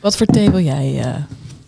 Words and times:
Wat 0.00 0.16
voor 0.16 0.26
thee 0.26 0.50
wil 0.50 0.60
jij, 0.60 1.00
eh, 1.04 1.14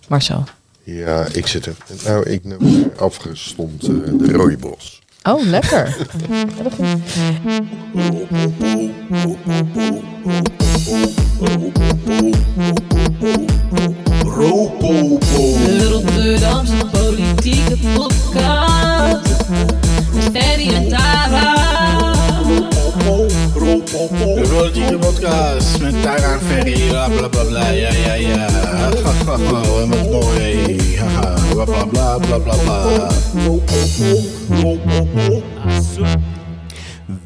Marcel? 0.09 0.45
Ja, 0.83 1.27
ik 1.33 1.47
zit 1.47 1.67
er. 1.67 1.75
Nou, 2.05 2.31
ik 2.31 2.45
neem 2.45 2.93
afgestompt 2.97 3.89
uh, 3.89 4.19
de 4.19 4.33
rooibos. 4.33 5.01
Oh, 5.23 5.47
lekker. 5.47 5.97
Podcast. 14.79 15.53
Met 17.43 17.79
Ferry 20.33 20.75
en 20.75 20.89
Tara. 20.89 21.55
De 24.09 24.49
politieke 24.49 24.99
podcast 24.99 25.81
met 25.81 26.03
Tara 26.03 26.33
en 26.33 26.41
Ferry, 26.49 26.89
bla 26.89 27.09
bla 27.09 27.29
bla 27.29 27.45
bla, 27.45 27.71
ja 27.71 27.93
ja 27.93 28.15
ja. 28.15 28.47
En 29.81 29.89
wat 29.89 30.11
mooi, 30.11 30.79
haha, 30.99 31.35
bla 31.55 31.65
bla 31.65 31.85
bla 31.87 32.19
bla 32.19 32.39
bla 32.39 32.55
bla. 32.55 33.11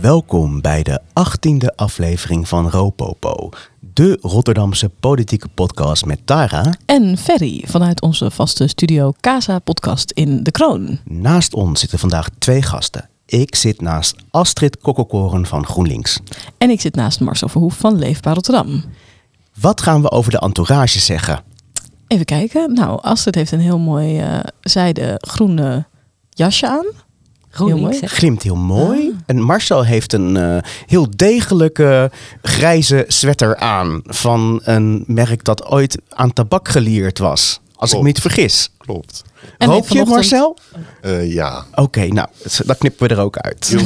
Welkom 0.07 0.61
bij 0.61 0.83
de 0.83 1.01
18e 1.01 1.75
aflevering 1.75 2.49
van 2.49 2.71
Ropopo, 2.71 3.49
de 3.81 4.19
Rotterdamse 4.21 4.89
politieke 4.89 5.49
podcast 5.49 6.05
met 6.05 6.21
Tara. 6.25 6.75
En 6.85 7.19
Ferry 7.19 7.65
vanuit 7.67 8.01
onze 8.03 8.31
vaste 8.31 8.67
studio 8.67 9.13
Casa 9.21 9.59
Podcast 9.59 10.11
in 10.11 10.43
De 10.43 10.51
Kroon. 10.51 10.99
Naast 11.05 11.55
ons 11.55 11.81
zitten 11.81 11.99
vandaag 11.99 12.29
twee 12.39 12.63
gasten. 12.63 13.09
Ik 13.25 13.55
zit 13.55 13.81
naast 13.81 14.17
Astrid 14.31 14.79
Kokkelkoren 14.79 15.47
van 15.47 15.67
GroenLinks. 15.67 16.21
En 16.59 16.71
ik 16.71 16.81
zit 16.81 16.95
naast 16.95 17.21
Marcel 17.21 17.49
Verhoef 17.49 17.77
van 17.77 17.99
Leefbaar 17.99 18.35
Rotterdam. 18.35 18.85
Wat 19.61 19.81
gaan 19.81 20.03
we 20.03 20.11
over 20.11 20.31
de 20.31 20.39
entourage 20.39 20.99
zeggen? 20.99 21.43
Even 22.07 22.25
kijken. 22.25 22.75
Nou, 22.75 23.03
Astrid 23.03 23.35
heeft 23.35 23.53
een 23.53 23.61
heel 23.61 23.79
mooi 23.79 24.19
eh 24.19 24.39
zijde 24.61 25.21
groene 25.21 25.87
jasje 26.31 26.69
aan. 26.69 26.87
Heel 27.57 27.79
mooi. 27.79 27.99
Glimt 28.03 28.43
heel 28.43 28.57
mooi. 28.57 29.15
En 29.27 29.41
Marcel 29.41 29.85
heeft 29.85 30.13
een 30.13 30.37
eh, 30.37 30.57
heel 30.87 31.07
degelijke 31.17 32.11
grijze 32.43 33.05
sweater 33.09 33.57
aan 33.57 34.01
van 34.05 34.61
een 34.65 35.05
merk 35.07 35.45
dat 35.45 35.65
ooit 35.67 35.99
aan 36.09 36.33
tabak 36.33 36.69
geleerd 36.69 37.19
was. 37.19 37.61
Als 37.77 37.93
ik 37.93 37.99
me 37.99 38.05
niet 38.05 38.21
vergis. 38.21 38.71
Klopt. 38.79 39.23
En 39.59 39.69
Rook 39.69 39.89
je, 39.89 40.05
Marcel? 40.05 40.59
Eh, 41.01 41.33
ja. 41.33 41.65
Oké, 41.75 42.07
nou, 42.07 42.29
dat 42.67 42.79
knippen 42.79 43.09
we 43.09 43.15
er 43.15 43.21
ook 43.21 43.37
uit. 43.39 43.69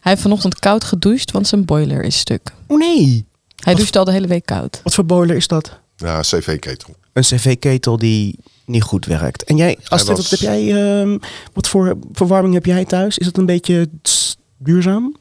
Hij 0.00 0.12
heeft 0.12 0.22
vanochtend 0.22 0.58
koud 0.58 0.84
gedoucht, 0.84 1.30
want 1.30 1.46
zijn 1.46 1.64
boiler 1.64 2.02
is 2.02 2.18
stuk. 2.18 2.52
Oh 2.66 2.78
nee, 2.78 3.26
Hij 3.56 3.74
doucht 3.74 3.96
al 3.96 4.04
de 4.04 4.12
hele 4.12 4.26
week 4.26 4.46
koud. 4.46 4.80
wat 4.82 4.94
voor 4.94 5.04
boiler 5.06 5.36
is 5.36 5.46
dat? 5.46 5.78
Ja, 5.96 6.20
cv-ketel. 6.20 6.94
Een 7.12 7.22
cv-ketel 7.22 7.96
die 7.96 8.38
niet 8.66 8.82
goed 8.82 9.06
werkt. 9.06 9.44
En 9.44 9.56
jij, 9.56 9.78
Astrid, 9.88 10.16
was- 10.16 10.30
wat, 10.30 10.40
heb 10.40 10.48
jij, 10.48 10.74
ehm, 11.00 11.18
wat 11.52 11.68
voor 11.68 11.96
verwarming 12.12 12.54
heb 12.54 12.66
jij 12.66 12.84
thuis? 12.84 13.18
Is 13.18 13.26
het 13.26 13.36
een 13.38 13.46
beetje 13.46 13.88
duurzaam? 14.58 15.16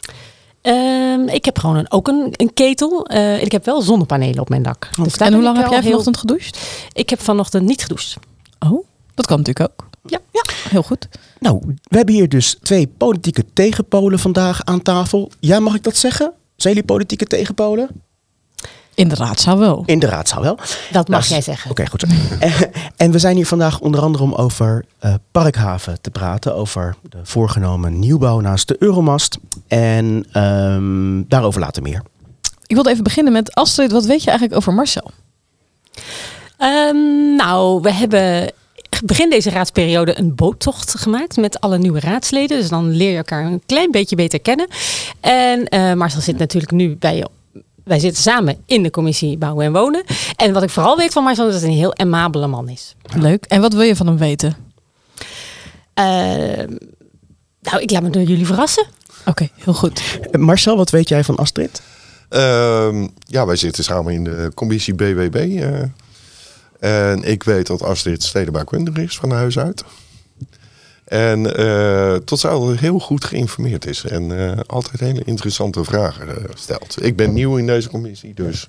Ehm, 0.61 1.27
ik 1.27 1.45
heb 1.45 1.59
gewoon 1.59 1.75
een, 1.75 1.91
ook 1.91 2.07
een, 2.07 2.27
een 2.31 2.53
ketel. 2.53 3.05
Eh, 3.05 3.41
ik 3.43 3.51
heb 3.51 3.65
wel 3.65 3.81
zonnepanelen 3.81 4.39
op 4.39 4.49
mijn 4.49 4.63
dak. 4.63 4.89
Dus 5.03 5.15
en 5.17 5.33
hoe 5.33 5.43
lang 5.43 5.57
heb 5.57 5.65
jij 5.67 5.75
heel- 5.79 5.89
vanochtend 5.89 6.17
gedoucht? 6.17 6.59
Ik 6.93 7.09
heb 7.09 7.21
vanochtend 7.21 7.65
niet 7.65 7.81
gedoucht. 7.81 8.15
Oh, 8.59 8.85
dat 9.15 9.25
kan 9.25 9.37
natuurlijk 9.37 9.71
ook. 9.71 9.87
Ja. 10.11 10.19
ja 10.31 10.41
heel 10.69 10.83
goed. 10.83 11.07
Nou, 11.39 11.59
we 11.83 11.97
hebben 11.97 12.15
hier 12.15 12.29
dus 12.29 12.57
twee 12.61 12.87
politieke 12.87 13.45
tegenpolen 13.53 14.19
vandaag 14.19 14.63
aan 14.63 14.81
tafel. 14.81 15.31
Ja, 15.39 15.59
mag 15.59 15.75
ik 15.75 15.83
dat 15.83 15.97
zeggen? 15.97 16.33
Zijn 16.55 16.73
jullie 16.73 16.89
politieke 16.89 17.25
tegenpolen? 17.25 17.89
In 19.01 19.07
de 19.07 19.15
raadzaal 19.15 19.57
wel. 19.57 19.83
In 19.85 19.99
de 19.99 20.05
raadzaal 20.07 20.41
wel. 20.41 20.55
Dat 20.91 21.07
mag 21.07 21.19
Nou, 21.19 21.31
jij 21.31 21.41
zeggen. 21.41 21.71
Oké, 21.71 21.87
goed 21.87 22.01
zo. 22.07 22.15
En- 22.39 22.71
en 22.97 23.11
we 23.11 23.19
zijn 23.19 23.35
hier 23.35 23.45
vandaag 23.47 23.79
onder 23.79 24.01
andere 24.01 24.23
om 24.23 24.33
over 24.33 24.85
eh, 24.99 25.13
Parkhaven 25.31 26.01
te 26.01 26.09
praten. 26.11 26.55
Over 26.55 26.95
de 27.09 27.17
voorgenomen 27.23 27.99
nieuwbouw 27.99 28.39
naast 28.39 28.67
de 28.67 28.75
Euromast. 28.79 29.37
En 29.67 30.25
ehm, 30.31 31.21
daarover 31.27 31.59
later 31.61 31.81
meer. 31.83 32.01
Ik 32.65 32.75
wilde 32.75 32.89
even 32.89 33.03
beginnen 33.03 33.33
met 33.33 33.53
Astrid. 33.55 33.91
Wat 33.91 34.05
weet 34.05 34.23
je 34.23 34.29
eigenlijk 34.29 34.59
over 34.59 34.73
Marcel? 34.73 35.11
Ehm, 36.57 37.35
nou, 37.35 37.81
we 37.81 37.91
hebben 37.93 38.51
begin 39.05 39.29
deze 39.29 39.49
raadsperiode 39.49 40.19
een 40.19 40.35
boottocht 40.35 40.99
gemaakt 40.99 41.37
met 41.37 41.59
alle 41.59 41.77
nieuwe 41.77 41.99
raadsleden. 41.99 42.59
Dus 42.59 42.69
dan 42.69 42.89
leer 42.89 43.11
je 43.11 43.17
elkaar 43.17 43.45
een 43.45 43.61
klein 43.65 43.91
beetje 43.91 44.15
beter 44.15 44.39
kennen. 44.41 44.67
En 45.19 45.65
eh 45.67 45.93
Marcel 45.93 46.21
zit 46.21 46.37
natuurlijk 46.37 46.71
nu 46.71 46.95
bij 46.95 47.15
je. 47.15 47.27
Wij 47.91 47.99
zitten 47.99 48.23
samen 48.23 48.57
in 48.65 48.83
de 48.83 48.89
commissie 48.89 49.37
Bouwen 49.37 49.65
en 49.65 49.71
Wonen. 49.71 50.03
En 50.35 50.53
wat 50.53 50.63
ik 50.63 50.69
vooral 50.69 50.97
weet 50.97 51.13
van 51.13 51.23
Marcel 51.23 51.47
is 51.47 51.53
dat 51.53 51.61
hij 51.61 51.71
een 51.71 51.77
heel 51.77 51.97
amabele 51.97 52.47
man 52.47 52.69
is. 52.69 52.95
Leuk. 53.15 53.45
En 53.45 53.61
wat 53.61 53.73
wil 53.73 53.81
je 53.81 53.95
van 53.95 54.07
hem 54.07 54.17
weten? 54.17 54.55
Ehm, 55.93 56.75
nou, 57.61 57.81
ik 57.81 57.91
laat 57.91 58.01
me 58.01 58.09
door 58.09 58.21
jullie 58.23 58.45
verrassen. 58.45 58.85
Oké, 59.25 59.49
heel 59.55 59.73
goed. 59.73 60.01
Marcel, 60.31 60.77
wat 60.77 60.89
weet 60.89 61.09
jij 61.09 61.23
van 61.23 61.35
Astrid? 61.35 61.81
Ehm, 62.29 63.07
ja, 63.25 63.45
wij 63.45 63.55
zitten 63.55 63.83
samen 63.83 64.13
in 64.13 64.23
de 64.23 64.51
commissie 64.55 64.93
BWB. 64.93 65.35
eh. 65.35 67.09
en 67.11 67.23
ik 67.23 67.43
weet 67.43 67.67
dat 67.67 67.81
Astrid 67.83 68.23
stedenbouwkundig 68.23 68.95
is 68.95 69.17
van 69.17 69.31
huis 69.31 69.59
uit. 69.59 69.83
En 71.11 71.55
eh, 71.57 72.15
tot 72.15 72.39
ze 72.39 72.73
heel 72.79 72.99
goed 72.99 73.25
geïnformeerd 73.25 73.85
is. 73.85 74.05
En 74.05 74.39
eh, 74.39 74.59
altijd 74.67 74.99
hele 74.99 75.21
interessante 75.25 75.83
vragen 75.83 76.27
eh, 76.27 76.43
stelt. 76.53 77.05
Ik 77.05 77.15
ben 77.15 77.33
nieuw 77.33 77.57
in 77.57 77.65
deze 77.65 77.89
commissie, 77.89 78.33
dus 78.33 78.67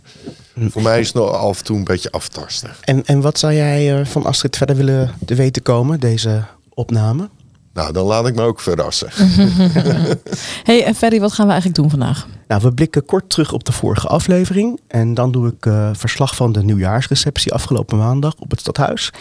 voor 0.68 0.82
mij 0.82 1.00
is 1.00 1.06
het 1.06 1.16
nog 1.16 1.30
af 1.30 1.58
en 1.58 1.64
toe 1.64 1.76
een 1.76 1.84
beetje 1.84 2.10
aftasten. 2.10 2.70
En, 2.80 3.04
en 3.06 3.20
wat 3.20 3.38
zou 3.38 3.52
jij 3.52 4.06
van 4.06 4.24
Astrid 4.24 4.56
verder 4.56 4.76
willen 4.76 5.14
te 5.26 5.34
weten 5.34 5.62
komen, 5.62 6.00
deze 6.00 6.44
opname? 6.68 7.28
Nou, 7.72 7.92
dan 7.92 8.06
laat 8.06 8.26
ik 8.26 8.34
me 8.34 8.42
ook 8.42 8.60
verrassen. 8.60 9.08
hey, 10.68 10.84
en 10.84 10.94
Ferry, 10.94 11.20
wat 11.20 11.32
gaan 11.32 11.46
we 11.46 11.52
eigenlijk 11.52 11.80
doen 11.80 11.90
vandaag? 11.90 12.26
Nou, 12.48 12.62
we 12.62 12.72
blikken 12.72 13.04
kort 13.04 13.30
terug 13.30 13.52
op 13.52 13.64
de 13.64 13.72
vorige 13.72 14.06
aflevering. 14.06 14.80
En 14.88 15.14
dan 15.14 15.32
doe 15.32 15.48
ik 15.48 15.66
eh, 15.66 15.90
verslag 15.92 16.36
van 16.36 16.52
de 16.52 16.64
nieuwjaarsreceptie 16.64 17.52
afgelopen 17.52 17.98
maandag 17.98 18.34
op 18.38 18.50
het 18.50 18.60
stadhuis. 18.60 19.12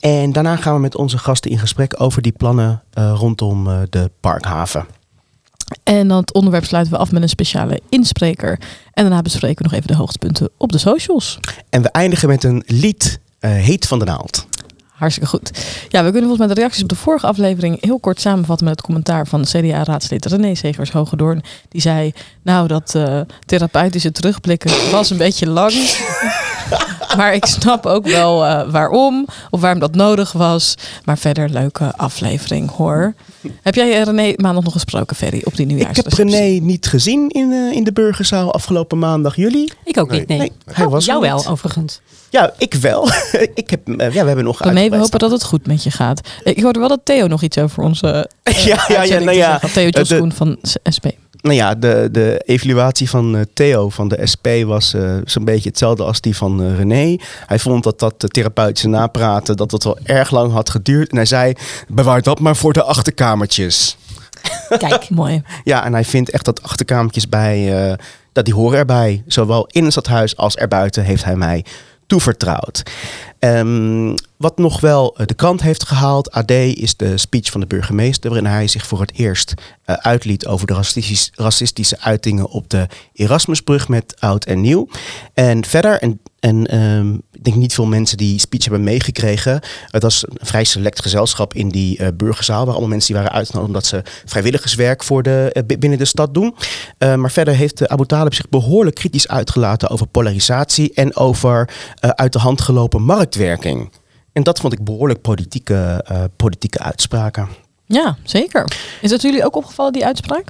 En 0.00 0.32
daarna 0.32 0.56
gaan 0.56 0.74
we 0.74 0.80
met 0.80 0.96
onze 0.96 1.18
gasten 1.18 1.50
in 1.50 1.58
gesprek 1.58 2.00
over 2.00 2.22
die 2.22 2.32
plannen 2.32 2.82
eh, 2.92 3.14
rondom 3.16 3.68
eh, 3.68 3.78
de 3.90 4.10
parkhaven. 4.20 4.86
En 5.82 6.08
dan 6.08 6.16
het 6.16 6.34
onderwerp 6.34 6.64
sluiten 6.64 6.92
we 6.92 6.98
af 6.98 7.12
met 7.12 7.22
een 7.22 7.28
speciale 7.28 7.80
inspreker. 7.88 8.60
En 8.92 9.04
daarna 9.04 9.22
bespreken 9.22 9.56
we 9.56 9.62
nog 9.62 9.72
even 9.72 9.86
de 9.86 9.96
hoogtepunten 9.96 10.50
op 10.56 10.72
de 10.72 10.78
socials. 10.78 11.38
En 11.70 11.82
we 11.82 11.88
eindigen 11.88 12.28
met 12.28 12.44
een 12.44 12.62
lied, 12.66 13.20
eh, 13.38 13.50
Heet 13.50 13.86
van 13.86 13.98
de 13.98 14.04
Naald. 14.04 14.46
Hartstikke 15.04 15.36
goed. 15.36 15.50
Ja, 15.88 16.04
we 16.04 16.10
kunnen 16.10 16.28
volgens 16.28 16.38
mij 16.38 16.54
de 16.54 16.60
reacties 16.60 16.82
op 16.82 16.88
de 16.88 16.94
vorige 16.94 17.26
aflevering 17.26 17.84
heel 17.84 17.98
kort 17.98 18.20
samenvatten 18.20 18.66
met 18.66 18.76
het 18.76 18.84
commentaar 18.84 19.26
van 19.26 19.42
CDA-raadslid 19.42 20.26
René 20.26 20.54
Segers 20.54 20.90
Hogedoorn. 20.90 21.42
Die 21.68 21.80
zei, 21.80 22.12
nou 22.42 22.68
dat 22.68 22.94
eh, 22.94 23.20
therapeutische 23.46 24.12
terugblikken 24.12 24.90
was 24.90 25.10
een 25.10 25.16
beetje 25.16 25.48
lang. 25.48 25.72
maar 27.16 27.34
ik 27.34 27.44
snap 27.46 27.86
ook 27.86 28.06
wel 28.06 28.44
eh, 28.44 28.70
waarom 28.70 29.26
of 29.50 29.60
waarom 29.60 29.80
dat 29.80 29.94
nodig 29.94 30.32
was. 30.32 30.74
Maar 31.04 31.18
verder 31.18 31.48
leuke 31.48 31.92
aflevering 31.96 32.70
hoor. 32.70 33.14
Heb 33.62 33.74
jij 33.74 33.98
eh, 34.00 34.02
René 34.02 34.32
maandag 34.36 34.64
nog 34.64 34.72
gesproken, 34.72 35.16
Ferry, 35.16 35.42
op 35.44 35.56
die 35.56 35.66
Ik 35.66 35.70
heb 35.70 35.78
nieuwjaarsreceptie? 35.78 36.24
René 36.38 36.60
niet 36.64 36.86
gezien 36.86 37.28
in, 37.28 37.52
eh, 37.52 37.76
in 37.76 37.84
de 37.84 37.92
burgerzaal 37.92 38.52
afgelopen 38.54 38.98
maandag. 38.98 39.36
Jullie? 39.36 39.72
Ik 39.84 39.98
ook 39.98 40.10
Nee. 40.10 40.18
niet, 40.18 40.28
nee. 40.28 40.38
Nee, 40.38 40.52
hij 40.72 40.84
Oh, 40.84 40.90
was 40.90 41.04
jou 41.04 41.20
wel, 41.20 41.46
overigens. 41.46 42.00
Ja, 42.30 42.52
ik 42.58 42.74
wel. 42.74 43.08
ik 43.54 43.70
heb, 43.70 43.80
ja, 43.86 43.96
we 44.10 44.18
hebben 44.18 44.44
nog 44.44 44.62
René, 44.62 44.88
we 44.88 44.96
hopen 44.96 45.18
dat 45.18 45.30
het 45.30 45.44
goed 45.44 45.66
met 45.66 45.82
je 45.82 45.90
gaat. 45.90 46.20
Ik 46.44 46.62
hoorde 46.62 46.78
wel 46.78 46.88
dat 46.88 47.00
Theo 47.04 47.26
nog 47.26 47.42
iets 47.42 47.58
over 47.58 47.82
onze 47.82 48.30
eh, 48.42 48.64
Ja, 48.64 48.84
ja, 48.88 49.02
ja, 49.02 49.18
nou 49.18 49.36
ja. 49.36 49.58
Theo 49.72 49.88
Joskoen 49.88 50.32
van 50.32 50.56
SP. 50.96 51.06
Nou 51.44 51.56
ja, 51.56 51.74
de, 51.74 52.08
de 52.12 52.42
evaluatie 52.44 53.10
van 53.10 53.36
eh, 53.36 53.42
Theo 53.54 53.88
van 53.88 54.08
de 54.08 54.26
SP 54.32 54.46
was 54.66 54.94
eh, 54.94 55.16
zo'n 55.24 55.44
beetje 55.44 55.68
hetzelfde 55.68 56.04
als 56.04 56.20
die 56.20 56.36
van 56.36 56.62
eh, 56.62 56.76
René. 56.76 57.16
Hij 57.46 57.58
vond 57.58 57.84
dat 57.84 57.98
dat 57.98 58.24
therapeutische 58.32 58.88
napraten, 58.88 59.56
dat 59.56 59.70
dat 59.70 59.84
wel 59.84 59.98
erg 60.02 60.30
lang 60.30 60.52
had 60.52 60.70
geduurd. 60.70 61.10
En 61.10 61.16
hij 61.16 61.26
zei, 61.26 61.52
bewaar 61.88 62.22
dat 62.22 62.40
maar 62.40 62.56
voor 62.56 62.72
de 62.72 62.82
achterkamertjes. 62.82 63.96
Kijk, 64.78 65.10
Mooi. 65.10 65.42
Ja, 65.64 65.84
en 65.84 65.92
hij 65.92 66.04
vindt 66.04 66.30
echt 66.30 66.44
dat 66.44 66.62
achterkamertjes 66.62 67.28
bij, 67.28 67.96
dat 68.32 68.44
die 68.44 68.54
horen 68.54 68.78
erbij. 68.78 69.22
Zowel 69.26 69.66
in 69.70 69.82
het 69.84 69.92
stadhuis 69.92 70.36
als 70.36 70.56
erbuiten 70.56 71.04
heeft 71.04 71.24
hij 71.24 71.36
mij 71.36 71.64
toevertrouwd. 72.06 72.82
Ehm, 73.44 74.14
wat 74.36 74.58
nog 74.58 74.80
wel 74.80 75.16
eh, 75.16 75.26
de 75.26 75.34
krant 75.34 75.62
heeft 75.62 75.84
gehaald, 75.86 76.30
AD, 76.32 76.50
is 76.50 76.96
de 76.96 77.18
speech 77.18 77.50
van 77.50 77.60
de 77.60 77.66
burgemeester, 77.66 78.30
waarin 78.30 78.50
hij 78.50 78.68
zich 78.68 78.86
voor 78.86 79.00
het 79.00 79.12
eerst 79.14 79.54
eh, 79.84 79.94
uitliet 79.94 80.46
over 80.46 80.66
de 80.66 80.74
racistisch- 80.74 81.30
racistische 81.34 82.00
uitingen 82.00 82.48
op 82.48 82.70
de 82.70 82.86
Erasmusbrug 83.12 83.88
met 83.88 84.14
oud 84.18 84.44
en 84.44 84.60
nieuw. 84.60 84.88
En 85.34 85.64
verder, 85.64 86.00
en 86.00 86.20
En 86.40 86.66
ehm, 86.66 87.14
ik 87.32 87.44
denk 87.44 87.56
niet 87.56 87.74
veel 87.74 87.86
mensen 87.86 88.16
die 88.16 88.38
speech 88.40 88.62
hebben 88.64 88.82
meegekregen. 88.84 89.60
Het 89.86 90.02
was 90.02 90.24
een 90.28 90.46
vrij 90.46 90.64
select 90.64 91.02
gezelschap 91.02 91.54
in 91.54 91.68
die 91.68 91.98
eh, 91.98 92.08
burgerzaal. 92.14 92.60
Waar 92.64 92.70
allemaal 92.72 92.88
mensen 92.88 93.12
die 93.12 93.22
waren 93.22 93.36
uitgenodigd 93.36 93.68
omdat 93.72 93.86
ze 93.86 94.02
vrijwilligerswerk 94.24 95.04
voor 95.04 95.22
de, 95.22 95.64
bi- 95.66 95.78
binnen 95.78 95.98
de 95.98 96.04
stad 96.04 96.34
doen. 96.34 96.54
Eh, 96.98 97.14
maar 97.14 97.30
verder 97.30 97.54
heeft 97.54 97.80
uh, 97.80 97.88
Abu 97.88 98.06
Talib 98.06 98.34
zich 98.34 98.48
behoorlijk 98.48 98.96
kritisch 98.96 99.28
uitgelaten 99.28 99.88
over 99.90 100.06
polarisatie 100.06 100.92
en 100.94 101.16
over 101.16 101.68
uit 102.00 102.32
de 102.32 102.38
hand 102.38 102.60
gelopen 102.60 103.02
marktwerking. 103.38 103.90
En 104.32 104.42
dat 104.42 104.60
vond 104.60 104.72
ik 104.72 104.84
behoorlijk 104.84 105.20
politieke, 105.20 106.04
eh, 106.06 106.24
politieke 106.36 106.78
uitspraken. 106.78 107.48
Ja, 107.86 108.16
zeker. 108.22 108.72
Is 109.00 109.10
dat 109.10 109.22
jullie 109.22 109.44
ook 109.44 109.56
opgevallen, 109.56 109.92
die 109.92 110.04
uitspraak? 110.04 110.44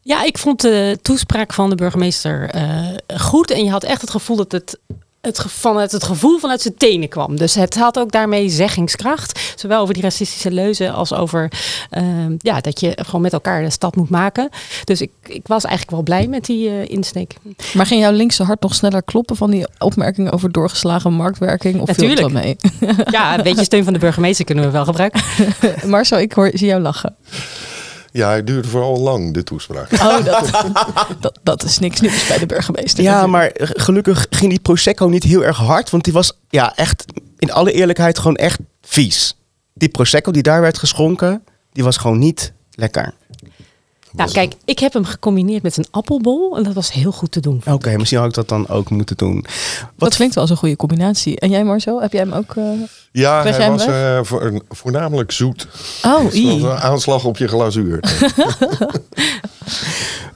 Ja, 0.00 0.22
ik 0.22 0.38
vond 0.38 0.60
de 0.60 0.98
toespraak 1.02 1.52
van 1.52 1.70
de 1.70 1.76
burgemeester 1.76 2.50
eh, 2.50 2.88
goed. 3.16 3.50
En 3.50 3.64
je 3.64 3.70
had 3.70 3.84
echt 3.84 4.00
het 4.00 4.10
gevoel 4.10 4.36
dat 4.36 4.52
het, 4.52 4.78
het 5.24 5.44
vanuit 5.46 5.92
het 5.92 6.04
gevoel 6.04 6.38
vanuit 6.38 6.60
zijn 6.60 6.74
tenen 6.76 7.08
kwam. 7.08 7.36
Dus 7.36 7.54
het 7.54 7.74
had 7.74 7.98
ook 7.98 8.12
daarmee 8.12 8.48
zeggingskracht. 8.48 9.40
Zowel 9.56 9.80
over 9.80 9.94
die 9.94 10.02
racistische 10.02 10.50
leuzen 10.50 10.94
als 10.94 11.12
over 11.12 11.52
ehm, 11.90 12.34
ja, 12.38 12.60
dat 12.60 12.80
je 12.80 12.98
gewoon 13.02 13.20
met 13.20 13.32
elkaar 13.32 13.62
de 13.62 13.70
stad 13.70 13.96
moet 13.96 14.10
maken. 14.10 14.48
Dus 14.84 15.00
ik, 15.00 15.10
ik 15.26 15.46
was 15.46 15.64
eigenlijk 15.64 15.96
wel 15.96 16.02
blij 16.02 16.26
met 16.26 16.44
die 16.44 16.68
eh, 16.68 16.88
insteek. 16.88 17.34
Maar 17.74 17.86
ging 17.86 18.00
jouw 18.00 18.12
linkse 18.12 18.42
hart 18.42 18.62
nog 18.62 18.74
sneller 18.74 19.02
kloppen 19.02 19.36
van 19.36 19.50
die 19.50 19.66
opmerkingen 19.78 20.32
over 20.32 20.52
doorgeslagen 20.52 21.12
marktwerking? 21.12 21.80
Of 21.80 21.90
viel 21.92 22.08
het 22.08 22.18
wel 22.20 22.28
mee? 22.28 22.56
Ja, 23.10 23.36
een 23.36 23.42
beetje 23.42 23.64
steun 23.64 23.84
van 23.84 23.92
de 23.92 23.98
burgemeester 23.98 24.44
kunnen 24.44 24.64
we 24.64 24.70
wel 24.70 24.84
gebruiken. 24.84 25.22
Marcel, 25.90 26.18
ik 26.18 26.32
hoor, 26.32 26.50
zie 26.54 26.66
jou 26.66 26.82
lachen. 26.82 27.16
Ja, 28.16 28.30
het 28.30 28.46
duurde 28.46 28.68
vooral 28.68 28.98
lang, 28.98 29.34
de 29.34 29.42
toespraak. 29.42 29.92
Oh, 29.92 30.24
dat, 30.24 30.50
dat, 31.20 31.38
dat 31.42 31.62
is 31.62 31.78
niks 31.78 32.00
nieuws 32.00 32.26
bij 32.26 32.38
de 32.38 32.46
burgemeester. 32.46 33.04
Ja, 33.04 33.26
maar 33.26 33.46
eh, 33.46 33.68
gelukkig 33.72 34.26
ging 34.30 34.50
die 34.50 34.60
Prosecco 34.60 35.06
niet 35.06 35.22
heel 35.22 35.44
erg 35.44 35.56
hard. 35.56 35.90
Want 35.90 36.04
die 36.04 36.12
was 36.12 36.32
ja, 36.48 36.76
echt, 36.76 37.04
in 37.38 37.52
alle 37.52 37.72
eerlijkheid, 37.72 38.18
gewoon 38.18 38.36
echt 38.36 38.58
vies. 38.82 39.36
Die 39.72 39.88
Prosecco 39.88 40.30
die 40.30 40.42
daar 40.42 40.60
werd 40.60 40.78
geschonken, 40.78 41.44
die 41.72 41.84
was 41.84 41.96
gewoon 41.96 42.18
niet 42.18 42.52
lekker. 42.70 43.14
Nou, 44.16 44.30
kijk, 44.30 44.54
ik 44.64 44.78
heb 44.78 44.92
hem 44.92 45.04
gecombineerd 45.04 45.62
met 45.62 45.76
een 45.76 45.86
appelbol. 45.90 46.56
En 46.56 46.62
dat 46.62 46.72
was 46.72 46.92
heel 46.92 47.12
goed 47.12 47.30
te 47.32 47.40
doen. 47.40 47.62
Oké, 47.70 47.96
misschien 47.96 48.18
had 48.18 48.28
ik 48.28 48.34
dat 48.34 48.48
dan 48.48 48.68
ook 48.68 48.90
moeten 48.90 49.16
doen. 49.16 49.44
Dat 49.96 50.14
klinkt 50.14 50.34
wel 50.34 50.42
als 50.42 50.52
een 50.52 50.58
goede 50.58 50.76
combinatie. 50.76 51.38
En 51.40 51.50
jij 51.50 51.64
Marcel, 51.64 52.00
heb 52.02 52.12
jij 52.12 52.20
hem 52.22 52.32
ook... 52.32 52.56
eh, 52.56 52.64
Ja, 53.12 53.42
hij 53.42 53.70
was 53.70 53.86
eh, 53.86 54.18
voor, 54.22 54.62
voornamelijk 54.68 55.32
zoet. 55.32 55.66
Oh, 56.04 56.32
een 56.34 56.66
aanslag 56.66 57.24
op 57.24 57.36
je 57.36 57.48
glazuur. 57.48 58.00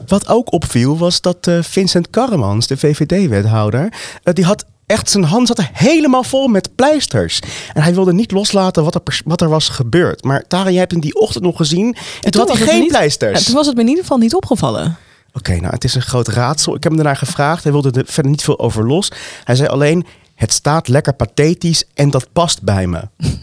Wat 0.07 0.29
ook 0.29 0.53
opviel 0.53 0.99
was 0.99 1.21
dat 1.21 1.47
eh, 1.47 1.63
Vincent 1.63 2.11
Karremans, 2.11 2.67
de 2.67 2.77
VVD-wethouder, 2.77 3.93
die 4.23 4.45
had 4.45 4.65
echt 4.89 5.11
zijn 5.11 5.25
hand 5.25 5.47
zat 5.47 5.59
er 5.59 5.71
helemaal 5.73 6.23
vol 6.23 6.49
met 6.49 6.75
pleisters. 6.75 7.41
En 7.73 7.83
hij 7.83 7.95
wilde 7.95 8.13
niet 8.13 8.31
loslaten 8.31 8.85
wat 8.85 8.95
er, 8.95 9.21
wat 9.25 9.41
er 9.41 9.49
was 9.49 9.69
gebeurd. 9.69 10.25
Maar 10.25 10.47
Tara, 10.47 10.71
jij 10.71 10.79
hebt 10.79 10.93
hem 10.93 11.01
die 11.01 11.15
ochtend 11.21 11.45
nog 11.45 11.57
gezien 11.57 11.97
en 12.21 12.31
toen, 12.31 12.49
had 12.49 12.57
hij 12.59 12.67
geen 12.67 12.81
niet- 12.81 12.89
pleisters. 12.89 13.39
Ja, 13.39 13.45
toen 13.47 13.55
was 13.55 13.67
het 13.67 13.75
me 13.75 13.81
in 13.83 13.89
ieder 13.89 14.03
geval 14.03 14.19
niet 14.19 14.35
opgevallen. 14.35 14.97
Oké, 15.33 15.57
nou 15.57 15.75
het 15.75 15.85
is 15.85 15.95
een 15.95 16.03
groot 16.03 16.29
raadsel. 16.29 16.75
Ik 16.75 16.83
heb 16.83 16.93
hem 16.93 17.03
daarna 17.03 17.19
gevraagd. 17.19 17.63
Hij 17.63 17.73
wilde 17.73 17.91
er 17.91 18.07
verder 18.07 18.31
niet 18.31 18.43
veel 18.43 18.59
over 18.59 18.87
los. 18.87 19.13
Hij 19.45 19.55
zei 19.55 19.69
alleen, 19.69 20.07
het 20.35 20.53
staat 20.53 20.89
lekker 20.89 21.13
pathetisch 21.15 21.85
en 21.95 22.11
dat 22.11 22.33
past 22.33 22.63
bij 22.63 22.87
me. 22.87 23.09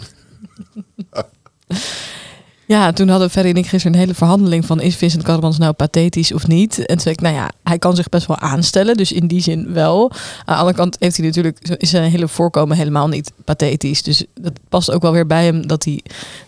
Ja, 2.68 2.92
toen 2.92 3.08
hadden 3.08 3.30
Ferry 3.30 3.50
en 3.50 3.56
ik 3.56 3.68
gisteren 3.68 3.94
een 3.94 4.04
hele 4.04 4.14
verhandeling 4.14 4.66
van... 4.66 4.82
is 4.82 4.96
Vincent 4.96 5.24
Karremans 5.24 5.58
nou 5.58 5.74
pathetisch 5.74 6.34
of 6.34 6.48
niet? 6.48 6.80
En 6.80 6.86
toen 6.86 7.00
zei 7.00 7.16
ik, 7.16 7.22
nou 7.22 7.36
ja, 7.36 7.52
hij 7.64 7.80
kan 7.80 7.96
zich 7.96 8.10
best 8.10 8.28
wel 8.28 8.40
aanstellen. 8.40 8.98
Dus 8.98 9.12
in 9.12 9.28
die 9.28 9.42
zin 9.42 9.74
wel. 9.74 10.12
Aan 10.12 10.20
de 10.46 10.54
andere 10.54 10.78
kant 10.78 10.96
heeft 11.00 11.18
hij 11.18 11.26
natuurlijk, 11.26 11.60
is 11.78 11.90
zijn 11.90 12.12
hele 12.12 12.28
voorkomen 12.28 12.78
helemaal 12.78 13.08
niet 13.08 13.32
pathetisch. 13.46 14.04
Dus 14.04 14.26
dat 14.34 14.54
past 14.70 14.92
ook 14.92 15.02
wel 15.02 15.12
weer 15.12 15.28
bij 15.28 15.46
hem 15.46 15.68
dat 15.68 15.84
hij 15.84 16.02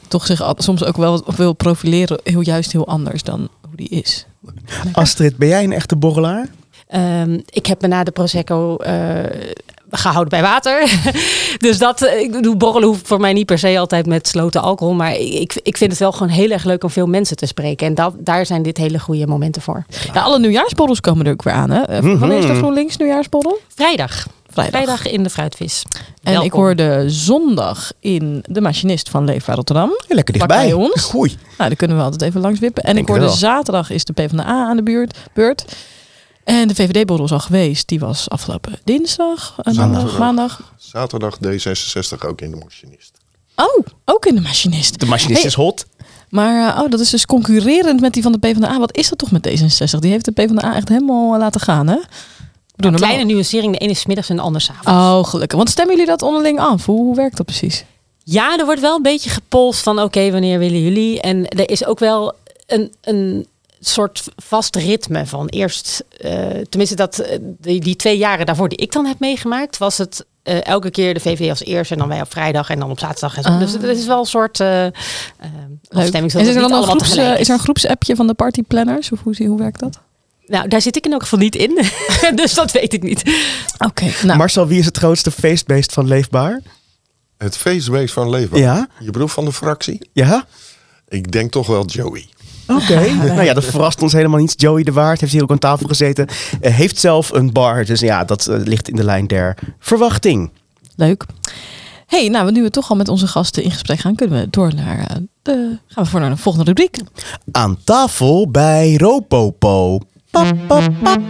toch 0.08 0.26
zich 0.26 0.54
soms 0.58 0.84
ook 0.84 0.98
wel 0.98 1.24
wil 1.36 1.54
profileren. 1.54 2.20
Heel 2.24 2.42
juist 2.42 2.72
heel 2.72 2.88
anders 2.88 3.24
dan 3.24 3.50
hoe 3.62 3.76
die 3.76 3.90
is. 3.90 4.26
Astrid, 4.92 5.38
ben 5.38 5.48
jij 5.48 5.64
een 5.64 5.74
echte 5.74 5.96
borrelaar? 5.96 6.48
Ehm, 6.88 7.40
ik 7.50 7.66
heb 7.66 7.82
me 7.82 7.88
na 7.88 8.04
de 8.04 8.12
Prosecco 8.12 8.78
eh, 8.78 9.24
gehouden 9.92 10.30
bij 10.30 10.42
water. 10.42 10.90
dus 11.58 11.78
dat, 11.78 12.02
eh, 12.02 12.20
ik 12.20 12.32
bedoel, 12.32 12.58
borrelen 12.58 12.88
hoeft 12.88 13.08
voor 13.08 13.20
mij 13.20 13.34
niet 13.34 13.46
per 13.46 13.60
se 13.60 13.80
altijd 13.80 14.06
met 14.06 14.28
sloten 14.28 14.62
alcohol. 14.62 14.94
Maar 14.94 15.16
ik, 15.16 15.60
ik 15.64 15.78
vind 15.78 15.92
het 15.92 16.00
wel 16.00 16.12
gewoon 16.12 16.30
heel 16.34 16.50
erg 16.50 16.64
leuk 16.64 16.84
om 16.84 16.90
veel 16.90 17.08
mensen 17.08 17.36
te 17.38 17.46
spreken. 17.46 17.88
En 17.88 17.96
dat, 17.96 18.14
daar 18.20 18.46
zijn 18.46 18.64
dit 18.64 18.78
hele 18.78 19.00
goede 19.00 19.28
momenten 19.28 19.62
voor. 19.62 19.86
Ja, 20.14 20.22
alle 20.22 20.40
nieuwjaarsborrels 20.40 21.02
komen 21.02 21.26
er 21.26 21.32
ook 21.32 21.44
weer 21.44 21.54
aan. 21.54 21.70
Hè? 21.70 21.82
Eh, 21.82 22.00
Wanneer 22.20 22.38
is 22.38 22.46
de 22.46 22.56
GroenLinks 22.56 22.98
nieuwjaarsborrel? 22.98 23.60
Vrijdag. 23.76 24.28
Vrijdag. 24.52 24.82
Vrijdag 24.82 25.08
in 25.08 25.24
de 25.24 25.30
fruitvis. 25.30 25.84
En 26.24 26.42
ik 26.42 26.52
hoorde 26.52 27.04
zondag 27.08 27.92
in 28.00 28.44
de 28.50 28.62
machinist 28.62 29.10
van 29.10 29.26
Leefbaar 29.26 29.56
Rotterdam. 29.56 29.90
Ja, 30.08 30.16
lekker 30.16 30.34
dichtbij. 30.34 30.58
bij 30.58 30.74
ons. 30.74 31.14
Oei. 31.16 31.30
Nou, 31.58 31.70
daar 31.70 31.76
kunnen 31.78 31.98
we 31.98 32.04
altijd 32.04 32.22
even 32.22 32.42
langs 32.42 32.60
wippen. 32.60 32.84
En 32.84 32.96
Denk 32.96 33.08
ik 33.08 33.16
hoorde 33.16 33.34
zaterdag 33.34 33.90
is 33.90 34.06
de 34.06 34.14
PvdA 34.14 34.44
aan 34.44 34.76
de 34.76 34.84
buurt, 34.84 35.18
beurt. 35.34 35.66
En 36.48 36.68
de 36.68 36.76
VVD-borrel 36.76 37.26
is 37.26 37.32
al 37.32 37.40
geweest. 37.40 37.88
Die 37.88 38.00
was 38.00 38.30
afgelopen 38.30 38.74
dinsdag, 38.84 39.56
eh, 39.64 39.74
maandag, 39.74 39.96
Zaterdag. 40.00 40.18
maandag. 40.20 40.74
Zaterdag 40.78 41.38
D66 41.46 42.26
ook 42.28 42.42
in 42.42 42.50
de 42.52 42.56
machinist. 42.58 43.12
Oh, 43.56 43.86
ook 44.06 44.26
in 44.26 44.36
de 44.36 44.42
machinist. 44.42 45.00
De 45.00 45.06
machinist 45.06 45.38
Hey, 45.42 45.48
is 45.50 45.54
hot. 45.56 45.86
Maar 46.30 46.76
eh, 46.76 46.82
oh, 46.84 46.90
dat 46.90 47.00
is 47.00 47.10
dus 47.10 47.26
concurrerend 47.26 48.02
met 48.02 48.14
die 48.14 48.24
van 48.24 48.32
de 48.32 48.38
PvdA. 48.38 48.80
Wat 48.80 48.96
is 48.98 49.10
dat 49.10 49.18
toch 49.18 49.32
met 49.32 49.48
D66? 49.50 50.00
Die 50.00 50.12
heeft 50.12 50.26
de 50.26 50.32
PvdA 50.32 50.76
echt 50.76 50.90
helemaal 50.90 51.34
eh, 51.34 51.40
laten 51.40 51.62
gaan, 51.62 51.88
hè? 51.88 51.96
Een 51.96 52.02
normaal- 52.76 53.00
kleine 53.00 53.24
nuancering. 53.24 53.74
De 53.74 53.80
ene 53.80 53.92
is 53.92 54.00
's 54.00 54.06
middags 54.06 54.30
en 54.30 54.36
de 54.36 54.42
ander 54.42 54.62
's 54.62 54.70
avonds. 54.70 54.88
Oh, 54.90 55.24
gelukkig. 55.32 55.58
Want 55.58 55.70
stemmen 55.70 55.96
jullie 55.96 56.10
dat 56.12 56.22
onderling 56.22 56.60
af? 56.60 56.86
Hoe, 56.86 56.98
hoe 57.00 57.16
werkt 57.16 57.38
dat 57.38 57.46
precies? 57.46 57.86
Ja, 58.24 58.58
er 58.58 58.66
wordt 58.66 58.82
wel 58.82 58.96
een 58.96 59.02
beetje 59.02 59.30
gepolst 59.30 59.82
van 59.82 60.00
oké, 60.00 60.32
wanneer 60.32 60.60
willen 60.60 60.82
jullie? 60.82 61.22
En 61.22 61.48
er 61.48 61.70
is 61.70 61.86
ook 61.86 62.00
wel 62.00 62.34
een, 62.68 62.94
een 63.02 63.48
soort 63.80 64.24
vast 64.36 64.76
ritme 64.76 65.26
van 65.26 65.48
eerst, 65.48 66.04
eh, 66.18 66.32
tenminste 66.70 66.96
dat 66.96 67.20
eh, 67.20 67.38
die, 67.42 67.80
die 67.80 67.96
twee 67.96 68.18
jaren 68.18 68.46
daarvoor 68.46 68.70
die 68.70 68.78
ik 68.78 68.92
dan 68.92 69.06
heb 69.06 69.20
meegemaakt, 69.20 69.78
was 69.78 69.98
het 69.98 70.26
eh, 70.44 70.66
elke 70.66 70.92
keer 70.92 71.14
de 71.14 71.20
VVD 71.20 71.50
als 71.50 71.64
eerste 71.64 71.94
en 71.94 72.00
dan 72.00 72.10
wij 72.10 72.22
op 72.22 72.32
vrijdag 72.32 72.70
en 72.70 72.80
dan 72.80 72.92
op 72.92 73.00
zaterdag 73.00 73.38
en 73.38 73.44
zo. 73.44 73.50
Ah. 73.50 73.60
Dus 73.60 73.72
het 73.72 73.84
is 73.84 74.06
wel 74.06 74.20
een 74.20 74.26
soort 74.26 74.60
Leuk. 74.60 74.94
afstemming. 75.90 76.34
Is 76.34 76.48
er 76.48 76.54
dan 76.54 76.74
een, 76.74 76.84
groeps, 76.84 77.16
is 77.16 77.48
er 77.48 77.54
een 77.54 77.60
groepsappje 77.60 78.16
van 78.16 78.28
de 78.28 78.34
partyplanners? 78.34 79.12
Of 79.12 79.20
hoe, 79.24 79.36
zie- 79.36 79.48
hoe 79.48 79.60
werkt 79.60 79.80
dat? 79.80 80.00
Nou, 80.46 80.68
daar 80.68 80.82
zit 80.82 80.96
ik 80.96 81.06
in 81.06 81.12
elk 81.12 81.22
geval 81.22 81.40
niet 81.40 81.56
in. 81.56 81.82
dus 82.36 82.54
dat 82.54 82.72
weet 82.72 82.94
ik 82.94 83.04
niet. 83.04 83.24
Oké, 83.78 84.12
nou. 84.24 84.38
Marcel, 84.38 84.68
wie 84.68 84.80
is 84.80 84.86
het 84.86 84.98
grootste 84.98 85.32
feestbeest 85.32 85.94
van 85.94 86.08
Leefbaar? 86.08 86.62
Het 87.38 87.58
feestbeest 87.58 88.14
van 88.14 88.30
Leefbaar. 88.30 88.60
Ja? 88.60 88.88
Je 89.00 89.12
bedoelt 89.12 89.32
van 89.32 89.46
de 89.46 89.54
fractie? 89.54 90.10
Ja? 90.14 90.46
Ik 91.08 91.32
denk 91.32 91.52
toch 91.52 91.68
wel 91.68 91.86
Joey. 91.86 92.30
Oké. 92.68 93.00
nou 93.36 93.44
ja, 93.44 93.54
dat 93.54 93.66
verrast 93.66 94.02
ons 94.02 94.14
helemaal 94.14 94.40
niet. 94.40 94.62
Joey 94.62 94.84
de 94.84 94.92
Waard 94.92 95.20
heeft 95.20 95.32
hier 95.32 95.44
ook 95.44 95.52
aan 95.52 95.60
tafel 95.60 95.88
gezeten. 95.88 96.28
Eh, 96.62 96.74
heeft 96.74 96.98
zelf 97.00 97.32
een 97.32 97.52
bar. 97.52 97.86
Dus 97.86 98.00
ja, 98.00 98.24
dat 98.24 98.48
eh, 98.48 98.60
ligt 98.64 98.90
in 98.90 98.96
de 98.96 99.04
lijn 99.04 99.28
der 99.28 99.58
verwachting. 99.80 100.52
Leuk. 100.96 101.26
hey, 102.08 102.30
nou, 102.30 102.52
nu 102.52 102.64
we 102.64 102.70
toch 102.70 102.90
al 102.90 102.96
met 102.96 103.08
onze 103.08 103.28
gasten 103.28 103.64
in 103.64 103.72
gesprek 103.72 104.00
gaan, 104.00 104.16
kunnen 104.16 104.40
we 104.40 104.50
door 104.50 104.74
naar 104.74 105.00
eh, 105.00 105.16
de. 105.42 105.78
Gaan 105.88 106.04
we 106.04 106.10
voor 106.10 106.20
naar 106.20 106.30
de 106.30 106.38
volgende 106.38 106.66
rubriek. 106.66 106.98
Aan 107.52 107.78
tafel 107.84 108.52
bij 108.52 108.96
Ropopo. 108.96 110.00
Pap, 110.32 110.56
pap, 110.68 110.92
pap. 111.04 111.22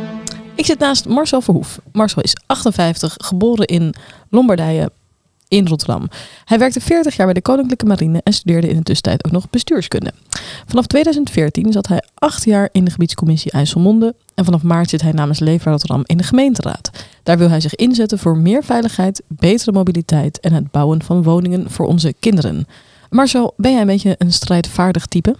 Ik 0.55 0.65
zit 0.65 0.79
naast 0.79 1.07
Marcel 1.07 1.41
Verhoef. 1.41 1.79
Marcel 1.91 2.21
is 2.21 2.35
58, 2.45 3.15
geboren 3.17 3.65
in 3.65 3.93
Lombardije 4.29 4.91
in 5.47 5.67
Rotterdam. 5.67 6.09
Hij 6.45 6.59
werkte 6.59 6.81
40 6.81 7.15
jaar 7.15 7.25
bij 7.25 7.33
de 7.33 7.41
Koninklijke 7.41 7.85
Marine 7.85 8.21
en 8.23 8.33
studeerde 8.33 8.67
in 8.67 8.75
de 8.75 8.83
tussentijd 8.83 9.25
ook 9.25 9.31
nog 9.31 9.49
bestuurskunde. 9.49 10.13
Vanaf 10.65 10.87
2014 10.87 11.71
zat 11.71 11.87
hij 11.87 12.03
acht 12.13 12.45
jaar 12.45 12.69
in 12.71 12.85
de 12.85 12.91
gebiedscommissie 12.91 13.51
IJsselmonde 13.51 14.15
en 14.35 14.45
vanaf 14.45 14.63
maart 14.63 14.89
zit 14.89 15.01
hij 15.01 15.11
namens 15.11 15.39
Leefbaar 15.39 15.71
Rotterdam 15.71 16.03
in 16.05 16.17
de 16.17 16.23
gemeenteraad. 16.23 16.89
Daar 17.23 17.37
wil 17.37 17.49
hij 17.49 17.59
zich 17.59 17.75
inzetten 17.75 18.19
voor 18.19 18.37
meer 18.37 18.63
veiligheid, 18.63 19.21
betere 19.27 19.71
mobiliteit 19.71 20.39
en 20.39 20.53
het 20.53 20.71
bouwen 20.71 21.03
van 21.03 21.23
woningen 21.23 21.71
voor 21.71 21.85
onze 21.85 22.13
kinderen. 22.19 22.67
Marcel, 23.09 23.53
ben 23.57 23.71
jij 23.71 23.81
een 23.81 23.87
beetje 23.87 24.15
een 24.17 24.33
strijdvaardig 24.33 25.05
type? 25.05 25.35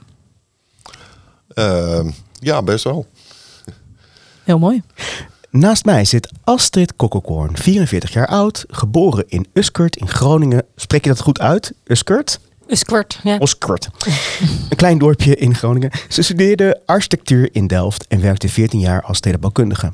Eh, 1.48 2.06
ja, 2.40 2.64
best 2.64 2.84
wel. 2.84 3.06
Heel 4.44 4.60
mooi. 4.60 4.82
Naast 5.58 5.86
mij 5.86 6.06
zit 6.06 6.32
Astrid 6.44 6.96
Kokkelkoorn, 6.96 7.58
44 7.58 8.14
jaar 8.14 8.28
oud, 8.28 8.66
geboren 8.68 9.24
in 9.28 9.48
Uskert 9.54 9.96
in 9.96 10.08
Groningen. 10.08 10.66
Spreek 10.76 11.04
je 11.04 11.10
dat 11.10 11.20
goed 11.22 11.40
uit? 11.40 11.74
Uskert? 11.86 12.40
Squirt, 12.68 13.20
ja. 13.24 13.38
Oskert. 13.38 13.90
Een 14.70 14.78
klein 14.78 14.98
dorpje 14.98 15.36
in 15.36 15.56
Groningen. 15.56 15.92
Ze 16.10 16.22
studeerde 16.22 16.82
architectuur 16.86 17.50
in 17.52 17.68
Delft 17.68 18.08
en 18.08 18.22
werkte 18.22 18.50
14 18.50 18.80
jaar 18.80 19.02
als 19.02 19.18
stedenbouwkundige. 19.18 19.94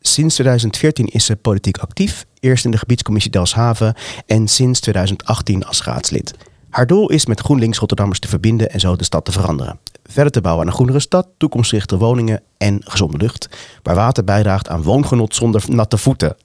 Sinds 0.00 0.34
2014 0.34 1.06
is 1.06 1.24
ze 1.24 1.36
politiek 1.36 1.78
actief, 1.78 2.24
eerst 2.40 2.64
in 2.64 2.70
de 2.70 2.78
gebiedscommissie 2.78 3.30
Delfshaven 3.30 3.94
en 4.26 4.48
sinds 4.48 4.80
2018 4.80 5.64
als 5.64 5.82
raadslid. 5.82 6.34
Haar 6.70 6.86
doel 6.86 7.10
is 7.10 7.26
met 7.26 7.40
GroenLinks 7.40 7.78
Rotterdammers 7.78 8.20
te 8.20 8.28
verbinden 8.28 8.70
en 8.70 8.80
zo 8.80 8.96
de 8.96 9.04
stad 9.04 9.24
te 9.24 9.32
veranderen. 9.32 9.78
Verder 10.06 10.32
te 10.32 10.40
bouwen 10.40 10.62
aan 10.64 10.70
een 10.70 10.76
groenere 10.76 11.00
stad, 11.00 11.26
toekomstgerichte 11.36 11.96
woningen 11.98 12.42
en 12.58 12.80
gezonde 12.84 13.16
lucht, 13.16 13.48
waar 13.82 13.94
water 13.94 14.24
bijdraagt 14.24 14.68
aan 14.68 14.82
woongenot 14.82 15.34
zonder 15.34 15.62
natte 15.68 15.98
voeten. 15.98 16.36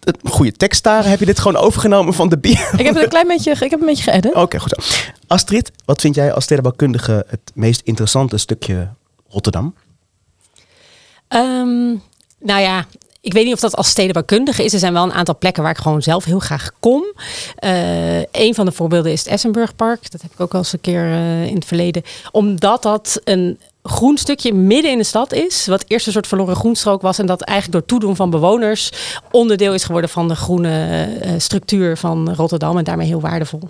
Het- 0.00 0.18
Goede 0.24 0.52
tekst 0.52 0.82
daar. 0.82 1.06
Heb 1.08 1.18
je 1.18 1.24
dit 1.26 1.38
gewoon 1.38 1.62
overgenomen 1.62 2.14
van 2.14 2.28
de 2.28 2.38
bier? 2.38 2.68
Ik 2.76 2.84
heb 2.84 2.94
het 2.94 3.02
een 3.02 3.08
klein 3.08 3.26
beetje, 3.28 3.50
ik 3.50 3.70
heb 3.70 3.80
een 3.80 3.86
beetje 3.86 4.10
geëdit. 4.10 4.34
Oké, 4.34 4.58
goed 4.58 4.84
zo. 4.84 5.04
Astrid, 5.26 5.72
wat 5.84 6.00
vind 6.00 6.14
jij 6.14 6.32
als 6.32 6.44
stedenbouwkundige 6.44 7.24
het 7.28 7.40
meest 7.54 7.80
interessante 7.84 8.36
stukje 8.36 8.88
Rotterdam? 9.28 9.74
Ehm, 11.28 11.86
nou 12.40 12.60
ja, 12.60 12.86
ik 13.26 13.32
weet 13.32 13.44
niet 13.44 13.54
of 13.54 13.60
dat 13.60 13.76
als 13.76 13.88
stedenbouwkundige 13.88 14.64
is. 14.64 14.72
Er 14.72 14.78
zijn 14.78 14.92
wel 14.92 15.02
een 15.02 15.12
aantal 15.12 15.38
plekken 15.38 15.62
waar 15.62 15.72
ik 15.72 15.78
gewoon 15.78 16.02
zelf 16.02 16.24
heel 16.24 16.38
graag 16.38 16.70
kom. 16.80 17.04
Eh 17.56 18.18
een 18.18 18.54
van 18.54 18.64
de 18.64 18.72
voorbeelden 18.72 19.12
is 19.12 19.18
het 19.18 19.28
Essenburgpark. 19.28 20.10
Dat 20.10 20.22
heb 20.22 20.32
ik 20.32 20.40
ook 20.40 20.52
al 20.52 20.58
eens 20.58 20.72
een 20.72 20.80
keer 20.80 21.04
eh, 21.04 21.46
in 21.46 21.54
het 21.54 21.64
verleden. 21.64 22.02
Omdat 22.30 22.82
dat 22.82 23.20
een 23.24 23.58
groen 23.82 24.16
stukje 24.16 24.52
midden 24.54 24.90
in 24.90 24.98
de 24.98 25.04
stad 25.04 25.32
is. 25.32 25.66
Wat 25.66 25.84
eerst 25.86 26.06
een 26.06 26.12
soort 26.12 26.26
verloren 26.26 26.56
groenstrook 26.56 27.02
was. 27.02 27.18
En 27.18 27.26
dat 27.26 27.42
eigenlijk 27.42 27.78
door 27.78 27.88
toedoen 27.88 28.16
van 28.16 28.30
bewoners 28.30 28.90
onderdeel 29.30 29.74
is 29.74 29.84
geworden 29.84 30.10
van 30.10 30.28
de 30.28 30.36
groene 30.36 31.04
eh, 31.20 31.32
structuur 31.38 31.96
van 31.96 32.34
Rotterdam. 32.34 32.78
En 32.78 32.84
daarmee 32.84 33.06
heel 33.06 33.20
waardevol. 33.20 33.68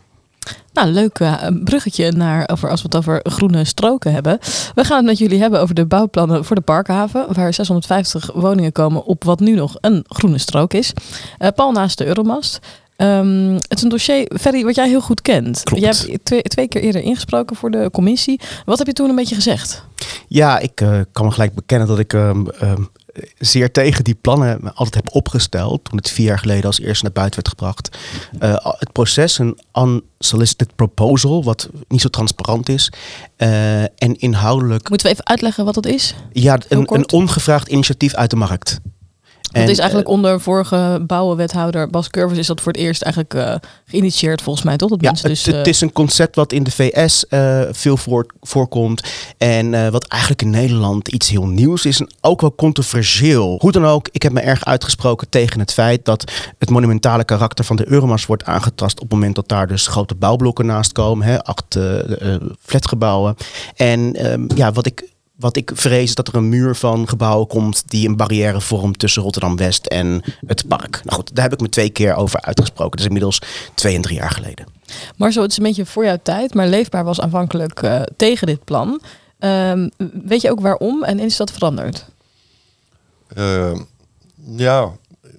Nou, 0.72 0.88
leuk 0.88 1.18
eh, 1.18 1.34
bruggetje 1.64 2.12
naar 2.12 2.48
over, 2.52 2.70
als 2.70 2.82
we 2.82 2.86
het 2.86 2.96
over 2.96 3.20
groene 3.22 3.64
stroken 3.64 4.12
hebben. 4.12 4.38
We 4.74 4.84
gaan 4.84 4.96
het 4.96 5.06
met 5.06 5.18
jullie 5.18 5.40
hebben 5.40 5.60
over 5.60 5.74
de 5.74 5.86
bouwplannen 5.86 6.44
voor 6.44 6.56
de 6.56 6.62
Parkhaven, 6.62 7.26
waar 7.34 7.54
650 7.54 8.30
woningen 8.34 8.72
komen 8.72 9.04
op 9.04 9.24
wat 9.24 9.40
nu 9.40 9.54
nog 9.54 9.76
een 9.80 10.04
groene 10.08 10.38
strook 10.38 10.74
is. 10.74 10.92
Eh 11.38 11.48
pal 11.54 11.72
naast 11.72 11.98
de 11.98 12.06
Euromast. 12.06 12.60
Ehm, 12.96 13.52
het 13.54 13.76
is 13.76 13.82
een 13.82 13.88
dossier, 13.88 14.30
Ferry, 14.40 14.64
wat 14.64 14.74
jij 14.74 14.88
heel 14.88 15.00
goed 15.00 15.22
kent. 15.22 15.62
Klopt. 15.62 15.82
Jij 15.82 15.92
hebt 16.12 16.24
twee, 16.24 16.42
twee 16.42 16.68
keer 16.68 16.82
eerder 16.82 17.02
ingesproken 17.02 17.56
voor 17.56 17.70
de 17.70 17.88
commissie. 17.92 18.40
Wat 18.64 18.78
heb 18.78 18.86
je 18.86 18.92
toen 18.92 19.08
een 19.08 19.16
beetje 19.16 19.34
gezegd? 19.34 19.84
Ja, 20.28 20.58
ik 20.58 20.80
eh, 20.80 21.00
kan 21.12 21.24
me 21.24 21.30
gelijk 21.30 21.54
bekennen 21.54 21.88
dat 21.88 21.98
ik 21.98 22.12
ehm, 22.12 22.46
ehm, 22.46 22.82
zeer 23.38 23.72
tegen 23.72 24.04
die 24.04 24.14
plannen 24.20 24.74
altijd 24.74 24.94
heb 24.94 25.14
opgesteld. 25.14 25.84
Toen 25.84 25.96
het 25.98 26.10
vier 26.10 26.26
jaar 26.26 26.38
geleden 26.38 26.64
als 26.64 26.80
eerste 26.80 27.04
naar 27.04 27.12
buiten 27.12 27.42
werd 27.42 27.48
gebracht. 27.48 27.98
Eh, 28.38 28.54
het 28.78 28.92
proces, 28.92 29.38
een 29.38 29.58
unsolicited 29.74 30.74
proposal, 30.76 31.44
wat 31.44 31.68
niet 31.88 32.00
zo 32.00 32.08
transparant 32.08 32.68
is. 32.68 32.92
eh, 33.36 33.82
en 33.82 34.14
inhoudelijk, 34.18 34.88
Moeten 34.88 35.06
we 35.06 35.12
even 35.12 35.26
uitleggen 35.26 35.64
wat 35.64 35.74
dat 35.74 35.86
is? 35.86 36.14
ja, 36.32 36.58
een, 36.68 36.94
een 36.94 37.12
ongevraagd 37.12 37.68
initiatief 37.68 38.14
uit 38.14 38.30
de 38.30 38.36
markt. 38.36 38.80
Dat 39.52 39.62
En, 39.62 39.68
is 39.68 39.78
eigenlijk 39.78 40.08
onder 40.08 40.40
vorige 40.40 41.02
bouwenwethouder 41.06 41.90
Bas 41.90 42.10
Curvers 42.10 42.38
is 42.38 42.46
dat 42.46 42.60
voor 42.60 42.72
het 42.72 42.80
eerst 42.80 43.02
eigenlijk 43.02 43.34
eh, 43.34 43.54
geïnitieerd 43.86 44.42
volgens 44.42 44.64
mij, 44.64 44.76
toch? 44.76 44.88
Dat 44.88 45.00
Ja, 45.00 45.08
mensen 45.08 45.28
het, 45.28 45.44
dus, 45.44 45.54
het 45.54 45.64
eh, 45.66 45.72
is 45.72 45.80
een 45.80 45.92
concept 45.92 46.36
wat 46.36 46.52
in 46.52 46.62
de 46.62 46.70
VS 46.70 47.26
eh, 47.26 47.60
veel 47.70 47.96
voor, 47.96 48.26
voorkomt. 48.40 49.02
En 49.38 49.74
eh, 49.74 49.88
wat 49.88 50.06
eigenlijk 50.06 50.42
in 50.42 50.50
Nederland 50.50 51.08
iets 51.08 51.28
heel 51.28 51.46
nieuws 51.46 51.84
is. 51.84 52.00
En 52.00 52.10
ook 52.20 52.40
wel 52.40 52.54
controversieel. 52.54 53.56
Hoe 53.60 53.72
dan 53.72 53.84
ook, 53.84 54.08
ik 54.12 54.22
heb 54.22 54.32
me 54.32 54.40
erg 54.40 54.64
uitgesproken 54.64 55.28
tegen 55.28 55.60
het 55.60 55.72
feit 55.72 56.04
dat 56.04 56.32
het 56.58 56.70
monumentale 56.70 57.24
karakter 57.24 57.64
van 57.64 57.76
de 57.76 57.88
Euromast 57.88 58.26
wordt 58.26 58.44
aangetast. 58.44 58.94
op 58.94 59.02
het 59.02 59.12
moment 59.12 59.34
dat 59.34 59.48
daar 59.48 59.66
dus 59.66 59.86
grote 59.86 60.14
bouwblokken 60.14 60.66
naast 60.66 60.92
komen. 60.92 61.26
Hè, 61.26 61.44
acht 61.44 61.76
eh, 61.76 62.34
eh, 62.34 62.40
flatgebouwen. 62.60 63.36
En 63.76 64.14
ehm, 64.14 64.46
ja, 64.54 64.72
wat 64.72 64.86
ik. 64.86 65.14
Wat 65.36 65.56
ik 65.56 65.70
vrees 65.74 66.02
is 66.02 66.14
dat 66.14 66.28
er 66.28 66.34
een 66.34 66.48
muur 66.48 66.76
van 66.76 67.08
gebouwen 67.08 67.46
komt 67.46 67.82
die 67.86 68.08
een 68.08 68.16
barrière 68.16 68.60
vormt 68.60 68.98
tussen 68.98 69.22
Rotterdam-West 69.22 69.86
en 69.86 70.22
het 70.46 70.68
park. 70.68 71.00
Nou 71.04 71.16
goed, 71.16 71.34
daar 71.34 71.44
heb 71.44 71.52
ik 71.52 71.60
me 71.60 71.68
twee 71.68 71.90
keer 71.90 72.14
over 72.14 72.40
uitgesproken. 72.40 72.90
Dat 72.90 73.00
is 73.00 73.06
inmiddels 73.06 73.40
twee 73.74 73.94
en 73.94 74.02
drie 74.02 74.16
jaar 74.16 74.30
geleden. 74.30 74.66
Marcel, 75.16 75.42
het 75.42 75.50
is 75.50 75.56
een 75.56 75.62
beetje 75.62 75.86
voor 75.86 76.04
jouw 76.04 76.18
tijd, 76.22 76.54
maar 76.54 76.66
Leefbaar 76.66 77.04
was 77.04 77.20
aanvankelijk 77.20 77.82
eh, 77.82 78.02
tegen 78.16 78.46
dit 78.46 78.64
plan. 78.64 79.00
Ehm, 79.38 79.88
weet 80.24 80.40
je 80.40 80.50
ook 80.50 80.60
waarom 80.60 81.04
en 81.04 81.18
is 81.18 81.36
dat 81.36 81.52
veranderd? 81.52 82.06
Eh, 83.28 83.78
ja, 84.56 84.92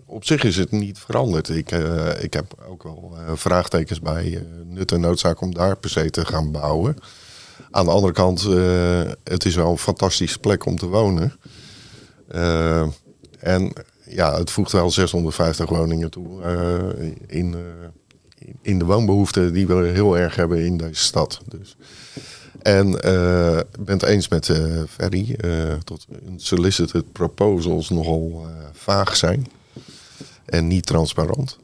op 0.07 0.25
zich 0.25 0.43
is 0.43 0.55
het 0.55 0.71
niet 0.71 0.99
veranderd. 0.99 1.49
Ik, 1.49 1.71
eh, 1.71 2.23
ik 2.23 2.33
heb 2.33 2.53
ook 2.69 2.83
wel 2.83 3.13
eh, 3.17 3.31
vraagtekens 3.35 3.99
bij 3.99 4.35
eh, 4.35 4.41
nut 4.65 4.91
en 4.91 4.99
noodzaak 4.99 5.41
om 5.41 5.53
daar 5.53 5.77
per 5.77 5.89
se 5.89 6.09
te 6.09 6.25
gaan 6.25 6.51
bouwen. 6.51 6.97
Aan 7.71 7.85
de 7.85 7.91
andere 7.91 8.13
kant, 8.13 8.45
eh, 8.45 9.11
het 9.23 9.45
is 9.45 9.55
wel 9.55 9.71
een 9.71 9.77
fantastische 9.77 10.39
plek 10.39 10.65
om 10.65 10.77
te 10.77 10.87
wonen. 10.87 11.33
Eh, 12.27 12.87
en 13.39 13.73
ja, 14.05 14.37
het 14.37 14.51
voegt 14.51 14.71
wel 14.71 14.91
650 14.91 15.69
woningen 15.69 16.09
toe 16.09 16.41
eh, 16.41 17.11
in, 17.27 17.55
in 18.61 18.79
de 18.79 18.85
woonbehoeften 18.85 19.53
die 19.53 19.67
we 19.67 19.87
heel 19.87 20.17
erg 20.17 20.35
hebben 20.35 20.65
in 20.65 20.77
deze 20.77 21.03
stad. 21.03 21.41
Dus. 21.47 21.75
En 22.61 22.87
ik 22.93 23.85
ben 23.85 23.93
het 23.93 24.03
eens 24.03 24.27
met 24.27 24.51
Ferry 24.89 25.39
dat 25.83 26.07
solicited 26.35 27.11
proposals 27.11 27.89
nogal 27.89 28.45
vaag 28.71 29.15
zijn 29.15 29.47
en 30.45 30.67
niet 30.67 30.85
transparant. 30.85 31.57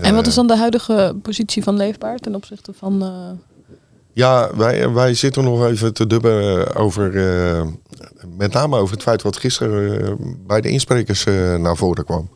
en 0.00 0.14
wat 0.14 0.26
is 0.26 0.34
dan 0.34 0.46
de 0.46 0.56
huidige 0.56 1.16
positie 1.22 1.62
van 1.62 1.76
Leefbaar 1.76 2.18
ten 2.18 2.34
opzichte 2.34 2.72
van... 2.72 3.02
eh, 4.14 4.22
Ja, 4.22 4.50
wij, 4.56 4.90
wij 4.90 5.14
zitten 5.14 5.44
nog 5.44 5.66
even 5.66 5.94
te 5.94 6.06
dubben 6.06 6.74
over, 6.74 7.16
eh, 7.16 7.62
met 8.36 8.52
name 8.52 8.76
over 8.78 8.94
het 8.94 9.02
feit 9.02 9.22
wat 9.22 9.36
gisteren 9.36 10.02
eh, 10.06 10.12
bij 10.46 10.60
de 10.60 10.68
insprekers 10.68 11.24
eh, 11.24 11.54
naar 11.54 11.76
voren 11.76 12.04
kwam. 12.04 12.28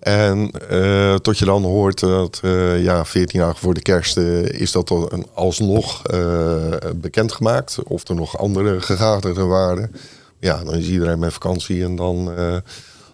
En 0.00 0.50
eh, 0.68 1.14
tot 1.14 1.38
je 1.38 1.44
dan 1.44 1.62
hoort 1.64 2.00
dat 2.00 2.40
eh, 2.42 2.82
ja, 2.82 3.04
14 3.04 3.40
dagen 3.40 3.56
voor 3.58 3.74
de 3.74 3.82
kerst 3.82 4.16
eh, 4.16 4.42
is 4.44 4.72
dat 4.72 4.90
een, 4.90 5.26
alsnog 5.34 6.06
eh, 6.06 6.56
bekendgemaakt. 6.96 7.78
Of 7.82 8.08
er 8.08 8.14
nog 8.14 8.38
andere 8.38 8.80
gegadigden 8.80 9.48
waren. 9.48 9.92
Ja, 10.38 10.64
dan 10.64 10.74
is 10.74 10.88
iedereen 10.88 11.18
met 11.18 11.32
vakantie 11.32 11.84
en 11.84 11.96
dan 11.96 12.32
eh, 12.36 12.56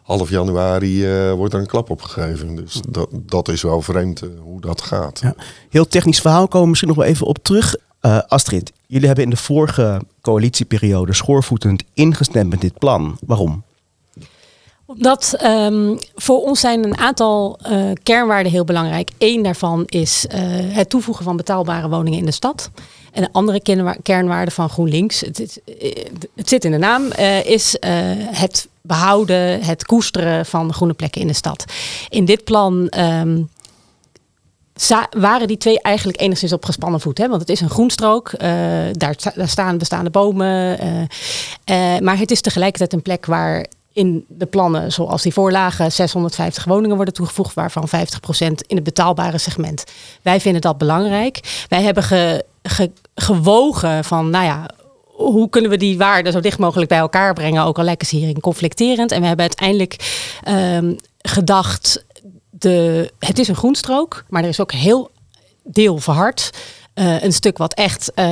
half 0.02 0.31
januari 0.31 1.07
eh, 1.07 1.33
wordt 1.33 1.55
er 1.55 1.61
een 1.61 1.67
klap 1.67 1.90
opgegeven. 1.90 2.55
Dus 2.57 2.81
dat, 2.88 3.09
dat 3.12 3.49
is 3.49 3.62
wel 3.62 3.83
vreemd 3.83 4.23
eh, 4.23 4.28
hoe 4.40 4.61
dat 4.61 4.83
gaat. 4.83 5.21
Ja. 5.21 5.35
Heel 5.69 5.87
technisch 5.88 6.21
verhaal 6.21 6.45
komen 6.49 6.62
we 6.62 6.69
misschien 6.69 6.88
nog 6.88 6.99
wel 6.99 7.07
even 7.07 7.26
op 7.26 7.38
terug. 7.43 7.76
Eh, 8.00 8.19
Astrid, 8.28 8.73
jullie 8.87 9.07
hebben 9.07 9.25
in 9.25 9.31
de 9.31 9.37
vorige 9.37 10.00
coalitieperiode 10.21 11.14
schoorvoetend 11.14 11.83
ingestemd 11.95 12.50
met 12.50 12.61
dit 12.61 12.78
plan. 12.78 13.19
Waarom? 13.26 13.62
Omdat 14.87 15.35
ehm, 15.38 15.97
voor 16.14 16.43
ons 16.43 16.61
zijn 16.61 16.85
een 16.85 16.99
aantal 16.99 17.59
eh, 17.62 17.90
kernwaarden 18.02 18.52
heel 18.52 18.64
belangrijk. 18.64 19.11
Eén 19.19 19.43
daarvan 19.43 19.83
is 19.87 20.26
eh, 20.26 20.40
het 20.52 20.90
toevoegen 20.90 21.25
van 21.25 21.37
betaalbare 21.37 21.88
woningen 21.88 22.19
in 22.19 22.25
de 22.25 22.31
stad. 22.31 22.71
En 23.12 23.23
een 23.23 23.33
andere 23.33 23.61
kernwa- 23.61 23.97
kernwaarde 24.02 24.50
van 24.50 24.69
GroenLinks, 24.69 25.21
het, 25.21 25.61
zit 26.35 26.64
in 26.64 26.71
de 26.71 26.78
naam, 26.78 27.12
is 27.45 27.76
het 28.31 28.69
behouden, 28.81 29.62
het 29.62 29.85
koesteren 29.85 30.47
van 30.47 30.73
groene 30.73 30.95
plekken 30.95 31.21
in 31.21 31.26
de 31.26 31.33
stad. 31.33 31.64
In 32.09 32.25
dit 32.25 32.45
plan 32.45 32.88
ehm, 32.88 33.40
waren 35.18 35.47
die 35.49 35.56
twee 35.56 35.80
eigenlijk 35.82 36.20
enigszins 36.20 36.52
op 36.52 36.64
gespannen 36.64 37.00
voet. 37.00 37.18
Hè? 37.18 37.28
Want 37.28 37.40
het 37.40 37.50
is 37.50 37.61
een 37.61 37.70
groenstrook, 37.70 38.28
eh, 38.32 38.49
daar, 38.92 39.14
sta- 39.16 39.32
daar 39.35 39.49
staan 39.49 39.78
bestaande 39.78 40.11
bomen. 40.11 40.78
eh, 40.78 41.94
eh, 41.97 42.00
maar 42.00 42.18
het 42.18 42.30
is 42.30 42.40
tegelijkertijd 42.40 42.92
een 42.92 43.02
plek 43.02 43.26
waar 43.26 43.66
in 43.92 44.25
de 44.28 44.47
plannen 44.47 44.92
zoals 44.92 45.23
die 45.23 45.32
voorlagen 45.32 45.92
650 45.92 46.64
woningen 46.64 46.97
worden 46.97 47.14
toegevoegd, 47.14 47.54
waarvan 47.54 47.88
50% 47.88 48.62
in 48.66 48.76
het 48.76 48.85
betaalbare 48.85 49.38
segment. 49.38 49.85
Wij 50.23 50.40
vinden 50.40 50.61
dat 50.61 50.78
belangrijk. 50.78 51.64
Wij 51.68 51.82
hebben 51.82 52.02
ge- 52.02 52.44
ge- 52.62 52.90
gewogen 53.14 54.04
van, 54.04 54.30
nou 54.30 54.44
ja, 54.44 54.66
hoe 55.06 55.49
kunnen 55.49 55.70
we 55.70 55.76
die 55.76 55.99
waarden 55.99 56.32
zo 56.32 56.40
dicht 56.40 56.58
mogelijk 56.58 56.88
bij 56.88 56.99
elkaar 56.99 57.35
brengen, 57.35 57.64
ook 57.64 57.78
al 57.78 57.85
lijken 57.85 58.06
ze 58.06 58.16
hierin 58.16 58.40
conflicterend. 58.40 59.12
En 59.12 59.20
we 59.20 59.26
hebben 59.26 59.47
uiteindelijk 59.47 59.97
ehm, 60.44 60.92
gedacht, 61.18 62.04
de, 62.58 63.10
het 63.18 63.38
is 63.38 63.48
een 63.48 63.56
groenstrook, 63.56 64.24
maar 64.28 64.42
er 64.42 64.48
is 64.48 64.60
ook 64.60 64.72
heel 64.72 65.10
deel 65.62 65.98
verhard. 65.98 66.50
Eh, 66.94 67.22
een 67.22 67.32
stuk 67.32 67.58
wat 67.58 67.74
echt 67.74 68.12
eh, 68.14 68.26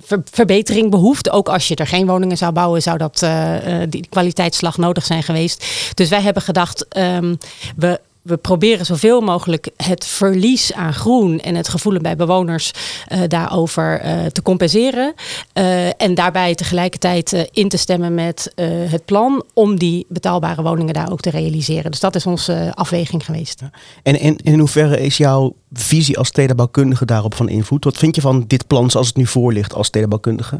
ver- 0.00 0.22
verbetering 0.30 0.90
behoeft. 0.90 1.30
Ook 1.30 1.48
als 1.48 1.68
je 1.68 1.74
er 1.74 1.86
geen 1.86 2.06
woningen 2.06 2.36
zou 2.36 2.52
bouwen, 2.52 2.82
zou 2.82 2.98
dat 2.98 3.22
eh, 3.22 3.54
die 3.88 4.06
kwaliteitsslag 4.08 4.76
nodig 4.76 5.04
zijn 5.04 5.22
geweest. 5.22 5.66
Dus 5.94 6.08
wij 6.08 6.20
hebben 6.20 6.42
gedacht, 6.42 6.88
ehm, 6.88 7.34
we, 7.76 8.00
we 8.28 8.36
proberen 8.36 8.86
zoveel 8.86 9.20
mogelijk 9.20 9.70
het 9.76 10.04
verlies 10.04 10.72
aan 10.72 10.92
groen 10.92 11.40
en 11.40 11.54
het 11.54 11.68
gevoelen 11.68 12.02
bij 12.02 12.16
bewoners 12.16 12.72
eh, 13.06 13.20
daarover 13.28 14.00
eh, 14.00 14.24
te 14.26 14.42
compenseren. 14.42 15.14
Eh, 15.52 16.02
en 16.02 16.14
daarbij 16.14 16.54
tegelijkertijd 16.54 17.48
in 17.52 17.68
te 17.68 17.76
stemmen 17.76 18.14
met 18.14 18.52
het 18.88 19.04
plan 19.04 19.44
om 19.54 19.78
die 19.78 20.06
betaalbare 20.08 20.62
woningen 20.62 20.94
daar 20.94 21.10
ook 21.12 21.20
te 21.20 21.30
realiseren. 21.30 21.90
Dus 21.90 22.00
dat 22.00 22.14
is 22.14 22.26
onze 22.26 22.72
afweging 22.74 23.24
geweest. 23.24 23.62
En 24.02 24.20
in, 24.20 24.36
in 24.42 24.58
hoeverre 24.58 25.00
is 25.00 25.16
jouw 25.16 25.54
visie 25.72 26.18
als 26.18 26.28
stedenbouwkundige 26.28 27.04
daarop 27.04 27.34
van 27.34 27.48
invloed? 27.48 27.84
Wat 27.84 27.96
vind 27.96 28.14
je 28.14 28.20
van 28.20 28.44
dit 28.46 28.66
plan 28.66 28.90
zoals 28.90 29.06
het 29.06 29.16
nu 29.16 29.26
voor 29.26 29.52
ligt 29.52 29.74
als 29.74 29.86
stedenbouwkundige? 29.86 30.58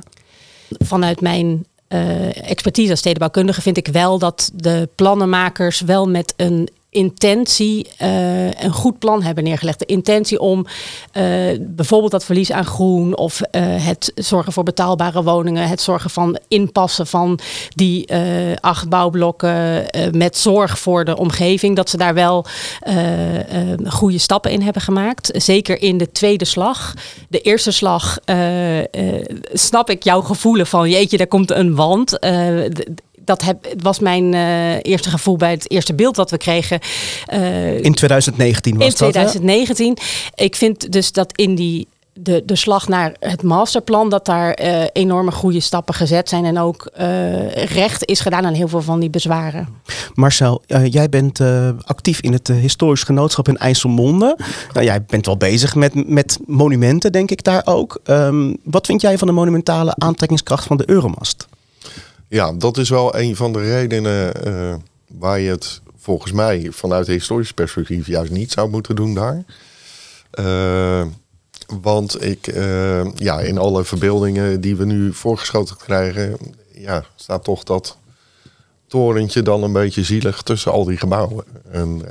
vanuit 0.79 1.21
mijn 1.21 1.67
expertise 2.43 2.91
als 2.91 2.99
stedenbouwkundige 2.99 3.63
vind 3.63 3.77
ik 3.77 3.87
wel 3.87 4.19
dat 4.19 4.51
de 4.55 4.89
plannenmakers 4.95 5.81
wel 5.81 6.09
met 6.09 6.35
een 6.37 6.69
intentie 6.90 7.88
eh, 7.97 8.50
een 8.50 8.73
goed 8.73 8.99
plan 8.99 9.23
hebben 9.23 9.45
neergelegd. 9.45 9.78
De 9.78 9.87
intentie 9.87 10.40
om 10.40 10.66
eh, 11.12 11.25
bijvoorbeeld 11.61 12.11
dat 12.11 12.25
verlies 12.25 12.52
aan 12.52 12.64
groen 12.64 13.16
of 13.16 13.40
eh, 13.40 13.62
het 13.64 14.12
zorgen 14.14 14.52
voor 14.52 14.62
betaalbare 14.62 15.23
woningen, 15.23 15.68
het 15.68 15.80
zorgen 15.80 16.11
van 16.11 16.38
inpassen 16.49 17.07
van 17.07 17.38
die 17.75 18.09
acht 18.61 18.88
bouwblokken 18.88 19.87
met 20.12 20.37
zorg 20.37 20.78
voor 20.78 21.04
de 21.04 21.16
omgeving, 21.16 21.76
dat 21.76 21.90
ze 21.90 21.97
daar 21.97 22.14
wel 22.14 22.47
goede 23.87 24.18
stappen 24.18 24.50
in 24.50 24.62
hebben 24.62 24.83
gemaakt. 24.83 25.30
Zeker 25.33 25.83
in 25.83 25.99
de 25.99 26.12
tweede 26.12 26.45
slag. 26.45 26.95
De 27.28 27.40
eerste 27.40 27.71
slag 27.71 28.18
snap 29.52 29.90
ik 29.90 30.02
jouw 30.02 30.21
gevoelen 30.21 30.66
van 30.66 30.90
jeetje, 30.90 31.16
daar 31.16 31.26
komt 31.26 31.50
een 31.50 31.75
wand. 31.75 32.18
Dat 33.29 33.43
heb, 33.43 33.75
was 33.79 33.99
mijn 33.99 34.35
eh, 34.35 34.75
eerste 34.83 35.11
gevoel 35.11 35.37
bij 35.37 35.51
het 35.51 35.71
eerste 35.71 35.95
beeld 35.95 36.17
wat 36.17 36.31
we 36.31 36.37
kregen. 36.37 36.81
eh, 37.27 37.85
In 37.85 37.95
2019 37.95 38.77
was 38.79 38.83
in 38.85 38.91
dat, 38.91 38.99
hè? 38.99 39.11
2019. 39.11 39.97
Ik 40.35 40.57
vind 40.57 40.93
dus 40.93 41.13
dat 41.13 41.33
in 41.37 41.55
die 41.55 41.89
de, 42.13 42.43
de 42.47 42.57
slag 42.57 42.89
naar 42.89 43.17
het 43.21 43.43
masterplan, 43.43 44.11
dat 44.11 44.27
daar 44.27 44.53
eh, 44.53 44.85
enorme 44.93 45.31
goede 45.31 45.61
stappen 45.61 45.95
gezet 45.95 46.29
zijn. 46.29 46.45
En 46.45 46.59
ook 46.59 46.91
recht 47.55 48.05
is 48.05 48.21
gedaan 48.21 48.47
aan 48.47 48.55
heel 48.55 48.69
veel 48.69 48.83
van 48.83 49.01
die 49.01 49.11
bezwaren. 49.11 49.69
Marcel, 50.15 50.63
jij 50.85 51.09
bent 51.09 51.41
actief 51.85 52.21
in 52.21 52.33
het 52.33 52.49
historisch 52.49 53.03
genootschap 53.03 53.49
in 53.49 53.57
IJsselmonde. 53.57 54.39
Nou, 54.73 54.87
jij 54.87 55.03
bent 55.03 55.27
wel 55.27 55.37
bezig 55.37 55.75
met, 55.75 56.09
met 56.09 56.39
monumenten, 56.47 57.13
denk 57.13 57.31
ik 57.31 57.45
daar 57.45 57.63
ook. 57.65 58.01
Ehm, 58.05 58.55
wat 58.65 58.87
vind 58.87 59.01
jij 59.01 59.19
van 59.19 59.27
de 59.27 59.35
monumentale 59.35 59.95
aantrekkingskracht 59.99 60.67
van 60.67 60.77
de 60.77 60.91
Euromast? 60.91 61.47
Ja, 62.29 62.53
dat 62.53 62.77
is 62.77 62.89
wel 62.89 63.17
een 63.17 63.37
van 63.37 63.53
de 63.53 63.61
redenen 63.61 64.45
eh, 64.45 64.75
waar 65.09 65.41
je 65.41 65.51
het 65.51 65.81
volgens 65.97 66.33
mij 66.33 66.69
vanuit 66.71 67.07
historisch 67.07 67.53
perspectief 67.53 68.07
juist 68.07 68.31
niet 68.31 68.53
zou 68.53 68.71
moeten 68.71 68.97
doen 68.97 69.15
daar. 69.15 69.45
Eh, 70.31 71.07
want 71.81 72.25
ik, 72.25 72.47
eh, 72.47 73.15
ja, 73.15 73.41
in 73.41 73.59
alle 73.59 73.85
verbeeldingen 73.85 74.61
die 74.61 74.77
we 74.77 74.85
nu 74.85 75.13
voorgeschoten 75.13 75.77
krijgen, 75.77 76.37
ja, 76.73 77.05
staat 77.17 77.45
toch 77.45 77.65
dat 77.65 77.97
torentje 78.87 79.43
dan 79.43 79.63
een 79.63 79.73
beetje 79.73 80.03
zielig 80.03 80.43
tussen 80.43 80.73
al 80.73 80.85
die 80.85 80.97
gebouwen. 80.97 81.45
En, 81.71 82.03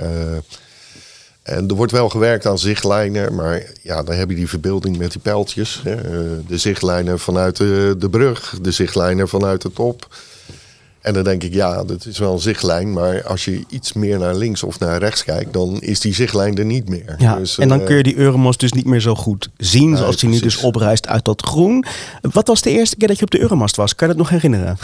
en 1.47 1.67
er 1.67 1.75
wordt 1.75 1.91
wel 1.91 2.09
gewerkt 2.09 2.45
aan 2.45 2.57
zichtlijnen, 2.59 3.35
maar 3.35 3.63
ja, 3.81 4.03
dan 4.03 4.15
heb 4.15 4.29
je 4.29 4.35
die 4.35 4.49
verbeelding 4.49 4.97
met 4.97 5.11
die 5.11 5.21
pijltjes. 5.21 5.81
Hè. 5.83 5.95
Eh, 5.95 6.11
De 6.47 6.57
zichtlijnen 6.57 7.19
vanuit 7.19 7.57
de, 7.57 7.95
de 7.97 8.09
brug, 8.09 8.55
de 8.61 8.71
zichtlijnen 8.71 9.27
vanuit 9.27 9.61
de 9.61 9.71
top. 9.73 10.07
En 11.07 11.13
dan 11.13 11.23
denk 11.23 11.43
ik, 11.43 11.53
ja, 11.53 11.83
dat 11.83 12.05
is 12.05 12.17
wel 12.17 12.33
een 12.33 12.39
zichtlijn. 12.39 12.93
Maar 12.93 13.23
als 13.23 13.45
je 13.45 13.63
iets 13.69 13.93
meer 13.93 14.19
naar 14.19 14.35
links 14.35 14.63
of 14.63 14.79
naar 14.79 14.99
rechts 14.99 15.23
kijkt, 15.23 15.53
dan 15.53 15.81
is 15.81 15.99
die 15.99 16.13
zichtlijn 16.13 16.57
er 16.57 16.65
niet 16.65 16.89
meer. 16.89 17.15
Ja, 17.17 17.35
Dus, 17.35 17.57
en 17.57 17.67
dan 17.67 17.79
eh, 17.79 17.85
kun 17.85 17.95
je 17.95 18.03
die 18.03 18.17
Euromast 18.17 18.59
dus 18.59 18.71
niet 18.71 18.85
meer 18.85 18.99
zo 18.99 19.15
goed 19.15 19.49
zien, 19.57 19.89
Nee, 19.89 19.97
zoals 19.97 20.17
die 20.17 20.29
nu 20.29 20.39
dus 20.39 20.57
oprijst 20.57 21.07
uit 21.07 21.25
dat 21.25 21.41
groen. 21.41 21.85
Wat 22.21 22.47
was 22.47 22.61
de 22.61 22.69
eerste 22.71 22.95
keer 22.95 23.07
dat 23.07 23.17
je 23.17 23.23
op 23.23 23.31
de 23.31 23.39
Euromast 23.39 23.75
was? 23.75 23.95
Kan 23.95 24.07
je 24.07 24.13
dat 24.13 24.23
nog 24.23 24.31
herinneren? 24.31 24.77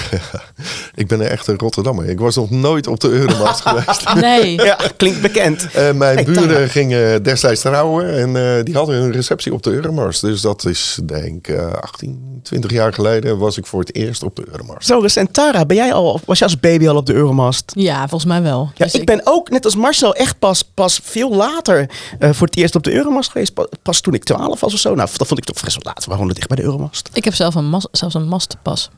Ik 0.95 1.07
ben 1.07 1.19
een 1.19 1.27
echte 1.27 1.53
Rotterdammer. 1.57 2.09
Ik 2.09 2.19
was 2.19 2.35
nog 2.35 2.49
nooit 2.49 2.87
op 2.87 2.99
de 2.99 3.09
Euromast 3.09 3.61
geweest. 3.67 4.13
Nee. 4.13 4.51
Ja, 4.63 4.77
klinkt 4.97 5.21
bekend. 5.21 5.67
Eh, 5.71 5.91
mijn 5.91 6.15
Hey, 6.15 6.23
buren 6.25 6.69
gingen 6.69 7.23
destijds 7.23 7.61
trouwen 7.61 8.17
en 8.17 8.57
eh, 8.57 8.63
die 8.63 8.75
hadden 8.75 8.95
hun 8.95 9.11
receptie 9.11 9.53
op 9.53 9.63
de 9.63 9.71
Euromast. 9.71 10.21
Dus 10.21 10.41
dat 10.41 10.65
is 10.65 10.99
denk 11.05 11.47
ik 11.47 11.55
eh, 11.55 11.73
18, 11.73 12.39
20 12.43 12.71
jaar 12.71 12.93
geleden 12.93 13.37
was 13.37 13.57
ik 13.57 13.65
voor 13.65 13.79
het 13.79 13.95
eerst 13.95 14.23
op 14.23 14.35
de 14.35 14.43
Euromast. 14.51 14.87
Zo 14.87 14.99
recent, 14.99 15.33
Tara, 15.33 15.65
ben 15.65 15.77
jij 15.77 15.93
al, 15.93 16.12
was 16.25 16.37
je 16.37 16.43
als 16.43 16.59
baby 16.59 16.87
al 16.87 16.95
op 16.95 17.05
de 17.05 17.13
Euromast? 17.13 17.71
Ja, 17.75 17.99
volgens 17.99 18.25
mij 18.25 18.41
wel. 18.41 18.71
Ja, 18.75 18.85
Dus 18.85 18.93
ik 18.93 19.05
ben 19.05 19.21
ook, 19.23 19.49
net 19.49 19.65
als 19.65 19.75
Marcel, 19.75 20.15
echt 20.15 20.39
pas, 20.39 20.61
pas 20.73 20.99
veel 21.03 21.35
later 21.35 21.89
eh, 22.19 22.29
voor 22.33 22.47
het 22.47 22.55
eerst 22.55 22.75
op 22.75 22.83
de 22.83 22.91
Euromast 22.93 23.31
geweest. 23.31 23.53
Pa- 23.53 23.67
Pas 23.81 24.01
toen 24.01 24.13
ik 24.13 24.23
12 24.23 24.59
was 24.59 24.73
of 24.73 24.79
zo. 24.79 24.95
Nou, 24.95 25.09
dat 25.17 25.27
vond 25.27 25.39
ik 25.39 25.45
toch 25.45 25.63
best 25.63 25.83
wel 25.83 25.93
laat. 25.93 26.05
Woonden 26.17 26.35
dicht 26.35 26.47
bij 26.47 26.57
de 26.57 26.63
Euromast. 26.63 27.09
Ik 27.13 27.23
heb 27.23 27.33
zelf 27.33 27.55
een 27.55 27.69
mas, 27.69 27.87
zelfs 27.91 28.15
een 28.15 28.27
mastenpas. 28.27 28.89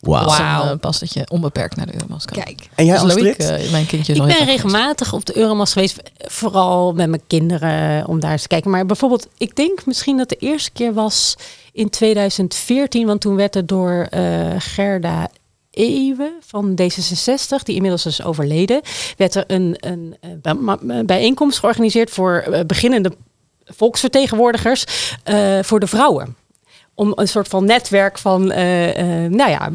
Wauw. 0.00 0.62
Een 0.62 0.70
eh, 0.70 0.78
pas 0.80 0.98
dat 0.98 1.12
je 1.14 1.26
onbeperkt 1.30 1.76
naar 1.76 1.86
de 1.86 1.94
Euromast 1.94 2.24
kan. 2.26 2.42
Kijk. 2.42 2.68
En 2.74 2.84
jij, 2.84 2.98
Dus 3.00 3.14
eh, 3.16 3.70
mijn 3.70 3.86
kindje 3.86 4.14
Ik 4.14 4.22
ben 4.22 4.44
regelmatig 4.44 5.12
op 5.12 5.26
de 5.26 5.36
Euromast 5.36 5.72
geweest, 5.72 6.02
vooral 6.18 6.92
met 6.92 7.08
mijn 7.08 7.22
kinderen 7.26 8.06
om 8.06 8.20
daar 8.20 8.30
eens 8.32 8.42
te 8.42 8.48
kijken. 8.48 8.70
Maar 8.70 8.86
bijvoorbeeld, 8.86 9.28
ik 9.38 9.56
denk 9.56 9.86
misschien 9.86 10.16
dat 10.16 10.28
de 10.28 10.36
eerste 10.36 10.70
keer 10.70 10.94
was 10.94 11.34
in 11.72 11.90
2014, 11.90 13.06
want 13.06 13.20
toen 13.20 13.36
werd 13.36 13.56
er 13.56 13.66
door 13.66 14.06
eh, 14.10 14.22
Gerda 14.58 15.28
Ewe 15.76 16.32
van 16.46 16.70
D66, 16.82 17.62
die 17.62 17.74
inmiddels 17.74 18.06
is 18.06 18.22
overleden, 18.22 18.80
werd 19.16 19.34
er 19.34 19.44
een, 19.46 19.76
een, 19.80 20.16
eh, 20.42 20.52
ma- 20.52 21.02
bijeenkomst 21.04 21.58
georganiseerd 21.58 22.10
voor 22.10 22.36
eh, 22.38 22.60
beginnende 22.66 23.12
volksvertegenwoordigers 23.64 24.84
eh, 25.24 25.58
voor 25.62 25.80
de 25.80 25.86
vrouwen 25.86 26.36
om 26.94 27.12
een 27.14 27.28
soort 27.28 27.48
van 27.48 27.64
netwerk 27.64 28.18
van 28.18 28.50
eh, 28.50 29.24
eh, 29.24 29.30
nou 29.32 29.50
ja, 29.50 29.70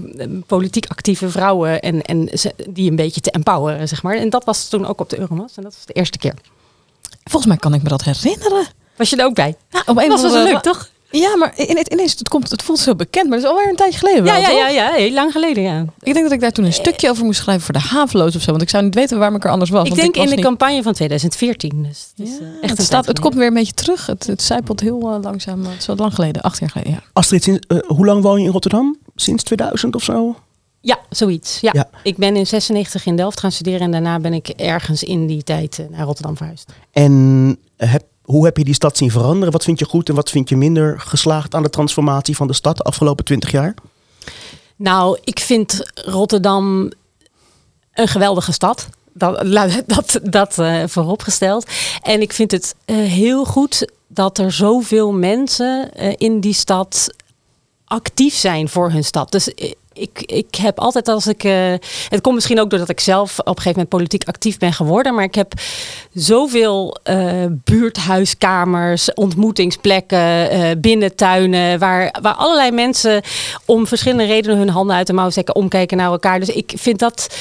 politiek 0.47 0.85
actieve 0.87 1.29
vrouwen 1.29 1.79
en, 1.81 2.01
en 2.01 2.29
ze, 2.33 2.53
die 2.69 2.89
een 2.89 2.95
beetje 2.95 3.21
te 3.21 3.31
empoweren, 3.31 3.87
zeg 3.87 4.03
maar. 4.03 4.15
En 4.15 4.29
dat 4.29 4.45
was 4.45 4.67
toen 4.67 4.85
ook 4.85 4.99
op 4.99 5.09
de 5.09 5.19
Euromast 5.19 5.57
en 5.57 5.63
dat 5.63 5.73
was 5.75 5.85
de 5.85 5.93
eerste 5.93 6.17
keer. 6.17 6.33
Volgens 7.23 7.45
mij 7.51 7.57
kan 7.61 7.73
ik 7.73 7.83
me 7.83 7.89
dat 7.89 8.03
herinneren. 8.03 8.65
Was 8.95 9.09
je 9.09 9.15
er 9.15 9.25
ook 9.25 9.35
bij? 9.35 9.55
Nou, 9.71 9.83
op 9.87 9.97
een 9.97 10.09
was 10.09 10.21
wel 10.21 10.43
leuk, 10.43 10.59
toch? 10.61 10.89
Ja, 11.11 11.35
maar 11.37 11.53
in 11.55 11.77
het, 11.77 11.87
ineens, 11.93 12.11
het, 12.17 12.29
komt, 12.29 12.51
het 12.51 12.61
voelt 12.61 12.79
zo 12.79 12.95
bekend, 12.95 13.27
maar 13.29 13.37
het 13.37 13.45
is 13.47 13.51
alweer 13.53 13.69
een 13.69 13.75
tijdje 13.75 13.99
geleden 13.99 14.23
wel, 14.23 14.33
Ja, 14.33 14.39
ja, 14.39 14.47
toch? 14.47 14.57
ja, 14.57 14.67
ja, 14.69 14.91
heel 14.91 15.11
lang 15.13 15.31
geleden, 15.31 15.63
ja. 15.63 15.85
Ik 15.99 16.13
denk 16.13 16.23
dat 16.25 16.31
ik 16.31 16.39
daar 16.39 16.51
toen 16.51 16.65
een 16.65 16.73
stukje 16.73 17.09
over 17.09 17.25
moest 17.25 17.39
schrijven 17.39 17.63
voor 17.65 17.73
de 17.73 17.79
haveloos 17.79 18.35
of 18.35 18.41
zo. 18.41 18.49
Want 18.51 18.61
ik 18.61 18.69
zou 18.69 18.83
niet 18.83 18.95
weten 18.95 19.17
waarom 19.17 19.35
ik 19.35 19.43
er 19.43 19.51
anders 19.51 19.69
was. 19.69 19.81
Ik 19.81 19.87
want 19.89 20.01
denk 20.01 20.15
was 20.15 20.23
in 20.23 20.29
de 20.29 20.35
niet- 20.35 20.45
campagne 20.45 20.83
van 20.83 20.93
2014. 20.93 21.83
Dus 21.83 22.07
het 22.15 22.27
is, 22.27 22.33
Ja, 22.33 22.45
eh, 22.45 22.47
echt 22.61 22.69
het, 22.69 22.79
een 22.79 22.85
staat, 22.85 23.05
het 23.05 23.19
komt 23.19 23.35
weer 23.35 23.47
een 23.47 23.53
beetje 23.53 23.73
terug. 23.73 24.05
Het, 24.05 24.27
het 24.27 24.41
zijpelt 24.41 24.79
heel 24.79 24.99
eh, 25.13 25.21
langzaam. 25.21 25.65
Het 25.65 25.79
is 25.79 25.85
wat 25.85 25.99
lang 25.99 26.13
geleden, 26.15 26.41
acht 26.41 26.59
jaar 26.59 26.69
geleden. 26.69 26.93
Ja. 26.93 26.99
Astrid, 27.13 27.43
sinds, 27.43 27.67
eh, 27.67 27.77
hoe 27.87 28.05
lang 28.05 28.21
woon 28.23 28.39
je 28.39 28.45
in 28.45 28.51
Rotterdam? 28.51 28.97
Sinds 29.15 29.43
2000 29.43 29.95
of 29.95 30.03
zo? 30.03 30.35
Ja, 30.81 30.99
zoiets. 31.09 31.59
Ja. 31.59 31.69
Ja. 31.73 31.89
Ik 32.03 32.17
ben 32.17 32.35
in 32.35 32.47
96 32.47 33.05
in 33.05 33.15
Delft 33.15 33.39
gaan 33.39 33.51
studeren 33.51 33.79
en 33.81 33.91
daarna 33.91 34.19
ben 34.19 34.33
ik 34.33 34.47
ergens 34.47 35.03
in 35.03 35.27
die 35.27 35.43
tijd 35.43 35.79
eh, 35.79 35.85
naar 35.89 36.05
Rotterdam 36.05 36.37
verhuisd. 36.37 36.71
En 36.91 37.57
heb, 37.77 38.03
hoe 38.31 38.45
heb 38.45 38.57
je 38.57 38.63
die 38.63 38.73
stad 38.73 38.97
zien 38.97 39.11
veranderen? 39.11 39.51
Wat 39.51 39.63
vind 39.63 39.79
je 39.79 39.85
goed 39.85 40.09
en 40.09 40.15
wat 40.15 40.29
vind 40.29 40.49
je 40.49 40.57
minder 40.57 40.99
geslaagd 40.99 41.55
aan 41.55 41.63
de 41.63 41.69
transformatie 41.69 42.35
van 42.35 42.47
de 42.47 42.53
stad 42.53 42.77
de 42.77 42.83
afgelopen 42.83 43.25
20 43.25 43.51
jaar? 43.51 43.73
Nou, 44.75 45.17
ik 45.23 45.39
vind 45.39 45.91
Rotterdam 45.93 46.91
een 47.93 48.07
geweldige 48.07 48.51
stad. 48.51 48.87
Dat, 49.13 49.45
dat, 49.85 50.19
dat 50.23 50.59
eh, 50.59 50.83
vooropgesteld. 50.87 51.65
En 52.01 52.21
ik 52.21 52.33
vind 52.33 52.51
het 52.51 52.75
eh, 52.85 52.95
heel 52.95 53.45
goed 53.45 53.91
dat 54.07 54.37
er 54.37 54.51
zoveel 54.51 55.11
mensen 55.11 55.93
eh, 55.93 56.13
in 56.17 56.39
die 56.39 56.53
stad 56.53 57.13
actief 57.85 58.33
zijn 58.33 58.69
voor 58.69 58.91
hun 58.91 59.03
stad. 59.03 59.31
Dus 59.31 59.53
ik, 59.93 60.21
ik 60.21 60.55
heb 60.55 60.79
altijd 60.79 61.07
als 61.07 61.27
ik. 61.27 61.43
eh, 61.43 61.73
het 62.09 62.21
komt 62.21 62.35
misschien 62.35 62.59
ook 62.59 62.69
doordat 62.69 62.89
ik 62.89 62.99
zelf 62.99 63.39
op 63.39 63.47
een 63.47 63.53
gegeven 63.53 63.71
moment 63.71 63.89
politiek 63.89 64.27
actief 64.27 64.57
ben 64.57 64.73
geworden. 64.73 65.15
Maar 65.15 65.23
ik 65.23 65.35
heb 65.35 65.53
zoveel 66.13 66.97
eh, 67.03 67.45
buurthuiskamers, 67.49 69.13
ontmoetingsplekken, 69.13 70.49
eh, 70.49 70.69
binnentuinen. 70.77 71.79
Waar, 71.79 72.15
waar 72.21 72.33
allerlei 72.33 72.71
mensen 72.71 73.21
om 73.65 73.87
verschillende 73.87 74.25
redenen 74.25 74.57
hun 74.57 74.69
handen 74.69 74.95
uit 74.95 75.07
de 75.07 75.13
mouw 75.13 75.29
steken, 75.29 75.55
omkijken 75.55 75.97
naar 75.97 76.11
elkaar. 76.11 76.39
Dus 76.39 76.49
ik 76.49 76.73
vind 76.75 76.99
dat 76.99 77.35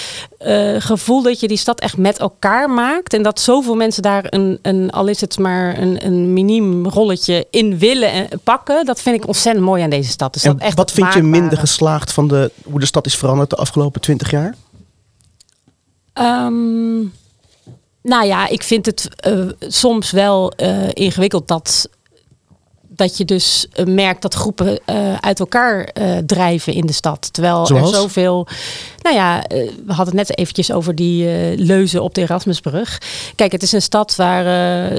gevoel 0.79 1.23
dat 1.23 1.41
je 1.41 1.49
die 1.49 1.57
stad 1.57 1.81
echt 1.81 1.97
met 1.97 2.19
elkaar 2.19 2.71
maakt. 2.71 3.15
En 3.15 3.23
dat 3.23 3.41
zoveel 3.41 3.75
mensen 3.75 4.03
daar 4.03 4.25
een, 4.29 4.59
een 4.63 4.91
al 4.91 5.07
is 5.07 5.21
het 5.21 5.39
maar 5.39 5.79
een, 5.79 6.07
een 6.07 6.33
miniem 6.33 6.87
rolletje 6.89 7.47
in 7.51 7.79
willen 7.79 8.13
en 8.13 8.29
pakken. 8.45 8.85
Dat 8.85 9.01
vind 9.01 9.17
ik 9.17 9.27
ontzettend 9.27 9.65
mooi 9.65 9.83
aan 9.83 9.91
deze 9.91 10.11
stad. 10.11 10.33
Dus 10.33 10.43
En 10.43 10.53
dat 10.53 10.61
echt 10.61 10.77
wat 10.77 10.93
vind 10.93 11.15
je 11.15 11.23
minder 11.23 11.59
geslaagd 11.59 12.13
van 12.13 12.29
de, 12.29 12.40
hoe 12.65 12.81
de 12.81 12.87
stad 12.87 13.07
is 13.07 13.17
veranderd 13.17 13.51
de 13.51 13.57
afgelopen 13.57 14.01
20 14.01 14.31
jaar? 14.31 14.55
Ehm, 16.13 16.99
nou 18.03 18.27
ja, 18.27 18.49
ik 18.49 18.63
vind 18.63 18.87
het 18.87 19.09
eh, 19.17 19.49
soms 19.59 20.11
wel 20.11 20.53
eh, 20.53 20.89
ingewikkeld 20.93 21.49
dat, 21.49 21.89
dat 23.01 23.17
je 23.17 23.25
dus 23.25 23.67
eh, 23.73 23.87
merkt 23.87 24.23
dat 24.23 24.35
groepen 24.35 24.81
eh, 24.85 25.15
uit 25.21 25.41
elkaar 25.41 25.85
eh, 25.85 26.17
drijven 26.27 26.73
in 26.73 26.87
de 26.87 26.93
stad. 26.93 27.33
Terwijl 27.33 27.67
Zoals? 27.67 27.91
er 27.91 27.97
zoveel. 27.97 28.47
Nou 29.03 29.17
ja, 29.17 29.45
we 29.87 29.93
hadden 29.93 30.17
het 30.17 30.29
net 30.29 30.39
eventjes 30.39 30.73
over 30.73 30.95
die 30.95 31.27
leuzen 31.57 32.03
op 32.03 32.15
de 32.15 32.21
Erasmusbrug. 32.21 33.01
Kijk, 33.35 33.53
het 33.53 33.63
is 33.63 33.73
een 33.73 33.83
stad 33.83 34.17
waar, 34.17 34.45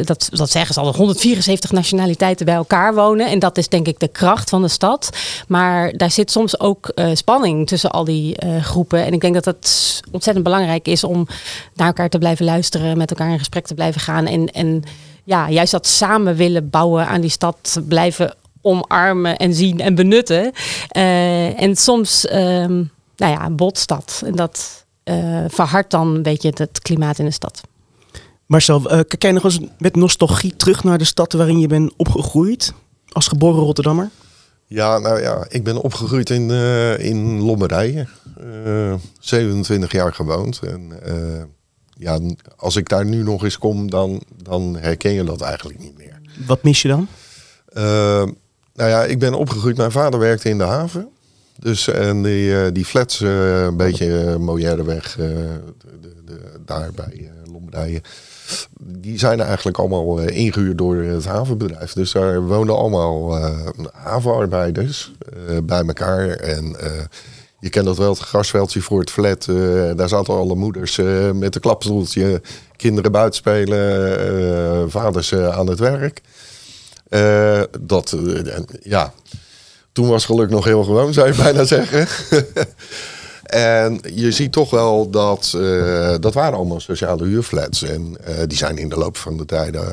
dat, 0.05 0.29
dat 0.31 0.49
zeggen 0.49 0.73
ze 0.73 0.79
al, 0.79 0.95
174 0.95 1.71
nationaliteiten 1.71 2.45
bij 2.45 2.55
elkaar 2.55 2.93
wonen. 2.93 3.27
En 3.27 3.39
dat 3.39 3.57
is 3.57 3.67
denk 3.67 3.87
ik 3.87 3.99
de 3.99 4.07
kracht 4.07 4.49
van 4.49 4.61
de 4.61 4.67
stad. 4.67 5.09
Maar 5.47 5.93
daar 5.97 6.11
zit 6.11 6.31
soms 6.31 6.59
ook 6.59 6.93
spanning 7.13 7.67
tussen 7.67 7.91
al 7.91 8.03
die 8.03 8.35
groepen. 8.61 9.05
En 9.05 9.13
ik 9.13 9.21
denk 9.21 9.33
dat 9.33 9.45
het 9.45 10.01
ontzettend 10.11 10.45
belangrijk 10.45 10.87
is 10.87 11.03
om 11.03 11.27
naar 11.75 11.87
elkaar 11.87 12.09
te 12.09 12.17
blijven 12.17 12.45
luisteren, 12.45 12.97
met 12.97 13.09
elkaar 13.09 13.31
in 13.31 13.39
gesprek 13.39 13.67
te 13.67 13.73
blijven 13.73 14.01
gaan. 14.01 14.25
En, 14.25 14.47
en 14.47 14.83
ja, 15.23 15.49
juist 15.49 15.71
dat 15.71 15.88
samen 15.88 16.36
willen 16.36 16.69
bouwen 16.69 17.07
aan 17.07 17.21
die 17.21 17.29
stad 17.29 17.81
blijven 17.88 18.36
omarmen 18.62 19.38
en 19.38 19.53
zien 19.53 19.79
en 19.79 19.95
benutten. 19.95 20.51
Eh, 20.88 21.62
en 21.62 21.75
soms, 21.75 22.27
ehm, 22.27 22.84
nou 23.15 23.31
ja, 23.31 23.49
botst 23.49 23.88
dat. 23.88 24.21
En 24.25 24.36
dat 24.36 24.86
eh, 25.03 25.45
verhardt 25.47 25.91
dan 25.91 26.15
een 26.15 26.21
beetje 26.21 26.49
het, 26.49 26.57
het 26.57 26.81
klimaat 26.81 27.19
in 27.19 27.25
de 27.25 27.31
stad. 27.31 27.62
Marcel, 28.45 28.89
eh, 28.89 28.89
kijk 28.89 29.21
jij 29.21 29.31
nog 29.31 29.43
eens 29.43 29.60
met 29.77 29.95
nostalgie 29.95 30.55
terug 30.55 30.84
naar 30.84 30.97
de 30.97 31.03
stad 31.03 31.34
waarin 31.34 31.60
je 31.60 31.67
bent 31.67 31.93
opgegroeid? 31.97 32.73
Als 33.12 33.27
geboren 33.27 33.63
Rotterdammer? 33.63 34.10
Ja, 34.73 34.99
nou 34.99 35.21
ja, 35.21 35.45
ik 35.49 35.63
ben 35.63 35.81
opgegroeid 35.81 36.29
in, 36.29 36.51
eh, 36.51 36.99
in 36.99 37.41
Lombardije. 37.41 38.07
Eh, 38.38 38.93
27 39.19 39.91
jaar 39.91 40.13
gewoond. 40.13 40.60
En 40.63 41.03
eh, 41.03 41.43
ja, 42.01 42.19
als 42.57 42.75
ik 42.75 42.89
daar 42.89 43.05
nu 43.05 43.23
nog 43.23 43.43
eens 43.43 43.57
kom, 43.57 43.89
dan, 43.89 44.21
dan 44.43 44.77
herken 44.79 45.11
je 45.11 45.23
dat 45.23 45.41
eigenlijk 45.41 45.79
niet 45.79 45.97
meer. 45.97 46.19
Wat 46.47 46.63
mis 46.63 46.81
je 46.81 46.87
dan? 46.87 47.07
Eh, 47.73 47.83
nou 48.73 48.89
ja, 48.89 49.03
ik 49.03 49.19
ben 49.19 49.33
opgegroeid. 49.33 49.77
Mijn 49.77 49.91
vader 49.91 50.19
werkte 50.19 50.49
in 50.49 50.57
de 50.57 50.63
haven. 50.63 51.09
Dus 51.59 51.87
en 51.87 52.23
die, 52.23 52.61
eh, 52.61 52.71
die 52.73 52.85
flats, 52.85 53.21
eh, 53.21 53.61
een 53.63 53.77
beetje 53.77 54.23
uh, 54.25 54.35
Mojereweg, 54.35 55.15
de, 55.15 55.59
de, 56.01 56.13
de- 56.25 56.59
daar 56.65 56.91
bij 56.95 57.13
eh 57.45 57.51
Lombardije. 57.51 58.01
Die 58.83 59.19
zijn 59.19 59.39
eigenlijk 59.41 59.77
allemaal 59.77 60.21
eh, 60.21 60.37
ingehuurd 60.37 60.77
door 60.77 60.95
het 60.95 61.25
havenbedrijf. 61.25 61.93
Dus 61.93 62.11
daar 62.11 62.41
wonen 62.41 62.75
allemaal 62.75 63.37
havenarbeiders 63.93 65.11
bij 65.63 65.83
elkaar. 65.85 66.29
En 66.29 66.75
je 67.62 67.69
kent 67.69 67.86
dat 67.86 67.97
wel, 67.97 68.10
het 68.10 68.19
grasveldje 68.19 68.82
voor 68.82 69.00
het 69.00 69.12
flat. 69.12 69.47
eh, 69.47 69.56
daar 69.95 70.10
zaten 70.10 70.34
alle 70.34 70.56
moeders 70.56 70.97
eh, 70.97 71.32
met 71.32 71.56
een 71.56 71.62
klapstoeltje, 71.62 72.41
kinderen 72.76 73.12
buiten 73.12 73.36
spelen, 73.36 74.19
eh, 74.19 74.84
vaders 74.88 75.34
aan 75.34 75.67
het 75.67 75.80
werk. 75.80 76.21
Dat, 77.80 78.17
ja, 78.84 79.13
toen 79.91 80.08
was 80.08 80.26
geluk 80.26 80.50
nog 80.50 80.65
heel 80.65 80.84
gewoon, 80.84 81.13
zou 81.13 81.28
je 81.28 81.41
bijna 81.43 81.63
zeggen. 81.63 82.08
en 83.43 84.00
je 84.13 84.32
ziet 84.32 84.52
toch 84.52 84.69
wel 84.69 85.10
dat, 85.10 85.58
dat 86.19 86.34
waren 86.34 86.58
allemaal 86.58 86.80
sociale 86.80 87.26
huurflats. 87.26 87.84
En 87.84 88.17
die 88.47 88.58
zijn 88.58 88.78
in 88.78 88.89
de 88.89 88.97
loop 88.97 89.17
van 89.17 89.38
de 89.38 89.45
tijden 89.45 89.84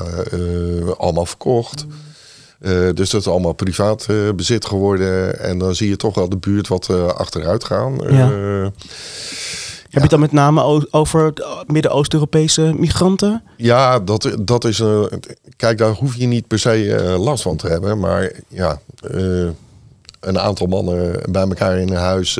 allemaal 0.97 1.25
verkocht. 1.25 1.85
Eh, 2.59 2.89
dus 2.93 3.09
dat 3.09 3.21
is 3.21 3.27
allemaal 3.27 3.53
privaat 3.53 4.05
eh, 4.09 4.15
bezit 4.35 4.65
geworden. 4.65 5.39
En 5.39 5.57
dan 5.57 5.75
zie 5.75 5.89
je 5.89 5.95
toch 5.95 6.15
wel 6.15 6.29
de 6.29 6.37
buurt 6.37 6.67
wat 6.67 6.89
eh, 6.89 7.07
achteruit 7.07 7.63
gaan. 7.63 7.95
Ja. 8.09 8.29
Heb 9.89 9.97
je 9.97 9.99
het 9.99 10.09
dan 10.09 10.19
met 10.19 10.31
name 10.31 10.87
over 10.91 11.33
de 11.33 11.63
Midden-Oost-Europese 11.67 12.73
migranten? 12.77 13.43
Ja, 13.57 13.99
dat, 13.99 14.35
dat 14.41 14.65
is. 14.65 14.83
Kijk, 15.55 15.77
daar 15.77 15.91
hoef 15.91 16.15
je 16.15 16.27
niet 16.27 16.47
per 16.47 16.59
se 16.59 17.15
last 17.19 17.43
van 17.43 17.57
te 17.57 17.67
hebben. 17.67 17.99
Maar 17.99 18.31
ja, 18.47 18.79
een 20.19 20.39
aantal 20.39 20.67
mannen 20.67 21.21
bij 21.31 21.41
elkaar 21.41 21.77
in 21.77 21.89
een 21.89 21.95
huis. 21.95 22.39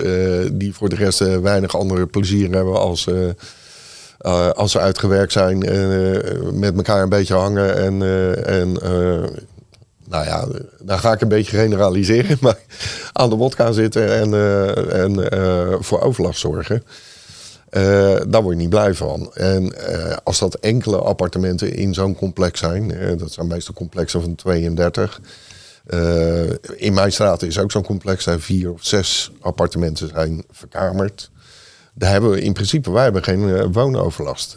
die 0.51 0.73
voor 0.73 0.89
de 0.89 0.95
rest 0.95 1.19
weinig 1.41 1.77
andere 1.77 2.05
plezier 2.05 2.51
hebben 2.51 2.79
als. 2.79 3.07
als 4.53 4.71
ze 4.71 4.79
uitgewerkt 4.79 5.31
zijn, 5.31 5.63
eh, 5.63 6.51
met 6.53 6.75
elkaar 6.75 7.01
een 7.01 7.09
beetje 7.09 7.33
hangen. 7.35 7.77
En, 7.77 8.01
en 8.45 8.77
nou 10.09 10.25
ja, 10.25 10.47
dan 10.83 10.99
ga 10.99 11.13
ik 11.13 11.21
een 11.21 11.27
beetje 11.27 11.57
generaliseren. 11.57 12.37
Maar 12.41 12.57
aan 13.13 13.29
de 13.29 13.35
wodka 13.35 13.71
zitten 13.71 14.13
en, 14.13 14.33
eh, 14.33 15.03
en 15.03 15.29
eh, 15.29 15.75
voor 15.79 16.01
overlast 16.01 16.39
zorgen. 16.39 16.83
Eh, 17.69 18.15
daar 18.27 18.41
word 18.41 18.55
je 18.55 18.61
niet 18.61 18.69
blij 18.69 18.93
van. 18.93 19.33
En 19.33 19.73
als 20.23 20.39
dat 20.39 20.55
enkele 20.55 20.97
appartementen 20.97 21.73
in 21.73 21.93
zo'n 21.93 22.15
complex 22.15 22.59
zijn, 22.59 23.17
dat 23.17 23.31
zijn 23.31 23.47
meestal 23.47 23.73
complexen 23.73 24.21
van 24.21 24.35
32. 24.35 25.19
Eh, 25.89 26.49
in 26.75 26.93
mijn 26.93 27.11
straat 27.11 27.41
is 27.41 27.59
ook 27.59 27.71
zo'n 27.71 27.83
complex, 27.83 28.23
zijn 28.23 28.39
vier 28.39 28.71
of 28.73 28.85
zes 28.85 29.31
appartementen 29.39 30.07
zijn 30.07 30.43
verkamerd. 30.51 31.31
Daar 31.93 32.11
hebben 32.11 32.29
we 32.29 32.41
in 32.41 32.53
principe, 32.53 32.91
wij 32.91 33.03
hebben 33.03 33.23
geen 33.23 33.71
woonoverlast. 33.71 34.55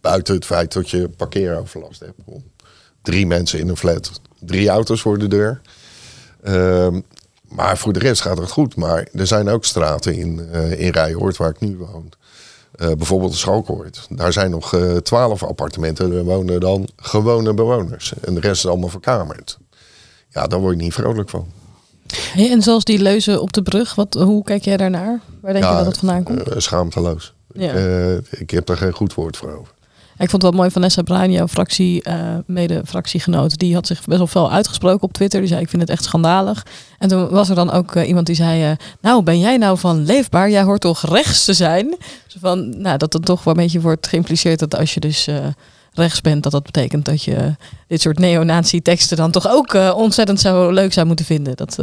Buiten 0.00 0.34
het 0.34 0.44
feit 0.44 0.72
dat 0.72 0.90
je 0.90 1.08
parkeeroverlast 1.08 2.00
hebt. 2.00 2.20
Drie 3.02 3.26
mensen 3.26 3.58
in 3.58 3.68
een 3.68 3.76
flat, 3.76 4.20
drie 4.46 4.68
auto's 4.68 5.00
voor 5.00 5.18
de 5.18 5.28
deur. 5.28 5.60
Ehm, 6.42 7.00
maar 7.48 7.78
voor 7.78 7.92
de 7.92 7.98
rest 7.98 8.20
gaat 8.20 8.38
het 8.38 8.50
goed. 8.50 8.76
Maar 8.76 9.08
er 9.12 9.26
zijn 9.26 9.48
ook 9.48 9.64
straten 9.64 10.14
in, 10.14 10.48
eh 10.52 10.80
in 10.80 10.92
waar 11.36 11.50
ik 11.50 11.60
nu 11.60 11.76
woon. 11.76 12.12
Eh, 12.72 12.92
bijvoorbeeld 12.92 13.32
de 13.32 13.38
Schalkoord. 13.38 14.06
Daar 14.10 14.32
zijn 14.32 14.50
nog 14.50 14.74
eh, 14.74 14.96
twaalf 14.96 15.42
appartementen. 15.42 16.12
Er 16.12 16.24
wonen 16.24 16.60
dan 16.60 16.88
gewone 16.96 17.54
bewoners. 17.54 18.12
En 18.20 18.34
de 18.34 18.40
rest 18.40 18.64
is 18.64 18.70
allemaal 18.70 18.88
verkamerd. 18.88 19.58
Ja, 20.28 20.46
daar 20.46 20.60
word 20.60 20.76
je 20.76 20.82
niet 20.82 20.94
vrolijk 20.94 21.30
van. 21.30 21.46
Hey, 22.16 22.50
en 22.50 22.62
zoals 22.62 22.84
die 22.84 22.98
leuzen 22.98 23.40
op 23.40 23.52
de 23.52 23.62
brug, 23.62 23.94
wat, 23.94 24.14
hoe 24.14 24.44
kijk 24.44 24.64
jij 24.64 24.76
daarnaar? 24.76 25.20
Waar 25.40 25.52
denk 25.52 25.64
je 25.64 25.70
dat 25.70 25.86
het 25.86 25.98
vandaan 25.98 26.22
komt? 26.22 26.42
schaamteloos. 26.56 27.34
Ja. 27.54 27.74
Ik 28.30 28.50
heb 28.50 28.66
daar 28.66 28.76
geen 28.76 28.92
goed 28.92 29.14
woord 29.14 29.36
voor 29.36 29.58
over. 29.58 29.74
Ik 30.22 30.30
vond 30.30 30.42
het 30.42 30.52
wel 30.52 30.60
mooi 30.60 30.70
Vanessa 30.72 31.02
Bruin, 31.02 31.32
jouw 31.32 31.48
fractie, 31.48 32.02
eh, 32.02 32.16
mede-fractiegenoot. 32.46 33.58
Die 33.58 33.74
had 33.74 33.86
zich 33.86 34.04
best 34.04 34.18
wel 34.18 34.26
fel 34.26 34.52
uitgesproken 34.52 35.02
op 35.02 35.12
Twitter. 35.12 35.40
Die 35.40 35.48
zei, 35.48 35.60
ik 35.60 35.68
vind 35.68 35.82
het 35.82 35.90
echt 35.90 36.04
schandalig. 36.04 36.66
En 36.98 37.08
toen 37.08 37.28
was 37.28 37.48
er 37.48 37.54
dan 37.54 37.70
ook 37.70 37.94
eh, 37.94 38.08
iemand 38.08 38.26
die 38.26 38.34
zei... 38.34 38.70
eh, 38.70 38.76
nou, 39.00 39.22
ben 39.22 39.38
jij 39.38 39.56
nou 39.56 39.78
van 39.78 40.04
leefbaar? 40.04 40.50
Jij 40.50 40.62
hoort 40.62 40.80
toch 40.80 41.06
rechts 41.06 41.44
te 41.44 41.52
zijn? 41.52 41.96
Van, 42.38 42.80
nou, 42.80 42.98
dat 42.98 43.12
het 43.12 43.24
toch 43.24 43.44
wel 43.44 43.54
een 43.54 43.62
beetje 43.62 43.80
wordt 43.80 44.06
geïmpliceerd... 44.06 44.58
dat 44.58 44.76
als 44.76 44.94
je 44.94 45.00
dus 45.00 45.28
rechts 45.92 46.20
bent, 46.20 46.42
dat 46.42 46.52
dat 46.52 46.62
betekent... 46.62 47.04
dat 47.04 47.22
je 47.22 47.56
dit 47.86 48.00
soort 48.00 48.18
neonazi-teksten 48.18 49.16
dan 49.16 49.30
toch 49.30 49.48
ook 49.48 49.74
ontzettend 49.94 50.40
zo 50.40 50.70
leuk 50.70 50.92
zou 50.92 51.06
moeten 51.06 51.24
vinden. 51.24 51.56
Dat 51.56 51.78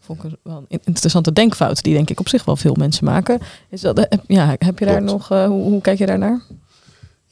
vond 0.00 0.24
ik 0.24 0.30
wel 0.42 0.64
een 0.68 0.80
interessante 0.84 1.32
denkfout... 1.32 1.82
die 1.82 1.94
denk 1.94 2.10
ik 2.10 2.20
op 2.20 2.28
zich 2.28 2.44
wel 2.44 2.56
veel 2.56 2.74
mensen 2.74 3.04
maken. 3.04 3.40
Is 3.70 3.80
dat, 3.80 4.06
ja, 4.26 4.56
heb 4.58 4.78
je 4.78 4.84
daar 4.84 5.02
Klopt. 5.02 5.10
nog... 5.10 5.28
hoe, 5.28 5.62
hoe 5.62 5.80
kijk 5.80 5.98
je 5.98 6.06
daarnaar? 6.06 6.40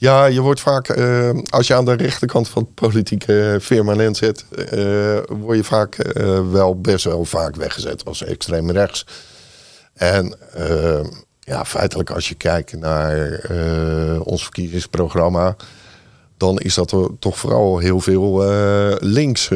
Ja, 0.01 0.27
je 0.27 0.41
wordt 0.41 0.61
vaak, 0.61 0.89
eh, 0.89 1.31
als 1.51 1.67
je 1.67 1.75
aan 1.75 1.85
de 1.85 1.93
rechterkant 1.93 2.49
van 2.49 2.63
het 2.63 2.75
politieke 2.75 3.59
firmament 3.61 4.17
zit, 4.17 4.45
eh, 4.51 5.19
word 5.29 5.57
je 5.57 5.65
vaak 5.65 5.95
eh, 5.95 6.51
wel 6.51 6.81
best 6.81 7.05
wel 7.05 7.25
vaak 7.25 7.57
weggezet 7.57 8.05
als 8.05 8.25
extreem 8.25 8.71
rechts. 8.71 9.07
En 9.95 10.37
ja, 11.41 11.65
feitelijk 11.65 12.11
als 12.11 12.29
je 12.29 12.35
kijkt 12.35 12.79
naar 12.79 13.41
ons 14.23 14.43
verkiezingsprogramma, 14.43 15.57
dan 16.37 16.59
is 16.59 16.75
dat 16.75 16.97
toch 17.19 17.39
vooral 17.39 17.79
heel 17.79 18.01
veel 18.01 18.45
links. 19.01 19.49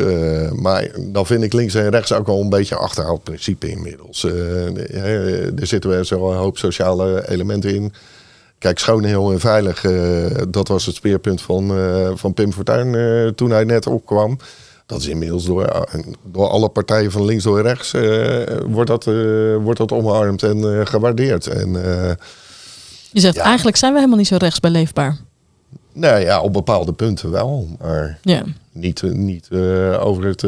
maar 0.53 0.91
dan 0.99 1.27
vind 1.27 1.43
ik 1.43 1.53
links 1.53 1.75
en 1.75 1.91
rechts 1.91 2.13
ook 2.13 2.27
wel 2.27 2.41
een 2.41 2.49
beetje 2.49 2.75
een 2.75 2.81
achterhaald 2.81 3.23
principe 3.23 3.69
inmiddels. 3.69 4.25
Er 4.25 5.67
zitten 5.67 5.91
wel 5.91 6.05
zo'n 6.05 6.35
hoop 6.35 6.59
sociale 6.59 7.29
elementen 7.29 7.75
in. 7.75 7.93
Kijk, 8.63 8.79
schoon, 8.79 9.05
heel 9.05 9.33
en 9.33 9.41
veilig, 9.41 9.85
eh, 9.85 10.43
dat 10.49 10.69
was 10.69 10.87
het 10.87 10.95
speerpunt 10.95 11.43
van, 11.43 11.79
eh, 11.79 12.11
van 12.15 12.35
Pim 12.35 12.53
Fortuyn 12.53 12.95
eh, 12.95 13.29
toen 13.29 13.51
hij 13.51 13.65
net 13.65 13.87
opkwam. 13.87 14.39
Dat 14.87 15.01
is 15.01 15.07
inmiddels 15.07 15.45
door, 15.45 15.87
door 16.25 16.49
alle 16.49 16.69
partijen 16.69 17.11
van 17.11 17.25
links 17.25 17.45
door 17.45 17.63
rechts 17.63 17.93
wordt, 18.67 18.91
dat, 18.91 19.05
wordt 19.63 19.79
dat 19.79 19.93
omarmd 19.93 20.43
en 20.43 20.87
gewaardeerd. 20.87 21.47
En 21.47 21.73
Je 23.11 23.21
zegt, 23.21 23.35
Ja. 23.35 23.43
eigenlijk 23.43 23.77
zijn 23.77 23.93
we 23.93 23.99
helemaal 23.99 24.19
niet 24.19 24.27
zo 24.27 24.37
rechts 24.37 24.61
bij 24.61 24.71
leefbaar. 24.71 25.17
nou 25.93 26.21
ja, 26.21 26.41
op 26.41 26.53
bepaalde 26.53 26.93
punten 26.93 27.31
wel, 27.31 27.69
maar 27.79 28.19
Ja. 28.23 28.43
niet, 28.73 29.03
niet 29.03 29.51
over 30.01 30.25
het, 30.25 30.45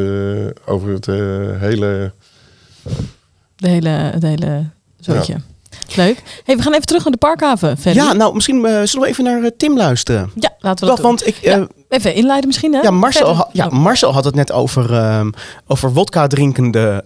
over 0.67 0.93
het 0.93 1.07
hele... 1.61 2.13
De 3.57 3.69
hele, 3.69 3.89
het 3.89 4.23
hele 4.23 4.65
zootje. 5.01 5.37
Leuk. 5.97 6.23
Hey, 6.45 6.57
we 6.57 6.63
gaan 6.63 6.73
even 6.73 6.87
terug 6.87 7.03
naar 7.03 7.13
de 7.13 7.19
Parkhaven. 7.19 7.79
Ferry. 7.79 7.97
Ja, 7.97 8.13
nou, 8.13 8.35
misschien 8.35 8.65
eh, 8.65 8.83
zullen 8.83 9.01
we 9.01 9.07
even 9.07 9.25
naar 9.25 9.43
eh, 9.43 9.51
Tim 9.57 9.77
luisteren. 9.77 10.31
Ja, 10.35 10.53
laten 10.59 10.81
we 10.81 10.87
dat 10.87 10.97
doen. 10.97 11.07
want 11.07 11.27
ik, 11.27 11.37
Ja, 11.41 11.59
eh, 11.59 11.63
Even 11.89 12.15
inleiden 12.15 12.47
misschien, 12.47 12.73
hè? 12.75 12.81
Ja, 12.81 12.91
Marcel, 12.91 13.35
ha- 13.37 13.49
ja, 13.53 13.67
Oh. 13.67 13.73
Marcel 13.73 14.13
had 14.13 14.25
het 14.25 14.35
net 14.35 14.53
over, 14.53 14.93
ehm 14.95 15.31
over 15.67 15.93
wodka 15.93 16.27
drinkende 16.27 17.05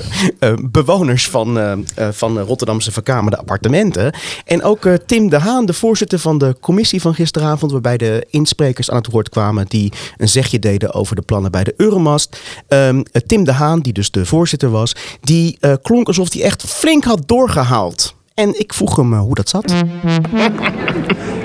bewoners 0.70 1.28
van, 1.28 1.84
van 2.10 2.38
Rotterdamse 2.38 2.92
verkamerde 2.92 3.36
appartementen. 3.36 4.14
En 4.44 4.62
ook 4.62 4.88
Tim 5.06 5.28
de 5.28 5.38
Haan, 5.38 5.66
de 5.66 5.72
voorzitter 5.72 6.18
van 6.18 6.38
de 6.38 6.56
commissie 6.60 7.00
van 7.00 7.14
gisteravond, 7.14 7.72
waarbij 7.72 7.96
de 7.96 8.26
insprekers 8.30 8.90
aan 8.90 8.96
het 8.96 9.10
woord 9.10 9.28
kwamen 9.28 9.66
die 9.68 9.92
een 10.16 10.28
zegje 10.28 10.58
deden 10.58 10.94
over 10.94 11.16
de 11.16 11.22
plannen 11.22 11.50
bij 11.50 11.64
de 11.64 11.74
Euromast. 11.76 12.38
Ehm, 12.68 13.02
eh, 13.12 13.22
Tim 13.26 13.44
de 13.44 13.52
Haan, 13.52 13.80
die 13.80 13.92
dus 13.92 14.10
de 14.10 14.26
voorzitter 14.26 14.70
was, 14.70 14.94
die 15.20 15.58
klonk 15.82 16.06
alsof 16.06 16.32
hij 16.32 16.42
echt 16.42 16.62
flink 16.62 17.04
had 17.04 17.22
doorgehaald. 17.28 18.14
En 18.36 18.58
ik 18.58 18.74
vroeg 18.74 18.96
hem 18.96 19.12
eh, 19.12 19.20
hoe 19.20 19.34
dat 19.34 19.48
zat. 19.48 19.74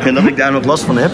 En 0.05 0.13
dat 0.13 0.23
ik 0.23 0.37
daar 0.37 0.51
nog 0.51 0.63
last 0.63 0.83
van 0.83 0.97
heb. 0.97 1.11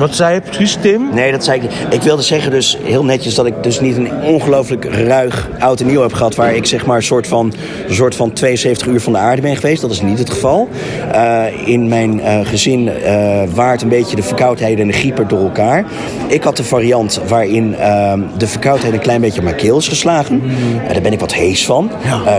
Wat 0.00 0.14
zei 0.14 0.34
je 0.34 0.40
precies, 0.40 0.76
Tim? 0.80 1.14
Nee, 1.14 1.30
dat 1.30 1.44
zei 1.44 1.56
ik 1.56 1.62
niet. 1.62 1.94
Ik 1.94 2.02
wilde 2.02 2.22
zeggen 2.22 2.50
dus 2.50 2.78
heel 2.82 3.04
netjes 3.04 3.34
dat 3.34 3.46
ik 3.46 3.62
dus 3.62 3.80
niet 3.80 3.96
een 3.96 4.22
ongelooflijk 4.22 4.84
ruig 4.84 5.48
oud 5.58 5.80
en 5.80 5.86
nieuw 5.86 6.00
heb 6.00 6.12
gehad... 6.12 6.34
waar 6.34 6.54
ik 6.54 6.66
zeg 6.66 6.86
maar 6.86 6.96
een 6.96 7.02
soort 7.02 7.26
van, 7.26 7.52
een 7.88 7.94
soort 7.94 8.14
van 8.14 8.32
72 8.32 8.86
uur 8.86 9.00
van 9.00 9.12
de 9.12 9.18
aarde 9.18 9.42
ben 9.42 9.56
geweest. 9.56 9.80
Dat 9.80 9.90
is 9.90 10.00
niet 10.00 10.18
het 10.18 10.30
geval. 10.30 10.68
Eh, 11.12 11.44
in 11.64 11.88
mijn 11.88 12.20
eh, 12.20 12.46
gezin 12.46 12.88
eh, 12.88 13.42
waart 13.54 13.82
een 13.82 13.88
beetje 13.88 14.16
de 14.16 14.22
verkoudheid 14.22 14.78
en 14.78 14.86
de 14.86 14.92
grieper 14.92 15.28
door 15.28 15.42
elkaar. 15.42 15.84
Ik 16.26 16.42
had 16.42 16.56
de 16.56 16.64
variant 16.64 17.20
waarin 17.28 17.74
eh, 17.74 18.12
de 18.36 18.46
verkoudheid 18.46 18.92
een 18.92 19.00
klein 19.00 19.20
beetje 19.20 19.38
op 19.38 19.44
mijn 19.44 19.56
keel 19.56 19.78
is 19.78 19.88
geslagen. 19.88 20.42
Eh, 20.86 20.92
daar 20.92 21.02
ben 21.02 21.12
ik 21.12 21.20
wat 21.20 21.34
hees 21.34 21.66
van. 21.66 21.90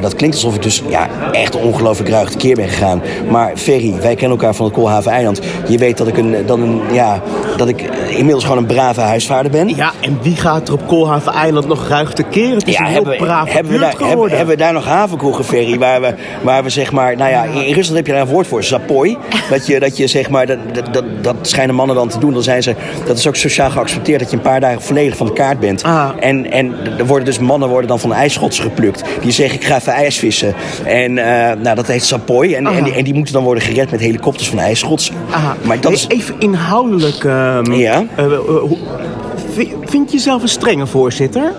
Dat 0.02 0.16
klinkt 0.16 0.36
alsof 0.36 0.56
ik 0.56 0.62
dus 0.62 0.84
ja, 0.90 1.10
echt 1.32 1.56
ongelooflijk 1.56 2.10
ruig 2.10 2.30
tekeer 2.30 2.56
ben 2.56 2.70
gegaan. 2.70 3.02
Maar 3.30 3.52
Ferry, 3.56 3.94
wij 4.02 4.16
kennen 4.16 4.38
elkaar 4.38 4.56
van 4.56 4.66
het 4.66 4.74
Koolhaven 4.74 5.12
Eiland. 5.12 5.40
Je 5.68 5.78
weet 5.78 5.98
dat 5.98 6.08
ik 6.08 6.18
een, 6.18 6.36
dan 6.46 6.62
een, 6.62 6.82
ja, 6.92 7.22
dat 7.58 7.68
ik 7.68 7.82
eh, 7.82 8.10
inmiddels 8.18 8.44
gewoon 8.44 8.58
een 8.58 8.66
brave 8.66 9.02
huisvader 9.02 9.52
ben. 9.52 9.76
Ja, 9.76 9.92
en 10.00 10.20
wie 10.22 10.36
gaat 10.36 10.68
er 10.68 10.74
op 10.74 10.88
Koolhaven 10.88 11.34
Eiland 11.34 11.68
nog 11.68 11.88
ruig 11.88 12.14
te 12.14 12.24
keren? 12.24 12.54
Het 12.58 12.68
is 12.68 12.78
een 12.80 12.86
heel 12.86 13.16
brave 13.18 13.52
hebben, 13.52 13.72
we 13.72 13.80
daar, 13.80 13.94
hebben, 14.00 14.48
we 14.48 14.56
daar 14.56 14.74
nog 14.74 14.86
havenkroegen, 14.86 15.46
Ferry, 15.46 15.78
waar 15.78 16.02
we, 16.02 16.14
waar 16.42 16.64
we 16.64 16.70
zeg 16.70 16.92
maar, 16.92 17.16
nou 17.16 17.30
ja, 17.32 17.44
in 17.44 17.74
Rusland 17.74 17.96
heb 17.98 18.06
je 18.06 18.12
daar 18.12 18.22
een 18.22 18.28
woord 18.28 18.48
voor, 18.48 18.64
zapoi. 18.64 19.18
Dat 19.50 19.68
je, 19.68 19.80
dat 19.80 19.98
je 19.98 20.08
zeg 20.08 20.30
maar, 20.30 20.46
dat, 20.46 20.58
dat, 20.92 21.04
dat, 21.22 21.36
schijnen 21.42 21.76
mannen 21.76 21.96
dan 21.96 22.08
te 22.08 22.20
doen. 22.20 22.34
Dan 22.34 22.44
zijn 22.44 22.64
ze, 22.64 22.76
dat 23.06 23.18
is 23.18 23.28
ook 23.28 23.36
sociaal 23.36 23.70
geaccepteerd 23.70 24.20
dat 24.20 24.30
je 24.30 24.36
een 24.36 24.42
paar 24.42 24.60
dagen 24.60 24.82
volledig 24.82 25.18
van 25.18 25.26
de 25.26 25.34
kaart 25.34 25.60
bent. 25.60 25.84
Ah. 25.84 26.10
En, 26.20 26.52
en 26.52 26.74
er 26.98 27.06
worden 27.06 27.26
dus 27.26 27.40
mannen 27.40 27.70
worden 27.70 27.88
dan 27.88 28.00
van 28.00 28.10
de 28.10 28.16
ijsschots 28.16 28.60
geplukt. 28.60 29.04
Die 29.22 29.32
zeggen, 29.32 29.60
ik 29.60 29.66
ga 29.66 29.76
even 29.76 29.94
ijsvissen. 29.94 30.54
En 30.84 31.18
eh, 31.18 31.56
nou, 31.62 31.76
dat 31.76 31.88
heet 31.88 32.04
sapoi. 32.04 32.54
En, 32.56 32.68
en, 32.68 32.84
die, 32.84 32.94
en 32.94 33.04
die 33.04 33.14
moeten 33.14 33.34
dan 33.34 33.44
worden 33.44 33.64
gered 33.64 33.92
met 33.92 34.00
helikopters 34.00 34.48
van 34.48 34.58
de 34.58 34.64
ijsschots. 34.64 35.12
Aha. 35.32 35.56
Maar 35.62 35.80
dat 35.80 35.92
is, 35.92 36.06
Hey, 36.08 36.18
Even 36.18 36.36
inhoudelijk. 36.40 37.24
ehm, 37.24 37.41
Ja? 37.72 38.06
eh, 38.16 38.26
eh, 38.26 38.42
vind 39.86 40.12
je 40.12 40.20
zelf 40.20 40.42
een 40.42 40.48
strenge 40.48 40.88
voorzitter? 40.88 41.54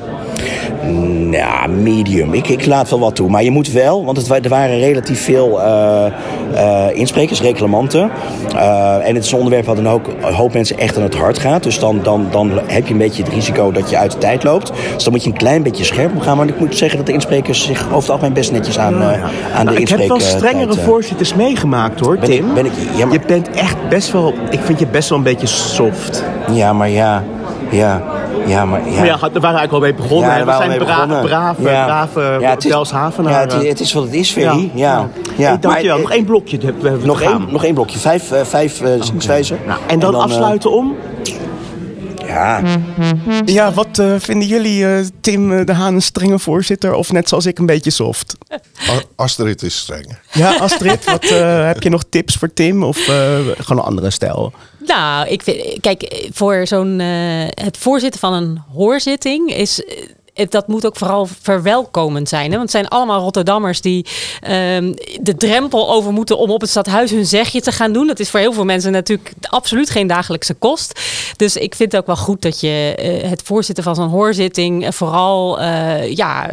Nou, 1.31 1.69
medium. 1.71 2.35
Ik, 2.35 2.49
ik 2.49 2.67
laat 2.67 2.91
wel 2.91 2.99
wat 2.99 3.15
toe. 3.15 3.31
Maar 3.31 3.43
je 3.43 3.51
moet 3.51 3.73
wel, 3.73 4.05
want 4.05 4.17
het, 4.17 4.45
er 4.45 4.49
waren 4.51 4.79
relatief 4.79 5.25
veel 5.25 5.61
eh, 5.63 6.07
eh, 6.55 6.97
insprekers, 6.97 7.41
reclamanten. 7.41 8.11
Eh, 8.57 9.09
en 9.09 9.15
het 9.15 9.25
is 9.25 9.31
een 9.33 9.37
onderwerp 9.39 9.67
wat 9.67 9.79
een 9.79 9.87
hoop, 9.87 10.07
een 10.23 10.35
hoop 10.35 10.53
mensen 10.53 10.79
echt 10.79 10.97
aan 10.97 11.03
het 11.03 11.15
hart 11.15 11.39
gaat. 11.39 11.63
Dus 11.63 11.79
dan, 11.79 12.01
dan, 12.03 12.27
dan 12.31 12.51
heb 12.67 12.87
je 12.87 12.93
een 12.93 12.99
beetje 12.99 13.23
het 13.23 13.33
risico 13.33 13.73
dat 13.73 13.91
je 13.91 13.97
uit 13.97 14.13
de 14.13 14.19
tijd 14.19 14.45
loopt. 14.45 14.73
Dus 14.95 15.05
dan 15.05 15.13
moet 15.13 15.23
je 15.25 15.31
een 15.31 15.37
klein 15.37 15.63
beetje 15.63 15.85
scherp 15.85 16.15
op 16.15 16.21
gaan. 16.23 16.37
Maar 16.37 16.47
ik 16.49 16.59
moet 16.59 16.77
zeggen 16.77 16.97
dat 16.99 17.07
de 17.07 17.13
insprekers 17.13 17.65
zich 17.65 17.85
over 17.87 17.97
het 17.97 18.11
algemeen 18.11 18.33
best 18.33 18.53
netjes 18.53 18.79
aan, 18.79 18.95
aan 19.03 19.65
Nou, 19.65 19.77
de 19.77 19.81
ik 19.81 19.89
heb 19.89 20.09
wel 20.09 20.21
strengere 20.21 20.75
voorzitters 20.75 21.35
meegemaakt 21.35 22.01
hoor, 22.01 22.19
Ben 22.19 22.31
ik- 22.31 22.37
Tim. 22.37 22.55
ben 22.55 22.67
ik- 22.67 22.73
ja, 22.97 23.05
maar- 23.07 23.13
Je 23.15 23.21
bent 23.27 23.51
echt 23.51 23.77
best 23.89 24.13
wel. 24.13 24.35
Ik 24.51 24.61
vind 24.63 24.79
je 24.79 24.87
best 24.87 25.09
wel 25.09 25.19
een 25.19 25.25
beetje 25.25 25.47
soft. 25.47 26.25
Ja, 26.53 26.73
maar 26.73 26.89
ja. 26.89 27.23
Ja, 27.71 28.03
ja, 28.47 28.65
maar 28.65 28.89
ja. 28.91 28.97
Maar 28.97 29.07
ja, 29.07 29.17
daar 29.17 29.21
waren 29.21 29.31
we 29.41 29.47
eigenlijk 29.47 29.73
al 29.73 29.81
mee 29.81 29.95
begonnen. 29.95 30.47
we 30.47 30.53
zijn 30.53 30.79
bra 30.79 30.95
begonnen. 30.95 31.25
brave, 31.25 31.63
Ja. 31.63 31.85
brave 31.85 32.21
Ja, 32.41 32.51
het 32.51 32.65
is-. 32.65 32.71
Ja, 32.73 33.41
het, 33.41 33.53
het 33.69 33.81
is 33.81 33.93
wat 33.93 34.05
het 34.05 34.13
is, 34.15 34.31
Ferry. 34.31 34.71
Ja. 34.75 35.09
Ja. 35.37 35.47
Hey, 35.49 35.59
dankjewel. 35.59 35.93
Maar, 35.93 36.01
nog 36.03 36.11
één 36.13 36.25
blokje 36.25 36.59
hebben 36.63 36.83
we 36.83 36.89
hebben 36.89 37.01
we 37.01 37.07
Nog 37.13 37.21
één, 37.23 37.47
nog 37.53 37.65
één 37.65 37.75
blokje. 37.75 37.99
Vijf, 37.99 38.31
eh, 38.33 38.45
vijf 38.45 38.81
eh, 38.81 38.91
zienswijzen. 39.01 39.59
Nou, 39.67 39.81
en 39.87 39.99
dan, 39.99 40.15
eh, 40.15 40.21
afsluiten 40.21 40.71
om? 40.73 40.95
ja, 42.27 42.61
Ja, 43.45 43.73
wat 43.73 43.99
eh, 43.99 44.07
vinden 44.19 44.49
jullie, 44.49 44.87
eh, 44.87 45.05
Tim 45.21 45.53
eh, 45.53 45.67
de 45.67 45.73
Haan, 45.75 45.95
een 45.95 46.03
strenge 46.03 46.39
voorzitter? 46.39 46.95
Of 46.95 47.13
net 47.13 47.29
zoals 47.29 47.47
ik 47.47 47.59
een 47.59 47.67
beetje 47.67 47.91
soft? 47.91 48.37
A- 48.91 49.03
Astrid 49.17 49.63
is 49.63 49.77
streng. 49.79 50.19
Ja, 50.33 50.57
Astrid, 50.59 51.05
wat, 51.05 51.25
eh, 51.25 51.67
heb 51.67 51.83
je 51.83 51.89
nog 51.89 52.03
tips 52.09 52.35
voor 52.35 52.53
Tim? 52.53 52.83
Of 52.85 53.09
eh, 53.09 53.15
gewoon 53.59 53.83
een 53.83 53.89
andere 53.89 54.11
stijl? 54.11 54.53
Nou, 54.87 55.29
ik 55.29 55.43
vind, 55.43 55.81
kijk, 55.81 56.29
voor 56.33 56.67
zo'n 56.67 57.01
eh, 57.01 57.09
het 57.65 57.77
voorzitten 57.79 58.21
van 58.21 58.33
een 58.33 58.63
hoorzitting 58.73 59.55
is. 59.55 59.83
Dat 60.35 60.69
moet 60.69 60.87
ook 60.87 60.97
vooral 60.97 61.29
verwelkomend 61.41 62.29
zijn. 62.29 62.45
Hè? 62.45 62.57
Want 62.57 62.63
het 62.63 62.71
zijn 62.71 62.89
allemaal 62.89 63.21
Rotterdammers 63.21 63.81
die 63.81 64.07
ehm, 64.41 64.93
de 65.21 65.35
drempel 65.35 65.91
over 65.91 66.13
moeten 66.13 66.39
om 66.39 66.51
op 66.51 66.61
het 66.61 66.71
stadhuis 66.71 67.11
hun 67.11 67.27
zegje 67.27 67.61
te 67.61 67.73
gaan 67.73 67.93
doen. 67.93 68.07
Dat 68.07 68.21
is 68.21 68.31
voor 68.31 68.41
heel 68.41 68.53
veel 68.53 68.65
mensen 68.65 68.93
natuurlijk 68.93 69.33
absoluut 69.41 69.91
geen 69.91 70.07
dagelijkse 70.07 70.55
kost. 70.55 71.01
Dus 71.37 71.57
ik 71.57 71.75
vind 71.75 71.93
het 71.93 72.01
ook 72.01 72.07
wel 72.07 72.17
goed 72.17 72.43
dat 72.43 72.61
je 72.61 72.95
eh, 72.97 73.31
het 73.31 73.43
voorzitten 73.43 73.85
van 73.85 73.95
zo'n 73.95 74.09
hoorzitting 74.09 74.95
vooral 74.95 75.61
eh, 75.61 76.15
ja, 76.17 76.51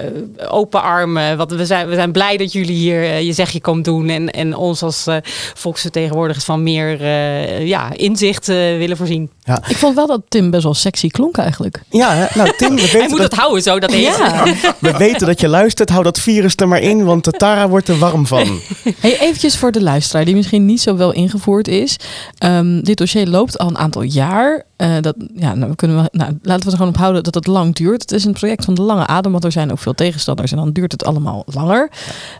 open 0.49 0.81
armen. 0.81 1.37
Want 1.37 1.51
we 1.51 1.65
zijn, 1.65 1.87
we 1.87 1.95
zijn 1.95 2.11
blij 2.11 2.37
dat 2.37 2.51
jullie 2.51 2.75
hier 2.75 3.03
eh, 3.03 3.21
je 3.21 3.33
zegje 3.33 3.61
komen 3.61 3.83
doen 3.83 4.09
en, 4.09 4.29
en 4.29 4.55
ons 4.55 4.83
als 4.83 5.05
volksvertegenwoordigers 5.53 6.45
van 6.45 6.63
meer 6.63 7.05
ja, 7.65 7.93
inzicht 7.93 8.47
willen 8.47 8.97
voorzien. 8.97 9.29
Ja, 9.49 9.61
Ik 9.67 9.77
vond 9.77 9.95
wel 9.95 10.07
dat 10.07 10.21
Tim 10.27 10.49
best 10.49 10.63
wel 10.63 10.73
sexy 10.73 11.07
klonk 11.07 11.37
eigenlijk. 11.37 11.81
ja 11.89 12.29
nou 12.33 12.51
Tim, 12.57 12.75
we 12.75 12.81
Hij 12.89 12.91
weten, 12.91 13.09
moet 13.09 13.19
dat, 13.19 13.31
het 13.31 13.39
houden 13.39 13.63
zo, 13.63 13.79
dat 13.79 13.91
heet. 13.91 14.03
Ja. 14.03 14.43
we 14.79 14.97
weten 14.97 15.27
dat 15.27 15.39
je 15.39 15.47
luistert. 15.47 15.89
Hou 15.89 16.03
dat 16.03 16.19
virus 16.19 16.55
er 16.55 16.67
maar 16.67 16.81
in, 16.81 17.05
want 17.05 17.23
de 17.23 17.31
Tara 17.31 17.69
wordt 17.69 17.87
er 17.87 17.97
warm 17.97 18.27
van. 18.27 18.47
Hey, 18.99 19.19
eventjes 19.19 19.57
voor 19.57 19.71
de 19.71 19.81
luisteraar 19.81 20.25
die 20.25 20.35
misschien 20.35 20.65
niet 20.65 20.81
zo 20.81 20.97
wel 20.97 21.11
ingevoerd 21.11 21.67
is. 21.67 21.95
Ehm, 22.37 22.81
dit 22.81 22.97
dossier 22.97 23.27
loopt 23.27 23.57
al 23.57 23.67
een 23.67 23.77
aantal 23.77 24.01
jaar. 24.01 24.65
Eh, 24.75 24.95
dat, 25.01 25.15
ja, 25.35 25.53
nou, 25.53 25.75
kunnen 25.75 26.03
we, 26.03 26.09
nou, 26.11 26.37
laten 26.41 26.65
we 26.65 26.71
er 26.71 26.77
gewoon 26.77 26.93
op 26.93 26.97
houden 26.97 27.23
dat 27.23 27.35
het 27.35 27.47
lang 27.47 27.75
duurt. 27.75 28.01
Het 28.01 28.11
is 28.11 28.25
een 28.25 28.33
project 28.33 28.65
van 28.65 28.73
de 28.73 28.81
lange 28.81 29.07
adem, 29.07 29.31
want 29.31 29.43
er 29.43 29.51
zijn 29.51 29.71
ook 29.71 29.79
veel 29.79 29.93
tegenstanders 29.95 30.51
en 30.51 30.57
dan 30.57 30.71
duurt 30.71 30.91
het 30.91 31.05
allemaal 31.05 31.43
langer. 31.45 31.89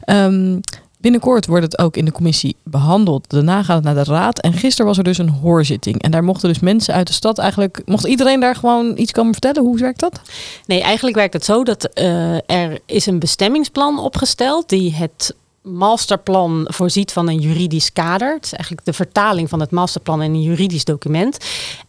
Ehm, 0.04 0.58
binnenkort 1.00 1.46
wordt 1.46 1.64
het 1.64 1.80
ook 1.80 1.98
in 1.98 2.06
de 2.06 2.12
commissie 2.12 2.56
behandeld. 2.64 3.30
Daarna 3.30 3.64
gaat 3.64 3.76
het 3.76 3.84
naar 3.84 4.06
de 4.06 4.12
raad. 4.12 4.40
En 4.40 4.54
gisteren 4.54 4.86
was 4.86 4.98
er 4.98 5.04
dus 5.04 5.18
een 5.18 5.30
hoorzitting. 5.30 6.02
En 6.02 6.12
daar 6.12 6.24
mochten 6.24 6.50
dus 6.50 6.60
mensen 6.60 6.94
uit 6.94 7.08
de 7.08 7.14
stad 7.14 7.38
eigenlijk... 7.38 7.82
Mocht 7.86 8.08
iedereen 8.08 8.40
daar 8.40 8.56
gewoon 8.56 8.98
iets 8.98 9.12
komen 9.12 9.32
vertellen? 9.32 9.64
Hoe 9.64 9.78
werkt 9.78 10.00
dat? 10.00 10.22
Nee, 10.66 10.82
eigenlijk 10.82 11.16
werkt 11.16 11.34
het 11.34 11.46
zo 11.46 11.64
dat 11.64 11.86
eh, 11.86 12.50
er 12.50 12.80
is 12.86 13.06
een 13.06 13.20
bestemmingsplan 13.20 14.00
opgesteld 14.00 14.70
die 14.70 14.94
het 14.94 15.36
masterplan 15.62 16.68
voorziet 16.70 17.12
van 17.12 17.28
een 17.28 17.40
juridisch 17.40 17.94
kader. 17.94 18.34
Het 18.34 18.46
is 18.46 18.54
eigenlijk 18.54 18.86
de 18.86 18.94
vertaling 18.94 19.50
van 19.50 19.60
het 19.60 19.72
masterplan 19.72 20.22
in 20.22 20.34
een 20.34 20.42
juridisch 20.42 20.84
document. 20.84 21.38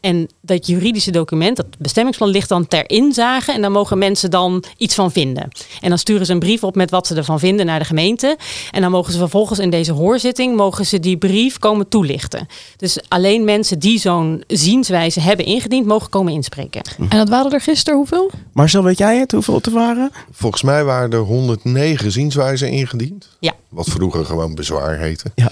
En 0.01 0.29
dat 0.41 0.67
juridische 0.67 1.11
document, 1.11 1.57
dat 1.57 1.67
bestemmingsplan, 1.79 2.29
ligt 2.29 2.49
dan 2.49 2.67
ter 2.67 2.91
inzage. 2.91 3.53
En 3.53 3.61
daar 3.61 3.71
mogen 3.71 3.99
mensen 3.99 4.31
dan 4.31 4.65
iets 4.77 4.95
van 4.95 5.13
vinden. 5.13 5.49
En 5.81 5.89
dan 5.89 5.99
sturen 5.99 6.27
ze 6.27 6.33
een 6.33 6.39
brief 6.39 6.65
op 6.65 6.75
met 6.75 6.91
wat 6.91 7.07
ze 7.07 7.15
ervan 7.15 7.39
vinden 7.39 7.67
naar 7.67 7.79
de 7.79 7.85
gemeente. 7.85 8.37
En 8.71 8.81
dan 8.81 8.91
mogen 8.91 9.13
ze 9.13 9.19
vervolgens 9.19 9.59
in 9.59 9.71
deze 9.71 9.93
hoorzitting 9.93 10.57
mogen 10.57 10.87
ze 10.87 11.01
die 11.01 11.17
brief 11.17 11.59
komen 11.59 11.89
toelichten. 11.89 12.47
Dus 12.77 12.99
alleen 13.09 13.45
mensen 13.45 13.79
die 13.79 13.99
zo'n 13.99 14.45
zienswijze 14.47 15.21
hebben 15.21 15.45
ingediend, 15.45 15.87
mogen 15.87 16.11
komen 16.11 16.33
inspreken. 16.33 16.83
En 17.09 17.19
dat 17.19 17.29
waren 17.29 17.53
er 17.53 17.61
gisteren 17.61 17.99
hoeveel? 17.99 18.31
Marcel, 18.53 18.83
weet 18.83 18.99
jij 18.99 19.19
het? 19.19 19.33
Hoeveel 19.33 19.61
te 19.61 19.71
waren? 19.71 20.11
Volgens 20.31 20.63
mij 20.63 20.85
waren 20.85 21.11
er 21.11 21.19
109 21.19 22.13
zienswijzen 22.13 22.71
ingediend. 22.71 23.29
Ja. 23.41 23.55
Wat 23.71 23.87
vroeger 23.89 24.25
gewoon 24.25 24.55
bezwaar 24.55 24.99
heette. 24.99 25.31
Ja. 25.35 25.51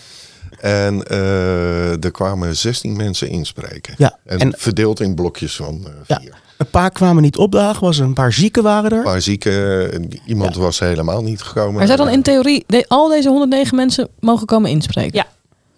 En 0.60 1.02
eh, 1.02 2.04
er 2.04 2.10
kwamen 2.10 2.56
16 2.56 2.96
mensen 2.96 3.28
inspreken. 3.28 3.94
Ja, 3.98 4.18
En, 4.24 4.38
en- 4.38 4.54
verdeeld 4.56 5.00
in 5.00 5.14
blokjes 5.14 5.56
van 5.56 5.86
eh, 5.86 5.92
Ja. 6.06 6.20
vier. 6.20 6.34
Een 6.56 6.70
paar 6.70 6.90
kwamen 6.90 7.22
niet 7.22 7.36
opdagen, 7.36 7.80
was 7.84 7.98
er 7.98 8.04
een 8.04 8.12
paar 8.12 8.32
zieken 8.32 8.62
waren 8.62 8.90
er. 8.90 8.96
Een 8.96 9.02
paar 9.04 9.22
zieken, 9.22 9.92
eh, 9.92 10.00
iemand 10.26 10.56
was 10.56 10.78
helemaal 10.78 11.22
niet 11.22 11.42
gekomen. 11.42 11.74
Maar 11.74 11.86
zou 11.86 11.98
dan 11.98 12.08
in 12.08 12.22
theorie 12.22 12.64
de, 12.66 12.84
al 12.88 13.08
deze 13.08 13.28
109 13.28 13.76
mensen 13.76 14.08
mogen 14.20 14.46
komen 14.46 14.70
inspreken? 14.70 15.16
Ja. 15.18 15.26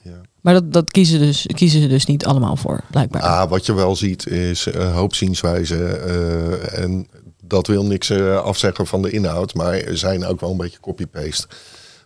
Ja. 0.03 0.21
Maar 0.41 0.55
dat, 0.55 0.73
dat 0.73 0.91
kiezen, 0.91 1.19
dus, 1.19 1.47
kiezen 1.55 1.81
ze 1.81 1.87
dus 1.89 2.07
niet 2.07 2.25
allemaal 2.25 2.57
voor, 2.57 2.81
blijkbaar. 2.91 3.23
Ah, 3.23 3.51
wat 3.51 3.67
je 3.67 3.75
wel 3.75 3.97
ziet 3.97 4.27
is 4.27 4.67
een 4.67 4.93
hoop 4.93 5.15
zienswijzen. 5.15 6.03
eh, 6.09 6.83
en 6.83 7.09
dat 7.45 7.67
wil 7.67 7.85
niks 7.85 8.11
eh, 8.11 8.37
afzeggen 8.43 8.87
van 8.87 9.03
de 9.03 9.11
inhoud. 9.11 9.55
Maar 9.55 9.73
er 9.75 9.99
zijn 9.99 10.25
ook 10.25 10.41
wel 10.41 10.51
een 10.51 10.57
beetje 10.57 10.81
copy-paste. 10.81 11.47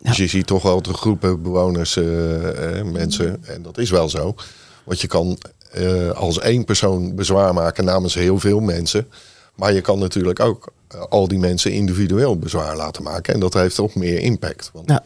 Dus 0.01 0.17
je 0.17 0.27
ziet 0.27 0.47
toch 0.47 0.63
wel 0.63 0.83
de 0.83 0.93
groepen 0.93 1.43
bewoners, 1.43 1.97
eh, 1.97 2.79
eh, 2.79 2.87
mensen. 2.87 3.45
En 3.45 3.63
dat 3.63 3.79
is 3.79 3.91
wel 3.91 4.09
zo. 4.09 4.35
Want 4.85 5.01
je 5.01 5.07
kan 5.07 5.39
eh, 5.71 6.11
als 6.11 6.39
één 6.39 6.65
persoon 6.65 7.15
bezwaar 7.15 7.55
maken 7.55 7.85
namens 7.85 8.15
heel 8.15 8.39
veel 8.39 8.61
mensen. 8.61 9.09
Maar 9.55 9.73
je 9.73 9.81
kan 9.81 9.99
natuurlijk 9.99 10.41
ook 10.41 10.73
eh, 10.89 11.01
al 11.09 11.29
die 11.29 11.39
mensen 11.39 11.73
individueel 11.73 12.39
bezwaar 12.39 12.77
laten 12.77 13.03
maken. 13.03 13.35
En 13.35 13.41
dat 13.41 13.55
heeft 13.55 13.81
ook 13.81 13.95
meer 13.95 14.19
impact. 14.21 14.71
Want 14.73 14.87
Nou, 14.87 15.01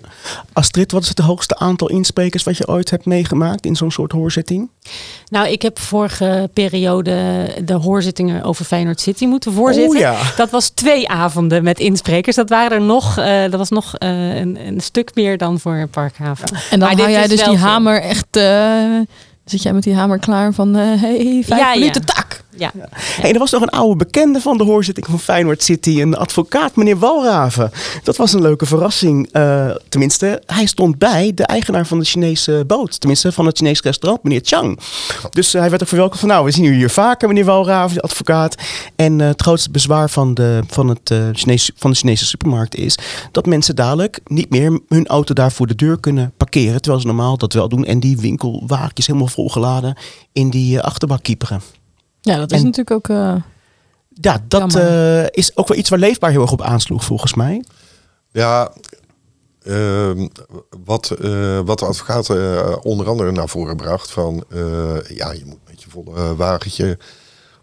Astrid, 0.52 0.92
wat 0.92 1.02
is 1.02 1.08
het 1.08 1.18
hoogste 1.18 1.56
aantal 1.58 1.88
insprekers 1.88 2.42
wat 2.42 2.56
je 2.56 2.68
ooit 2.68 2.90
hebt 2.90 3.04
meegemaakt 3.04 3.66
in 3.66 3.76
zo'n 3.76 3.90
soort 3.90 4.12
hoorzitting? 4.12 4.70
Nou, 5.28 5.48
ik 5.48 5.62
heb 5.62 5.78
vorige 5.78 6.50
periode 6.52 7.46
de 7.64 7.72
hoorzittingen 7.72 8.42
over 8.42 8.64
Feyenoord 8.64 9.00
City 9.00 9.26
moeten 9.26 9.52
voorzitten. 9.52 9.94
Oh 9.96 10.00
ja. 10.02 10.16
Dat 10.36 10.50
was 10.50 10.68
twee 10.68 11.08
avonden 11.08 11.62
met 11.62 11.78
insprekers. 11.78 12.36
Dat 12.36 12.48
waren 12.48 12.78
er 12.78 12.84
nog, 12.84 13.18
eh, 13.18 13.40
dat 13.42 13.58
was 13.58 13.68
nog 13.70 13.94
eh, 13.94 14.36
een, 14.36 14.66
een 14.66 14.80
stuk 14.80 15.14
meer 15.14 15.38
dan 15.38 15.60
voor 15.60 15.86
Parkhaven. 15.90 16.48
en 16.70 16.78
dan 16.78 16.88
maar 16.88 16.98
hou 16.98 17.10
jij 17.10 17.26
dus 17.28 17.44
die 17.44 17.56
hamer 17.56 18.00
echt... 18.02 18.26
eh, 18.36 19.00
zit 19.44 19.62
jij 19.62 19.72
met 19.72 19.82
die 19.82 19.94
hamer 19.94 20.18
klaar 20.18 20.52
van... 20.52 20.76
eh 20.76 21.00
hey, 21.00 21.42
vijf 21.46 21.60
Ja, 21.60 21.72
ja. 21.72 21.78
minuten 21.78 22.04
tak! 22.04 22.27
Ja. 22.56 22.72
Hey, 23.20 23.32
er 23.32 23.38
was 23.38 23.50
nog 23.50 23.62
een 23.62 23.68
oude 23.68 23.96
bekende 23.96 24.40
van 24.40 24.58
de 24.58 24.64
hoorzitting 24.64 25.06
van 25.06 25.20
Feyenoord 25.20 25.62
City, 25.62 26.00
een 26.00 26.16
advocaat, 26.16 26.76
meneer 26.76 26.98
Walraven. 26.98 27.70
Dat 28.02 28.16
was 28.16 28.32
een 28.32 28.42
leuke 28.42 28.66
verrassing. 28.66 29.28
Eh, 29.32 29.70
tenminste, 29.88 30.42
hij 30.46 30.66
stond 30.66 30.98
bij 30.98 31.32
de 31.34 31.44
eigenaar 31.44 31.86
van 31.86 31.98
de 31.98 32.04
Chinese 32.04 32.64
boot. 32.66 33.00
Tenminste, 33.00 33.32
van 33.32 33.46
het 33.46 33.56
Chinese 33.56 33.82
restaurant, 33.82 34.22
meneer 34.22 34.40
Chang. 34.44 34.78
Dus 35.30 35.54
eh, 35.54 35.60
hij 35.60 35.70
werd 35.70 35.82
ook 35.82 35.88
verwelkomd 35.88 36.20
van, 36.20 36.28
nou, 36.28 36.44
we 36.44 36.50
zien 36.50 36.64
u 36.64 36.74
hier 36.74 36.90
vaker, 36.90 37.28
meneer 37.28 37.44
Walraven, 37.44 37.96
de 37.96 38.02
advocaat. 38.02 38.54
En 38.96 39.20
eh, 39.20 39.26
het 39.26 39.42
grootste 39.42 39.70
bezwaar 39.70 40.10
van 40.10 40.34
de, 40.34 40.60
van, 40.66 40.88
het, 40.88 41.14
Chinese, 41.32 41.72
van 41.76 41.90
de 41.90 41.96
Chinese 41.96 42.26
supermarkt 42.26 42.74
is 42.74 42.98
dat 43.32 43.46
mensen 43.46 43.76
dadelijk 43.76 44.20
niet 44.24 44.50
meer 44.50 44.80
hun 44.88 45.06
auto 45.06 45.34
daar 45.34 45.52
voor 45.52 45.66
de 45.66 45.74
deur 45.74 46.00
kunnen 46.00 46.32
parkeren. 46.36 46.80
Terwijl 46.80 47.00
ze 47.00 47.06
normaal 47.06 47.36
dat 47.36 47.52
wel 47.52 47.68
doen. 47.68 47.84
En 47.84 48.00
die 48.00 48.18
winkelwagentjes 48.18 49.06
helemaal 49.06 49.28
volgeladen 49.28 49.96
in 50.32 50.50
die 50.50 50.80
achterbak 50.80 51.22
kieperen. 51.22 51.77
Ja, 52.20 52.36
dat 52.36 52.52
is 52.52 52.58
En- 52.58 52.64
natuurlijk 52.64 52.90
ook... 52.90 53.08
eh, 53.16 53.34
Ja, 54.20 54.44
dat 54.48 54.74
eh, 54.74 55.24
is 55.30 55.56
ook 55.56 55.68
wel 55.68 55.76
iets 55.78 55.88
waar 55.88 55.98
Leefbaar 55.98 56.30
heel 56.30 56.42
erg 56.42 56.52
op 56.52 56.62
aansloeg, 56.62 57.04
volgens 57.04 57.34
mij. 57.34 57.64
Ja, 58.32 58.72
ehm, 59.62 60.26
wat, 60.84 61.10
eh, 61.10 61.60
wat 61.64 61.78
de 61.78 61.86
advocaat 61.86 62.28
onder 62.82 63.08
andere 63.08 63.32
naar 63.32 63.48
voren 63.48 63.76
bracht 63.76 64.10
van 64.10 64.44
eh, 64.50 64.60
ja, 65.08 65.32
je 65.32 65.42
moet 65.44 65.58
met 65.68 65.82
je 65.82 65.90
volle 65.90 66.36
wagentje 66.36 66.98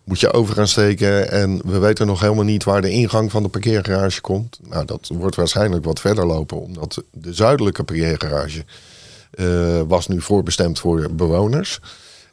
moet 0.03 0.19
je 0.19 0.33
over 0.33 0.55
gaan 0.55 0.67
steken 0.67 1.31
en 1.31 1.61
we 1.65 1.79
weten 1.79 2.07
nog 2.07 2.19
helemaal 2.19 2.43
niet 2.43 2.63
waar 2.63 2.81
de 2.81 2.89
ingang 2.89 3.31
van 3.31 3.43
de 3.43 3.49
parkeergarage 3.49 4.21
komt. 4.21 4.59
Nou, 4.69 4.85
dat 4.85 5.09
wordt 5.13 5.35
waarschijnlijk 5.35 5.85
wat 5.85 5.99
verder 5.99 6.25
lopen, 6.25 6.61
omdat 6.61 7.03
de 7.11 7.33
zuidelijke 7.33 7.83
parkeergarage 7.83 8.65
eh, 9.31 9.81
was 9.87 10.07
nu 10.07 10.21
voorbestemd 10.21 10.79
voor 10.79 11.07
bewoners. 11.11 11.79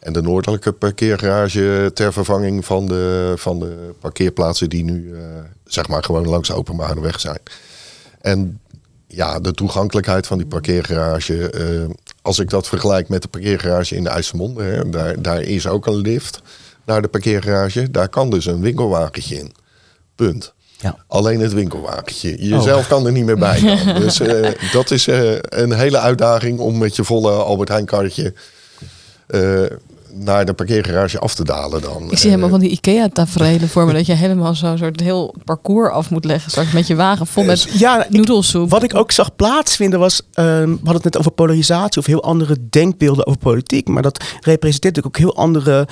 En 0.03 0.12
de 0.12 0.23
noordelijke 0.23 0.73
parkeergarage 0.73 1.91
ter 1.95 2.12
vervanging 2.12 2.65
van 2.65 2.87
de, 2.87 3.33
van 3.37 3.59
de 3.59 3.91
parkeerplaatsen 4.01 4.69
die 4.69 4.85
nu 4.85 5.15
eh, 5.15 5.21
zeg 5.65 5.88
maar 5.88 6.05
gewoon 6.05 6.29
langs 6.29 6.49
de 6.49 6.55
openbare 6.55 7.01
weg 7.01 7.21
zijn. 7.21 7.38
En 8.21 8.61
ja, 9.07 9.41
de 9.41 9.53
toegankelijkheid 9.53 10.27
van 10.27 10.38
die 10.38 10.47
parkeergarage, 10.47 11.51
eh, 11.51 11.95
als 12.23 12.38
ik 12.38 12.51
dat 12.51 12.69
vergelijk 12.69 13.09
met 13.09 13.23
de 13.23 13.29
parkeergarage 13.29 13.97
in 13.97 14.05
de 14.05 14.11
IJsselmonde, 14.11 14.62
hè, 14.62 14.91
daar, 14.91 15.23
daar 15.23 15.43
is 15.43 15.67
ook 15.67 15.87
een 15.87 15.97
lift 15.97 16.43
naar 16.85 17.03
de 17.03 17.09
parkeergarage. 17.09 17.91
Daar 17.91 18.09
kan 18.09 18.31
dus 18.31 18.47
een 18.47 18.61
winkelwagentje 18.61 19.37
in. 19.37 19.53
Punt. 20.15 20.55
Ja. 20.79 20.97
Alleen 21.07 21.41
het 21.41 21.53
winkelwagentje. 21.53 22.49
Jezelf 22.49 22.88
kan 22.88 23.07
er 23.07 23.12
niet 23.12 23.25
meer 23.25 23.38
bij. 23.38 23.61
Dus 24.01 24.21
eh, 24.21 24.73
dat 24.73 24.91
is 24.91 25.07
een 25.07 25.73
hele 25.73 25.99
uitdaging 25.99 26.59
om 26.59 26.79
met 26.79 26.97
je 26.97 27.05
volle 27.05 27.33
Albert 27.33 27.69
Heijn 27.69 27.87
karretje 27.87 28.35
naar 30.14 30.44
de 30.44 30.53
parkeergarage 30.53 31.18
af 31.18 31.35
te 31.35 31.44
dalen 31.44 31.81
dan. 31.83 32.11
Ik 32.11 32.18
zie 32.18 32.29
helemaal 32.31 32.51
van 32.51 32.61
die 32.61 32.70
IKEA-tafereelen 32.70 33.68
voor 33.68 33.87
me. 33.87 33.92
Dat 33.92 34.07
je 34.07 34.12
helemaal 34.12 34.55
zo'n 34.55 34.79
soort 34.79 35.01
heel 35.01 35.35
parcours 35.44 35.90
af 35.92 36.11
moet 36.11 36.25
leggen. 36.25 36.51
Straks 36.51 36.72
met 36.72 36.87
je 36.87 36.94
wagen 36.94 37.27
vol 37.27 37.44
met 37.44 37.66
Ja, 37.72 38.05
ik- 38.05 38.11
noedelsoep. 38.11 38.70
Wat 38.70 38.83
ik 38.83 38.94
ook 38.94 39.12
zag 39.12 39.37
plaatsvinden 39.37 39.98
was, 39.98 40.22
ehm, 40.33 40.46
we 40.70 40.77
hadden 40.77 40.94
het 40.94 41.05
net 41.05 41.18
over 41.18 41.31
polarisatie 41.31 42.01
of 42.01 42.07
heel 42.07 42.22
andere 42.22 42.57
denkbeelden 42.70 43.27
over 43.27 43.38
politiek. 43.40 43.88
Maar 43.88 44.03
dat 44.03 44.18
representeert 44.40 44.94
natuurlijk 44.96 45.07
ook 45.07 45.35
heel 45.35 45.44
andere 45.44 45.88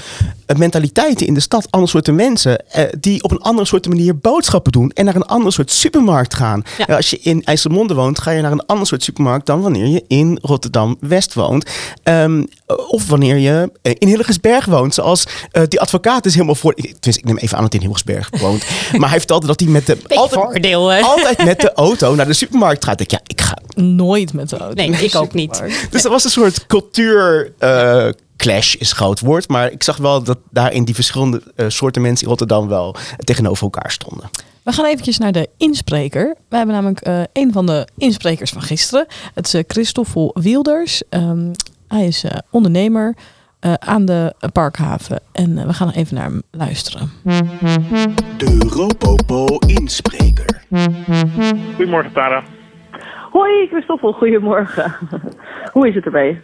eh, 0.47 0.57
mentaliteiten 0.57 1.27
in 1.27 1.35
de 1.35 1.41
stad. 1.41 1.67
Andere 1.71 1.91
soorten 1.93 2.15
mensen 2.15 2.59
eh, 2.71 2.85
die 3.01 3.23
op 3.23 3.31
een 3.31 3.41
andere 3.41 3.67
soort 3.67 3.89
manier 3.89 4.19
boodschappen 4.19 4.73
doen 4.73 4.91
en 4.91 5.05
naar 5.05 5.15
een 5.15 5.27
andere 5.27 5.51
soort 5.51 5.71
supermarkt 5.71 6.35
gaan. 6.35 6.63
Ja. 6.79 6.85
Ja, 6.89 6.97
als 6.97 7.11
je 7.11 7.19
in 7.19 7.45
IJsselmonde 7.45 7.95
woont, 7.95 8.19
ga 8.19 8.31
je 8.31 8.43
naar 8.43 8.53
een 8.53 8.67
ander 8.67 8.87
soort 8.87 9.03
supermarkt 9.03 9.47
dan 9.47 9.61
wanneer 9.61 9.87
je 9.87 10.05
in 10.09 10.39
Rotterdam-West 10.43 11.35
woont. 11.35 11.71
Ehm, 12.03 12.45
of 12.89 13.09
wanneer 13.09 13.37
je 13.37 13.71
eh, 13.83 13.93
in 13.99 14.09
Hillegersberg 14.11 14.65
woont. 14.65 14.95
Zoals 14.95 15.27
eh, 15.51 15.63
die 15.69 15.81
advocaat 15.81 16.27
is 16.27 16.33
helemaal 16.35 16.55
voor. 16.55 16.73
Ik, 16.77 16.97
ik 17.07 17.25
neem 17.25 17.37
even 17.37 17.57
aan 17.57 17.63
dat 17.63 17.73
hij 17.73 17.83
in 17.83 17.89
Hillegersberg 17.89 18.41
woont. 18.41 18.65
maar 19.01 19.09
hij 19.09 19.19
vertelde 19.19 19.47
dat 19.47 19.61
hij 19.61 19.69
met 19.69 19.87
de. 19.87 19.97
Beetje 20.07 20.29
voordeel, 20.31 20.93
altijd 20.93 21.45
met 21.45 21.61
de 21.61 21.73
auto 21.73 22.15
naar 22.15 22.27
de 22.27 22.33
supermarkt 22.33 22.85
gaat. 22.85 23.01
Ik, 23.01 23.11
ja, 23.11 23.21
ik 23.27 23.41
ga. 23.41 23.59
Nooit 23.75 24.33
met 24.33 24.49
de 24.49 24.57
auto. 24.57 24.75
Nee, 24.75 24.91
ik 24.91 25.15
ook 25.15 25.33
niet. 25.33 25.63
Dus 25.91 26.05
er 26.05 26.11
was 26.11 26.25
een 26.25 26.31
soort 26.31 26.67
cultuur. 26.67 27.53
eh, 27.59 28.09
clash 28.41 28.75
is 28.75 28.93
groot 28.93 29.21
woord. 29.21 29.49
Maar 29.49 29.73
ik 29.73 29.83
zag 29.83 29.97
wel 29.97 30.23
dat 30.23 30.39
daarin 30.51 30.85
die 30.85 30.95
verschillende 30.95 31.43
eh, 31.57 31.69
soorten 31.69 32.03
mensen 32.03 32.23
in 32.23 32.29
Rotterdam 32.29 32.69
wel 32.69 32.97
tegenover 33.19 33.63
elkaar 33.63 33.91
stonden. 33.91 34.31
We 34.63 34.73
gaan 34.73 34.85
eventjes 34.85 35.19
naar 35.19 35.33
de 35.33 35.49
inspreker. 35.57 36.37
We 36.49 36.57
hebben 36.57 36.75
namelijk 36.75 37.01
eh, 37.01 37.23
een 37.33 37.53
van 37.53 37.67
de 37.67 37.89
insprekers 37.97 38.51
van 38.51 38.63
gisteren. 38.63 39.07
Het 39.35 39.55
is 39.55 39.63
Christoffel 39.67 40.37
Wilders. 40.41 41.03
Ehm, 41.09 41.53
hij 41.89 42.07
is 42.07 42.25
eh, 42.25 42.39
ondernemer 42.51 43.17
eh, 43.61 43.73
aan 43.75 44.05
de 44.05 44.35
Parkhaven. 44.53 45.21
En 45.33 45.59
eh, 45.59 45.67
we 45.67 45.73
gaan 45.73 45.87
nog 45.87 45.97
even 45.97 46.15
naar 46.15 46.25
hem 46.25 46.43
luisteren. 46.51 47.11
De 48.37 48.69
Ropopo 48.69 49.59
inspreker. 49.67 50.63
Goedemorgen, 51.77 52.13
Tara. 52.13 52.43
Hoi, 53.31 53.67
Christoffel, 53.67 54.13
goedemorgen. 54.13 54.93
Hoe 55.73 55.89
is 55.89 55.95
het 55.95 56.05
erbij? 56.05 56.41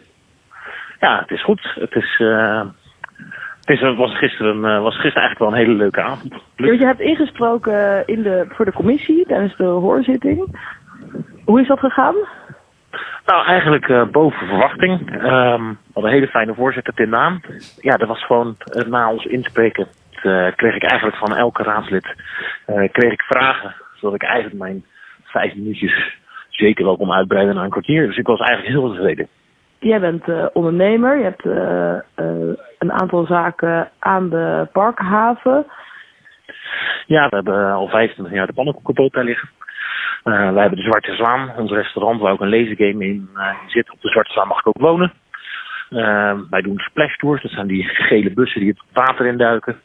Ja, 1.00 1.18
het 1.20 1.30
is 1.30 1.44
goed. 1.44 1.74
Het, 1.74 1.94
is, 1.94 2.20
eh, 2.20 2.64
het, 3.60 3.68
is, 3.68 3.80
was, 3.96 4.18
gisteren, 4.18 4.64
eh, 4.64 4.82
was 4.82 4.94
gisteren 4.94 5.22
eigenlijk 5.22 5.38
wel 5.38 5.48
een 5.48 5.66
hele 5.66 5.78
leuke 5.78 6.02
avond. 6.02 6.34
Je 6.56 6.86
hebt 6.86 7.00
ingesproken 7.00 8.02
in 8.06 8.22
de, 8.22 8.46
voor 8.48 8.64
de 8.64 8.72
commissie 8.72 9.26
tijdens 9.26 9.56
de 9.56 9.64
hoorzitting. 9.64 10.58
Hoe 11.44 11.60
is 11.60 11.66
dat 11.66 11.78
gegaan? 11.78 12.14
Nou, 13.26 13.46
eigenlijk 13.46 13.88
eh, 13.88 14.02
boven 14.04 14.46
verwachting. 14.46 15.10
Ehm, 15.10 15.64
we 15.68 15.76
hadden 15.92 16.12
een 16.12 16.18
hele 16.18 16.26
fijne 16.28 16.54
voorzitter, 16.54 16.94
Tim 16.94 17.08
Naam. 17.08 17.40
Ja, 17.80 17.96
dat 17.96 18.08
was 18.08 18.24
gewoon 18.24 18.56
eh, 18.58 18.84
na 18.84 19.10
ons 19.10 19.24
inspreken. 19.24 19.86
eh, 20.22 20.46
kreeg 20.56 20.74
ik 20.74 20.82
eigenlijk 20.82 21.16
van 21.16 21.36
elke 21.36 21.62
raadslid 21.62 22.14
kreeg 22.66 23.12
ik 23.12 23.22
vragen. 23.22 23.74
Zodat 23.94 24.14
ik 24.14 24.22
eigenlijk 24.22 24.62
mijn 24.62 24.84
vijf 25.24 25.54
minuutjes 25.54 26.16
zeker 26.50 26.84
wel 26.84 26.96
kon 26.96 27.12
uitbreiden 27.12 27.54
naar 27.54 27.64
een 27.64 27.70
kwartier. 27.70 28.06
Dus 28.06 28.16
ik 28.16 28.26
was 28.26 28.40
eigenlijk 28.40 28.78
heel 28.78 28.90
tevreden. 28.92 29.28
Jij 29.78 30.00
bent 30.00 30.52
ondernemer, 30.52 31.16
je 31.16 31.22
hebt 31.22 31.44
een 32.78 32.92
aantal 32.92 33.26
zaken 33.26 33.90
aan 33.98 34.28
de 34.28 34.68
Parkhaven. 34.72 35.66
Ja, 37.06 37.28
we 37.28 37.36
hebben 37.36 37.72
al 37.72 37.88
25 37.88 38.34
jaar 38.34 38.46
de 38.46 38.52
pannenkoekenboot 38.52 39.12
daar 39.12 39.24
liggen. 39.24 39.48
Eh, 40.26 40.52
wij 40.52 40.60
hebben 40.60 40.78
de 40.78 40.84
Zwarte 40.84 41.14
Zwaan, 41.14 41.52
ons 41.56 41.70
restaurant 41.70 42.20
waar 42.20 42.32
ook 42.32 42.40
een 42.40 42.48
lasergame 42.48 43.04
in 43.04 43.28
eh, 43.34 43.54
zit. 43.66 43.90
Op 43.90 44.00
de 44.00 44.08
Zwarte 44.08 44.32
Zwaan 44.32 44.48
mag 44.48 44.58
ik 44.58 44.66
ook 44.66 44.78
wonen. 44.78 45.12
Eh, 45.90 46.38
wij 46.50 46.62
doen 46.62 46.78
splash 46.78 47.16
tours, 47.16 47.42
dat 47.42 47.50
zijn 47.50 47.66
die 47.66 47.84
gele 47.84 48.30
bussen 48.30 48.60
die 48.60 48.70
het 48.70 48.82
water 48.92 49.26
induiken. 49.26 49.80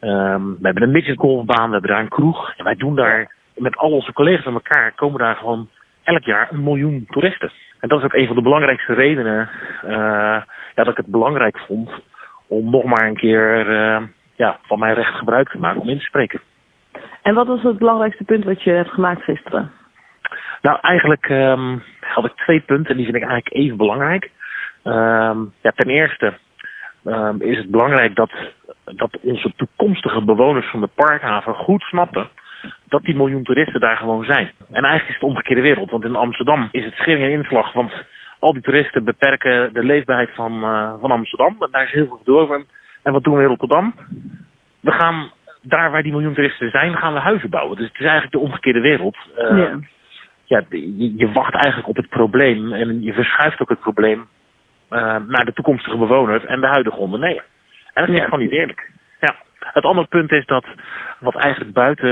Ehm 0.00 0.42
we 0.42 0.58
hebben 0.62 0.82
een 0.82 0.90
midgetgolfbaan, 0.90 1.66
we 1.66 1.72
hebben 1.72 1.90
daar 1.90 2.00
een 2.00 2.08
kroeg. 2.08 2.52
En 2.56 2.64
wij 2.64 2.74
doen 2.74 2.94
daar 2.96 3.34
met 3.54 3.76
al 3.76 3.90
onze 3.90 4.12
collega's 4.12 4.44
met 4.44 4.54
elkaar, 4.54 4.92
komen 4.92 5.18
daar 5.18 5.36
gewoon 5.36 5.68
elk 6.02 6.24
jaar 6.24 6.48
een 6.52 6.62
miljoen 6.62 7.06
toeristen. 7.10 7.52
En 7.80 7.88
dat 7.88 7.98
is 7.98 8.04
ook 8.04 8.14
een 8.14 8.26
van 8.26 8.36
de 8.36 8.42
belangrijkste 8.42 8.92
redenen 8.92 9.50
eh, 9.82 9.90
ja, 10.74 10.84
dat 10.84 10.88
ik 10.88 10.96
het 10.96 11.06
belangrijk 11.06 11.58
vond 11.58 11.90
om 12.46 12.70
nog 12.70 12.84
maar 12.84 13.06
een 13.06 13.16
keer 13.16 13.66
ja, 14.36 14.58
van 14.62 14.78
mijn 14.78 14.94
recht 14.94 15.14
gebruik 15.14 15.48
te 15.48 15.58
maken 15.58 15.80
om 15.80 15.88
in 15.88 15.98
te 15.98 16.04
spreken. 16.04 16.40
En 17.26 17.34
wat 17.34 17.46
was 17.46 17.62
het 17.62 17.78
belangrijkste 17.78 18.24
punt 18.24 18.44
wat 18.44 18.62
je 18.62 18.70
hebt 18.70 18.90
gemaakt 18.90 19.22
gisteren? 19.22 19.70
Nou, 20.62 20.78
eigenlijk 20.80 21.28
ehm, 21.28 21.78
had 22.00 22.24
ik 22.24 22.36
twee 22.36 22.60
punten 22.60 22.90
en 22.90 22.96
die 22.96 23.04
vind 23.04 23.16
ik 23.16 23.28
eigenlijk 23.28 23.54
even 23.54 23.76
belangrijk. 23.76 24.30
Ehm, 24.82 25.38
ja, 25.62 25.70
ten 25.74 25.90
eerste 25.90 26.38
ehm, 27.04 27.40
is 27.40 27.56
het 27.56 27.70
belangrijk 27.70 28.14
dat, 28.14 28.30
dat 28.84 29.18
onze 29.22 29.52
toekomstige 29.56 30.24
bewoners 30.24 30.70
van 30.70 30.80
de 30.80 30.88
parkhaven 30.94 31.54
goed 31.54 31.82
snappen 31.82 32.28
dat 32.88 33.02
die 33.02 33.16
miljoen 33.16 33.44
toeristen 33.44 33.80
daar 33.80 33.96
gewoon 33.96 34.24
zijn. 34.24 34.50
En 34.72 34.84
eigenlijk 34.84 35.06
is 35.06 35.12
het 35.12 35.20
de 35.20 35.26
omgekeerde 35.26 35.62
wereld, 35.62 35.90
want 35.90 36.04
in 36.04 36.16
Amsterdam 36.16 36.68
is 36.72 36.84
het 36.84 36.94
schering 36.94 37.24
en 37.24 37.30
inslag, 37.30 37.72
want 37.72 37.92
al 38.38 38.52
die 38.52 38.62
toeristen 38.62 39.04
beperken 39.04 39.72
de 39.72 39.84
leefbaarheid 39.84 40.30
van, 40.34 40.62
eh, 40.62 40.92
van 41.00 41.10
Amsterdam. 41.10 41.56
En 41.58 41.68
daar 41.70 41.84
is 41.84 41.92
heel 41.92 42.06
veel 42.06 42.16
gedoe 42.16 42.38
over. 42.38 42.64
En 43.02 43.12
wat 43.12 43.24
doen 43.24 43.34
we 43.34 43.42
in 43.42 43.48
Rotterdam? 43.48 43.94
We 44.80 44.92
gaan 44.92 45.30
daar 45.68 45.90
waar 45.90 46.02
die 46.02 46.12
miljoen 46.12 46.34
toeristen 46.34 46.70
zijn, 46.70 46.96
gaan 46.96 47.12
we 47.12 47.18
huizen 47.18 47.50
bouwen. 47.50 47.76
Dus 47.76 47.86
het 47.86 47.94
is 47.94 48.06
eigenlijk 48.06 48.32
de 48.32 48.38
omgekeerde 48.38 48.80
wereld. 48.80 49.16
Eh, 49.36 49.58
ja. 49.58 49.78
ja, 50.44 50.62
je, 50.68 51.16
je 51.16 51.32
wacht 51.32 51.54
eigenlijk 51.54 51.88
op 51.88 51.96
het 51.96 52.08
probleem 52.08 52.72
en 52.72 53.02
je 53.02 53.12
verschuift 53.12 53.60
ook 53.60 53.68
het 53.68 53.80
probleem 53.80 54.26
eh, 54.88 55.16
naar 55.26 55.44
de 55.44 55.52
toekomstige 55.52 55.96
bewoners 55.96 56.44
en 56.44 56.60
de 56.60 56.66
huidige 56.66 56.96
ondernemer. 56.96 57.44
En 57.92 58.06
dat 58.06 58.08
is 58.08 58.20
Ja. 58.20 58.24
gewoon 58.24 58.40
niet 58.40 58.52
eerlijk. 58.52 58.90
Ja. 59.20 59.34
Het 59.58 59.84
andere 59.84 60.06
punt 60.06 60.32
is 60.32 60.46
dat 60.46 60.64
wat 61.18 61.34
eigenlijk 61.34 61.72
buiten 61.72 62.08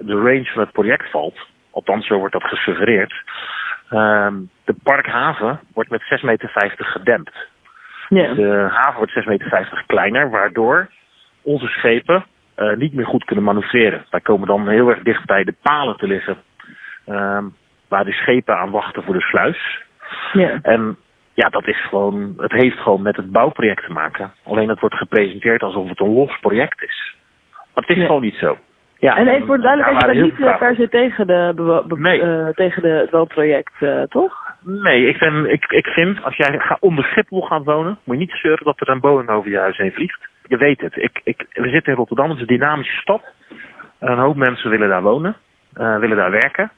de 0.00 0.14
range 0.14 0.50
van 0.52 0.62
het 0.62 0.72
project 0.72 1.10
valt, 1.10 1.38
althans 1.70 2.06
zo 2.06 2.18
wordt 2.18 2.32
dat 2.32 2.44
gesuggereerd, 2.44 3.14
ehm, 3.90 4.34
de 4.64 4.74
parkhaven 4.82 5.60
wordt 5.74 5.90
met 5.90 6.02
6,50 6.02 6.22
meter 6.22 6.84
gedempt. 6.86 7.48
Ja. 8.08 8.34
De 8.34 8.68
haven 8.70 8.96
wordt 8.96 9.12
6,50 9.12 9.26
meter 9.26 9.84
kleiner, 9.86 10.30
waardoor 10.30 10.88
onze 11.42 11.66
schepen 11.66 12.24
eh, 12.54 12.76
niet 12.76 12.94
meer 12.94 13.06
goed 13.06 13.24
kunnen 13.24 13.44
manoeuvreren. 13.44 14.04
Wij 14.10 14.20
komen 14.20 14.46
dan 14.48 14.68
heel 14.68 14.88
erg 14.88 15.02
dicht 15.02 15.24
bij 15.26 15.44
de 15.44 15.54
palen 15.62 15.96
te 15.96 16.06
liggen, 16.06 16.36
ehm, 17.06 17.44
waar 17.88 18.04
de 18.04 18.12
schepen 18.12 18.58
aan 18.58 18.70
wachten 18.70 19.02
voor 19.02 19.14
de 19.14 19.20
sluis. 19.20 19.82
ja. 20.32 20.58
En 20.62 20.96
ja, 21.34 21.48
dat 21.48 21.66
is 21.66 21.86
gewoon, 21.88 22.34
het 22.36 22.52
heeft 22.52 22.78
gewoon 22.78 23.02
met 23.02 23.16
het 23.16 23.30
bouwproject 23.32 23.84
te 23.86 23.92
maken. 23.92 24.32
Alleen 24.44 24.68
het 24.68 24.80
wordt 24.80 24.94
gepresenteerd 24.96 25.62
alsof 25.62 25.88
het 25.88 26.00
een 26.00 26.12
los 26.14 26.38
project 26.40 26.82
is. 26.82 27.14
Maar 27.50 27.84
het 27.86 27.88
is 27.88 27.96
Ja. 27.96 28.06
gewoon 28.06 28.22
niet 28.22 28.34
zo. 28.34 28.58
Ja, 28.98 29.16
En 29.16 29.28
even 29.28 29.46
voor 29.46 29.56
de 29.56 29.62
daar 29.62 29.76
duidelijkheid, 29.76 30.16
je 30.16 30.20
bent 30.22 30.36
heel 30.38 30.46
niet 30.46 30.54
eh, 30.54 30.58
per 30.58 30.74
se 30.74 30.88
tegen, 30.88 31.26
de, 31.26 31.84
Nee. 31.96 32.20
eh, 32.22 32.46
tegen 32.54 32.82
de, 32.82 32.88
het 32.88 33.10
woonproject, 33.10 33.72
eh, 33.80 34.02
toch? 34.02 34.34
Nee, 34.64 35.06
ik, 35.06 35.18
ben, 35.18 35.50
ik, 35.52 35.64
ik 35.68 35.86
vind 35.86 36.24
als 36.24 36.36
jij 36.36 36.58
ga, 36.58 36.76
onder 36.80 37.04
Schiphol 37.04 37.40
gaat 37.42 37.64
wonen, 37.64 37.98
moet 38.04 38.14
je 38.18 38.20
niet 38.26 38.38
zeuren 38.42 38.64
dat 38.64 38.80
er 38.80 38.88
een 38.88 39.00
Boeing 39.00 39.28
over 39.28 39.50
je 39.50 39.58
huis 39.58 39.76
heen 39.76 39.92
vliegt. 39.92 40.28
Je 40.50 40.56
weet 40.56 40.80
het. 40.80 40.96
Ik, 40.96 41.20
ik, 41.24 41.46
we 41.52 41.68
zitten 41.68 41.92
in 41.92 41.98
Rotterdam, 41.98 42.24
het 42.28 42.34
is 42.34 42.40
een 42.40 42.56
dynamische 42.58 43.00
stad. 43.00 43.22
Een 43.98 44.18
hoop 44.18 44.36
mensen 44.36 44.70
willen 44.70 44.88
daar 44.88 45.02
wonen, 45.02 45.36
eh, 45.74 45.98
willen 45.98 46.16
daar 46.16 46.30
werken. 46.30 46.70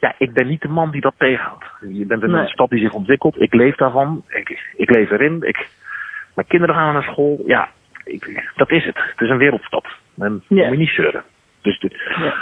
Ja, 0.00 0.14
ik 0.18 0.32
ben 0.32 0.46
niet 0.46 0.60
de 0.62 0.68
man 0.68 0.90
die 0.90 1.00
dat 1.00 1.14
tegenhoudt. 1.18 1.64
Je 1.80 2.06
bent 2.06 2.22
in 2.22 2.30
Nee. 2.30 2.40
een 2.40 2.48
stad 2.48 2.70
die 2.70 2.80
zich 2.80 2.92
ontwikkelt. 2.92 3.40
Ik 3.40 3.54
leef 3.54 3.76
daarvan. 3.76 4.24
Ik, 4.28 4.72
ik 4.76 4.90
leef 4.90 5.10
erin. 5.10 5.42
Ik, 5.42 5.68
mijn 6.34 6.46
kinderen 6.46 6.74
gaan 6.74 6.92
naar 6.92 7.02
school. 7.02 7.42
Ja, 7.46 7.68
ik, 8.04 8.50
dat 8.56 8.70
is 8.70 8.84
het. 8.84 8.96
Het 9.10 9.20
is 9.20 9.28
een 9.30 9.38
wereldstad. 9.38 9.84
En 10.18 10.42
Ja. 10.48 10.62
moet 10.62 10.72
je 10.72 10.78
niet 10.78 10.88
zeuren. 10.88 11.22
Dus. 11.62 11.80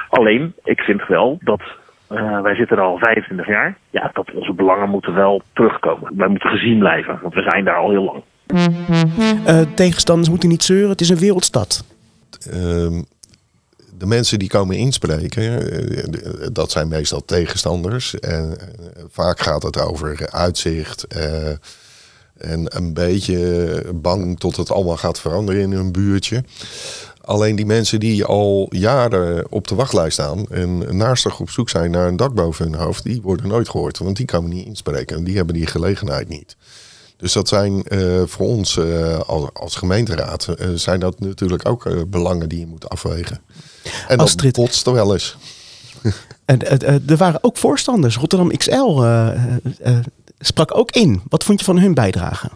Alleen, 0.09 0.55
ik 0.65 0.81
vind 0.81 1.07
wel 1.07 1.39
dat 1.43 1.63
Eh, 2.09 2.41
wij 2.41 2.55
zitten 2.55 2.77
er 2.77 2.83
al 2.83 2.99
25 2.99 3.47
jaar. 3.47 3.77
Ja, 3.91 4.11
dat 4.13 4.31
onze 4.33 4.53
belangen 4.53 4.89
moeten 4.89 5.15
wel 5.15 5.43
terugkomen. 5.53 6.17
Wij 6.17 6.29
moeten 6.29 6.51
gezien 6.51 6.79
blijven, 6.79 7.19
want 7.23 7.35
we 7.35 7.43
zijn 7.43 7.65
daar 7.65 7.77
al 7.77 7.91
heel 7.91 8.05
lang. 8.05 8.23
Eh, 8.47 9.61
tegenstanders 9.75 10.29
moeten 10.29 10.49
niet 10.49 10.63
zeuren, 10.63 10.89
het 10.91 11.01
is 11.01 11.09
een 11.09 11.19
wereldstad. 11.19 11.85
Ehm, 12.51 13.03
de 13.99 14.07
mensen 14.07 14.39
die 14.39 14.49
komen 14.49 14.77
inspreken, 14.77 15.71
eh, 15.91 16.49
dat 16.53 16.71
zijn 16.71 16.89
meestal 16.89 17.25
tegenstanders. 17.25 18.19
En 18.19 18.61
eh, 18.61 18.67
vaak 19.11 19.41
gaat 19.41 19.63
het 19.63 19.81
over 19.81 20.31
uitzicht. 20.31 21.07
eh, 21.07 21.49
en 22.35 22.77
een 22.77 22.95
beetje 22.95 23.83
bang 23.95 24.39
tot 24.39 24.57
het 24.57 24.71
allemaal 24.71 24.97
gaat 24.97 25.21
veranderen 25.21 25.61
in 25.61 25.73
hun 25.73 25.93
buurtje. 25.93 26.45
Alleen 27.21 27.57
die 27.57 27.67
mensen 27.67 28.01
die 28.01 28.25
al 28.25 28.67
jaren 28.71 29.47
op 29.51 29.69
de 29.69 29.75
wachtlijst 29.75 30.13
staan 30.13 30.47
en 30.51 30.97
naastig 30.97 31.41
op 31.41 31.51
zoek 31.51 31.69
zijn 31.69 31.91
naar 31.91 32.09
een 32.09 32.17
dak 32.17 32.35
boven 32.35 32.65
hun 32.65 32.81
hoofd, 32.81 33.03
die 33.05 33.23
worden 33.23 33.49
nooit 33.49 33.69
gehoord. 33.69 33.99
Want 33.99 34.17
die 34.17 34.27
komen 34.27 34.51
niet 34.51 34.67
inspreken. 34.67 35.25
Die 35.25 35.37
hebben 35.37 35.55
die 35.55 35.67
gelegenheid 35.67 36.29
niet. 36.29 36.57
Dus 37.17 37.33
dat 37.33 37.49
zijn 37.49 37.83
eh, 37.85 38.23
voor 38.27 38.47
ons 38.47 38.77
eh, 38.77 39.19
als, 39.19 39.49
als 39.53 39.77
gemeenteraad 39.77 40.49
eh, 40.49 40.69
zijn 40.75 41.01
dat 41.01 41.21
natuurlijk 41.21 41.69
ook 41.69 41.87
eh, 41.87 42.01
belangen 42.07 42.49
die 42.49 42.59
je 42.59 42.67
moet 42.67 42.89
afwegen. 42.89 43.41
En 44.09 44.17
dat 44.17 44.27
Astrid. 44.27 44.55
botst 44.55 44.87
er 44.87 44.93
wel 44.93 45.13
eens. 45.13 45.37
En, 46.45 46.61
er 47.09 47.17
waren 47.17 47.45
ook 47.45 47.57
voorstanders. 47.57 48.17
Rotterdam 48.17 48.57
XL 48.57 48.73
eh, 48.73 49.29
eh, 49.29 49.57
eh, 49.81 49.99
sprak 50.39 50.77
ook 50.77 50.91
in. 50.91 51.23
Wat 51.29 51.45
vond 51.45 51.59
je 51.59 51.65
van 51.65 51.79
hun 51.79 51.95
bijdrage? 51.95 52.49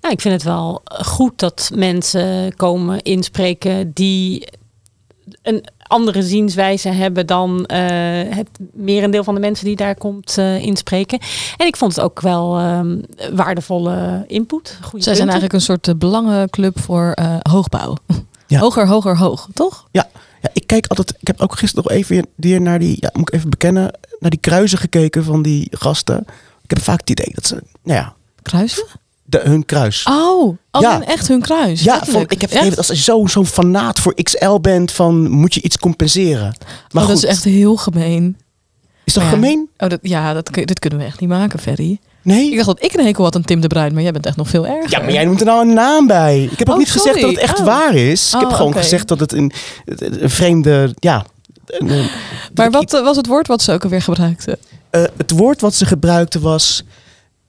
Nou, 0.00 0.14
ik 0.14 0.20
vind 0.20 0.34
het 0.34 0.42
wel 0.42 0.82
goed 0.84 1.38
dat 1.38 1.70
mensen 1.74 2.56
komen 2.56 3.02
inspreken 3.02 3.92
die 3.92 4.48
een 5.42 5.64
andere 5.86 6.22
zienswijze 6.22 6.88
hebben 6.88 7.26
dan 7.26 7.66
eh, 7.66 7.78
het 8.36 8.48
merendeel 8.72 9.24
van 9.24 9.34
de 9.34 9.40
mensen 9.40 9.64
die 9.66 9.76
daar 9.76 9.94
komt 9.94 10.38
eh, 10.38 10.62
inspreken. 10.62 11.18
En 11.56 11.66
ik 11.66 11.76
vond 11.76 11.94
het 11.96 12.04
ook 12.04 12.20
wel 12.20 12.58
ehm, 12.58 12.96
waardevolle 13.32 14.24
input. 14.26 14.78
Goede 14.82 15.04
Zij 15.04 15.14
zijn 15.14 15.28
eigenlijk 15.28 15.52
een 15.58 15.64
soort 15.66 15.88
eh, 15.88 15.94
belangenclub 15.94 16.80
voor 16.80 17.12
eh, 17.14 17.36
hoogbouw. 17.42 17.96
Ja. 18.46 18.60
Hoger, 18.60 18.86
hoger, 18.86 19.16
hoog, 19.16 19.48
toch? 19.54 19.86
Ja, 19.90 20.08
ja, 20.42 20.50
ik 20.52 20.66
kijk 20.66 20.86
altijd. 20.86 21.14
Ik 21.20 21.26
heb 21.26 21.40
ook 21.40 21.58
gisteren 21.58 21.84
nog 21.84 21.92
even 21.92 22.14
weer- 22.14 22.26
weer 22.36 22.60
naar 22.60 22.78
die. 22.78 22.96
Ja, 23.00 23.10
moet 23.12 23.28
ik 23.28 23.34
even 23.34 23.50
bekennen. 23.50 23.98
Naar 24.18 24.30
die 24.30 24.40
kruisen 24.40 24.78
gekeken 24.78 25.24
van 25.24 25.42
die 25.42 25.66
gasten. 25.70 26.18
Ik 26.62 26.70
heb 26.70 26.80
vaak 26.82 27.00
het 27.00 27.10
idee 27.10 27.30
dat 27.34 27.46
ze. 27.46 27.54
Nou 27.82 27.98
ja, 27.98 28.14
Kruisen? 28.42 28.84
De, 29.42 29.48
hun 29.50 29.64
kruis. 29.64 30.02
Oh, 30.10 30.56
Ja. 30.80 30.94
in 30.96 31.04
echt 31.04 31.28
hun 31.28 31.40
kruis. 31.40 31.82
ja, 31.82 32.04
van, 32.04 32.24
ik 32.28 32.40
heb 32.40 32.50
het 32.50 32.68
dat 32.68 32.76
als 32.78 32.86
je 32.88 32.94
zo- 32.96 33.26
zo'n 33.26 33.46
fanaat 33.46 33.98
voor 34.00 34.14
XL 34.22 34.54
bent, 34.60 34.92
van 34.92 35.30
moet 35.30 35.54
je 35.54 35.62
iets 35.62 35.78
compenseren. 35.78 36.56
Maar 36.90 37.02
oh, 37.02 37.08
goed, 37.08 37.08
dat 37.08 37.16
is 37.16 37.24
echt 37.24 37.44
heel 37.44 37.76
gemeen. 37.76 38.36
is 39.04 39.14
ja. 39.14 39.28
gemeen? 39.28 39.68
Oh, 39.78 39.88
dat, 39.88 39.98
ja, 40.02 40.32
dat, 40.32 40.50
dit 40.52 40.78
kunnen 40.78 40.98
we 40.98 41.04
echt 41.04 41.20
niet 41.20 41.28
maken, 41.28 41.58
Ferry. 41.58 41.98
Nee. 42.22 42.50
Ik 42.50 42.54
dacht 42.54 42.66
dat 42.66 42.84
ik 42.84 42.94
een 42.94 43.04
hekel 43.04 43.24
had 43.24 43.34
aan 43.36 43.42
Tim 43.42 43.60
de 43.60 43.66
Bruin, 43.66 43.92
maar 43.94 44.02
jij 44.02 44.12
bent 44.12 44.26
echt 44.26 44.36
nog 44.36 44.48
veel 44.48 44.66
erger. 44.66 44.90
Ja, 44.90 44.98
maar 44.98 45.12
jij 45.12 45.24
noemt 45.24 45.40
er 45.40 45.46
nou 45.46 45.68
een 45.68 45.74
naam 45.74 46.06
bij. 46.06 46.42
Ik 46.50 46.58
heb 46.58 46.68
ook 46.68 46.74
Oh, 46.74 46.80
niet 46.80 46.90
gezegd 46.90 47.20
dat 47.20 47.30
het 47.30 47.38
echt 47.38 47.58
Oh. 47.58 47.64
waar 47.64 47.94
is. 47.94 48.32
Ik 48.34 48.40
heb 48.40 48.48
Oh, 48.48 48.54
gewoon 48.56 48.74
gezegd 48.74 49.08
dat 49.08 49.20
het 49.20 49.32
een, 49.32 49.52
een 49.84 50.30
vreemde. 50.30 50.94
Ja. 50.98 51.24
een- 51.66 51.88
een- 51.90 52.08
Maar 52.54 52.70
wat 52.70 52.94
eh, 52.94 53.02
was 53.02 53.16
het 53.16 53.26
woord 53.26 53.46
wat 53.46 53.62
ze 53.62 53.72
ook 53.72 53.82
alweer 53.84 54.02
gebruikten? 54.02 54.58
Eh, 54.90 55.02
het 55.16 55.30
woord 55.30 55.60
wat 55.60 55.74
ze 55.74 55.86
gebruikte 55.86 56.40
was 56.40 56.82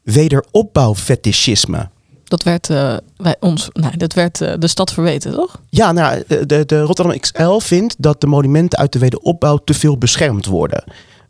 wederopbouwfetischisme. 0.06 1.90
Dat 2.24 2.44
werd, 2.44 2.70
eh, 2.70 2.98
wij, 3.18 3.36
ons, 3.40 3.70
nee, 3.74 3.98
dat 3.98 4.14
werd 4.14 4.42
eh, 4.42 4.54
de 4.60 4.68
stad 4.68 4.94
verweten, 4.94 5.32
toch? 5.32 5.62
Ja, 5.70 5.92
nou, 5.92 6.24
de, 6.28 6.46
de, 6.46 6.66
de 6.66 6.82
Rotterdam 6.82 7.20
XL 7.20 7.58
vindt 7.58 7.96
dat 7.98 8.22
de 8.22 8.28
monumenten 8.28 8.80
uit 8.80 8.92
de 8.92 9.00
wederopbouw 9.00 9.58
te 9.58 9.74
veel 9.74 9.98
beschermd 9.98 10.46
worden. 10.46 10.84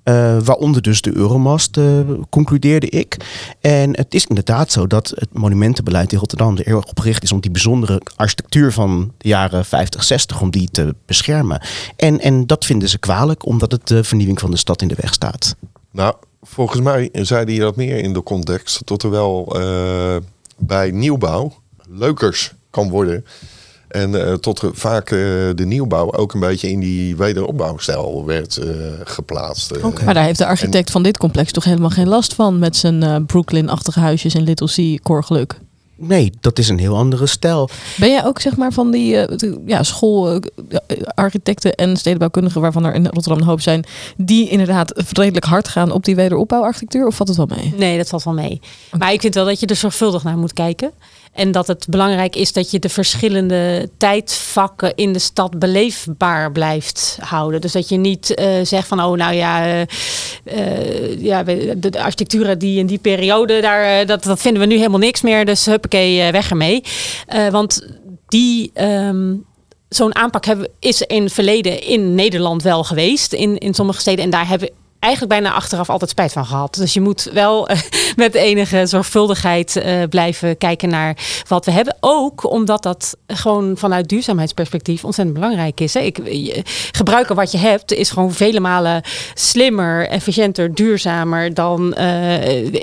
Eh, 0.06 0.38
waaronder 0.44 0.82
dus 0.82 1.02
de 1.02 1.16
Euromast, 1.16 1.78
eh, 1.78 2.00
concludeerde 2.30 2.90
ik. 2.90 3.18
En 3.62 3.98
het 3.98 4.14
is 4.14 4.26
inderdaad 4.26 4.72
zo 4.72 4.88
dat 4.88 5.14
het 5.16 5.34
monumentenbeleid 5.34 6.12
in 6.12 6.18
Rotterdam 6.18 6.58
er 6.58 6.66
heel 6.66 6.78
erg 6.78 6.90
op 6.90 7.00
gericht 7.00 7.24
is 7.24 7.32
om 7.32 7.40
die 7.40 7.52
bijzondere 7.52 8.02
architectuur 8.16 8.72
van 8.72 9.14
de 9.18 9.28
jaren 9.28 9.66
50, 9.66 10.04
60, 10.04 10.42
om 10.42 10.52
die 10.52 10.70
te 10.72 10.96
beschermen. 11.06 11.62
En, 11.96 12.20
en 12.20 12.48
dat 12.48 12.66
vinden 12.66 12.90
ze 12.90 12.98
kwalijk, 12.98 13.46
omdat 13.46 13.72
het 13.72 13.88
de 13.88 14.04
vernieuwing 14.04 14.40
van 14.40 14.52
de 14.52 14.58
stad 14.58 14.82
in 14.82 14.88
de 14.88 14.96
weg 15.02 15.14
staat. 15.14 15.56
Nou, 15.92 16.16
volgens 16.48 16.82
mij 16.82 17.10
zei 17.12 17.46
hij 17.46 17.60
dat 17.60 17.76
meer 17.76 17.98
in 17.98 18.14
de 18.14 18.24
context 18.24 18.86
tot 18.86 19.04
er 19.04 19.10
wel 19.10 19.60
eh, 19.60 20.16
bij 20.58 20.92
nieuwbouw 20.92 21.54
leukers 21.90 22.54
kan 22.70 22.90
worden. 22.90 23.26
En 23.88 24.28
eh, 24.28 24.34
tot 24.34 24.62
er 24.62 24.70
vaak 24.74 25.12
eh, 25.12 25.18
de 25.56 25.66
nieuwbouw 25.66 26.12
ook 26.12 26.34
een 26.34 26.40
beetje 26.40 26.72
in 26.72 26.80
die 26.80 27.16
wederopbouwstijl 27.16 28.26
werd 28.26 28.60
geplaatst. 29.04 29.82
Maar 30.06 30.14
daar 30.14 30.24
heeft 30.24 30.38
de 30.38 30.46
architect 30.46 30.92
van 30.92 31.04
dit 31.04 31.18
complex 31.18 31.52
toch 31.52 31.64
helemaal 31.64 31.90
geen 31.90 32.08
last 32.08 32.34
van 32.34 32.60
met 32.60 32.76
zijn 32.76 33.04
eh, 33.04 33.16
Brooklyn-achtige 33.26 34.00
huisjes 34.00 34.36
in 34.36 34.44
Little 34.44 34.98
C, 34.98 35.04
Korgeluk. 35.04 35.60
Nee, 35.98 36.32
dat 36.40 36.60
is 36.60 36.70
een 36.70 36.80
heel 36.80 36.96
andere 36.96 37.26
stijl. 37.26 37.70
Ben 37.98 38.10
jij 38.10 38.26
ook 38.26 38.40
zeg 38.42 38.58
maar 38.58 38.72
van 38.72 38.92
die 38.92 39.18
eh, 39.18 39.38
de- 39.38 39.62
ja, 39.66 39.84
schoolarchitecten 39.84 41.76
en 41.76 41.98
stedenbouwkundigen 41.98 42.62
waarvan 42.62 42.86
er 42.86 42.94
in 42.94 43.06
Rotterdam 43.06 43.38
een 43.42 43.48
hoop 43.48 43.62
zijn, 43.62 43.86
die 44.18 44.50
inderdaad 44.50 44.94
redelijk 45.12 45.46
hard 45.46 45.68
gaan 45.68 45.92
op 45.92 46.06
die 46.06 46.16
wederopbouwarchitectuur? 46.16 47.08
Of 47.08 47.16
valt 47.16 47.30
het 47.30 47.38
wel 47.38 47.50
mee? 47.58 47.74
Nee, 47.78 47.98
dat 47.98 48.10
valt 48.10 48.24
wel 48.24 48.34
mee. 48.34 48.62
Maar 48.98 49.14
ik 49.14 49.22
vind 49.22 49.36
wel 49.36 49.46
dat 49.46 49.60
je 49.60 49.66
er 49.66 49.76
zorgvuldig 49.76 50.24
naar 50.24 50.38
moet 50.38 50.54
kijken. 50.54 50.92
En 51.36 51.52
dat 51.52 51.68
het 51.68 51.86
belangrijk 51.90 52.36
is 52.36 52.54
dat 52.54 52.72
je 52.72 52.80
de 52.80 52.90
verschillende 52.90 53.90
tijdvakken 53.98 54.96
in 54.96 55.14
de 55.14 55.20
stad 55.20 55.60
beleefbaar 55.60 56.52
blijft 56.52 57.18
houden. 57.22 57.62
Dus 57.62 57.72
dat 57.72 57.90
je 57.90 57.98
niet 57.98 58.34
eh, 58.34 58.48
zegt 58.64 58.88
van, 58.88 59.04
oh 59.04 59.18
nou 59.18 59.34
ja, 59.34 59.66
eh, 59.66 59.82
eh, 60.44 61.22
ja 61.22 61.44
de, 61.44 61.80
de 61.80 62.02
architecturen 62.02 62.60
die 62.60 62.80
in 62.80 62.86
die 62.86 62.98
periode, 62.98 63.62
daar, 63.62 64.06
dat, 64.06 64.24
dat 64.24 64.42
vinden 64.42 64.62
we 64.62 64.68
nu 64.68 64.76
helemaal 64.76 65.00
niks 65.00 65.22
meer. 65.22 65.46
Dus 65.46 65.66
huppakee, 65.66 66.32
weg 66.32 66.50
ermee. 66.50 66.84
Want 67.52 67.88
die... 68.28 68.72
ehm, 68.74 69.34
Zo'n 69.90 70.16
aanpak 70.16 70.46
hebben, 70.46 70.70
is 70.80 71.02
in 71.02 71.24
het 71.24 71.34
verleden 71.34 71.84
in 71.84 72.16
Nederland 72.16 72.64
wel 72.64 72.84
geweest, 72.84 73.34
in, 73.34 73.58
in 73.58 73.74
sommige 73.74 74.00
steden. 74.00 74.24
En 74.24 74.30
daar 74.30 74.48
hebben 74.48 74.70
eigenlijk 75.06 75.34
bijna 75.42 75.54
achteraf 75.56 75.90
altijd 75.90 76.10
spijt 76.10 76.32
van 76.32 76.46
gehad. 76.46 76.74
Dus 76.74 76.94
je 76.94 77.02
moet 77.02 77.30
wel 77.34 77.68
eh, 77.68 77.80
met 78.16 78.34
enige 78.36 78.86
zorgvuldigheid 78.86 79.76
eh, 79.76 80.04
blijven 80.10 80.58
kijken 80.58 80.90
naar 80.90 81.18
wat 81.48 81.66
we 81.66 81.72
hebben. 81.72 81.96
Ook 82.00 82.50
omdat 82.52 82.84
dat 82.84 83.18
gewoon 83.28 83.78
vanuit 83.78 84.10
duurzaamheidsperspectief 84.10 85.04
ontzettend 85.04 85.38
belangrijk 85.40 85.80
is. 85.80 85.94
Hè. 85.94 86.00
Ik, 86.00 86.18
je- 86.28 86.62
gebruiken 86.92 87.36
wat 87.36 87.52
je 87.52 87.58
hebt 87.58 87.94
is 87.94 88.10
gewoon 88.10 88.34
vele 88.34 88.60
malen 88.60 89.02
slimmer, 89.34 90.08
efficiënter, 90.08 90.74
duurzamer 90.76 91.54
dan 91.54 91.94
eh, 91.94 92.74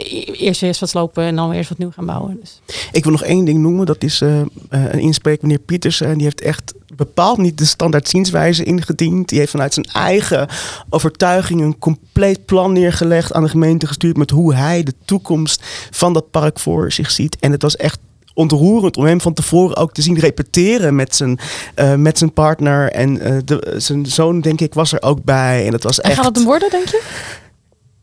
eerst 0.41 0.61
weer 0.61 0.77
wat 0.81 0.89
slopen 0.89 1.25
en 1.25 1.37
dan 1.37 1.49
weer 1.49 1.59
eens 1.59 1.69
wat 1.69 1.79
nieuw 1.79 1.91
gaan 1.91 2.07
bouwen. 2.07 2.39
Dus. 2.41 2.61
Ik 2.93 3.03
wil 3.03 3.13
nog 3.13 3.23
één 3.23 3.45
ding 3.45 3.59
noemen. 3.59 3.87
Dat 3.87 4.03
is 4.03 4.21
eh, 4.21 4.41
eh, 4.41 4.45
een 4.69 4.99
inspreek, 5.01 5.43
meneer 5.43 5.59
Pieters. 5.59 6.01
En 6.01 6.15
die 6.15 6.23
heeft 6.23 6.41
echt 6.41 6.75
bepaald 6.97 7.39
niet 7.39 7.59
de 7.59 7.65
standaard 7.65 8.09
zienswijze 8.09 8.65
ingediend. 8.65 9.29
Die 9.29 9.39
heeft 9.39 9.51
vanuit 9.51 9.75
zijn 9.75 9.87
eigen 9.87 10.49
overtuiging 10.91 11.61
een 11.61 11.79
compleet 11.79 12.45
plan 12.45 12.73
neergelegd. 12.73 13.33
Aan 13.33 13.43
de 13.43 13.49
gemeente 13.49 13.87
gestuurd 13.87 14.17
met 14.17 14.31
hoe 14.31 14.55
hij 14.55 14.83
de 14.83 14.95
toekomst 15.05 15.63
van 15.91 16.13
dat 16.13 16.31
park 16.31 16.59
voor 16.59 16.93
zich 16.93 17.11
ziet. 17.11 17.37
En 17.41 17.53
het 17.53 17.63
was 17.63 17.77
echt 17.77 17.99
ontroerend 18.35 18.97
om 18.97 19.05
hem 19.05 19.21
van 19.21 19.35
tevoren 19.35 19.77
ook 19.77 19.93
te 19.93 20.03
zien 20.03 20.19
repeteren 20.19 20.95
met 20.95 21.17
zijn, 21.17 21.39
eh, 21.75 21.95
met 21.95 22.19
zijn 22.19 22.33
partner. 22.33 22.93
En 22.93 23.21
eh, 23.21 23.37
de, 23.45 23.75
zijn 23.77 24.07
zoon, 24.07 24.41
denk 24.41 24.61
ik, 24.61 24.75
was 24.75 24.93
er 24.93 25.03
ook 25.03 25.25
bij. 25.25 25.65
En 25.65 25.71
dat 25.71 25.83
was 25.83 26.01
En 26.01 26.11
echt... 26.11 26.19
gaat 26.19 26.27
het 26.27 26.37
hem 26.37 26.45
worden, 26.45 26.71
denk 26.71 26.89
je? 26.89 27.03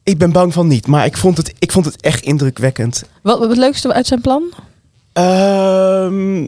Ik 0.03 0.17
ben 0.17 0.31
bang 0.31 0.53
van 0.53 0.67
niet, 0.67 0.87
maar 0.87 1.05
ik 1.05 1.17
vond 1.17 1.37
het, 1.37 1.53
ik 1.59 1.71
vond 1.71 1.85
het 1.85 2.01
echt 2.01 2.23
indrukwekkend. 2.23 3.03
Wat 3.21 3.39
wat 3.39 3.49
het 3.49 3.57
leukste 3.57 3.93
uit 3.93 4.07
zijn 4.07 4.21
plan? 4.21 4.43
Ehm, 5.13 6.47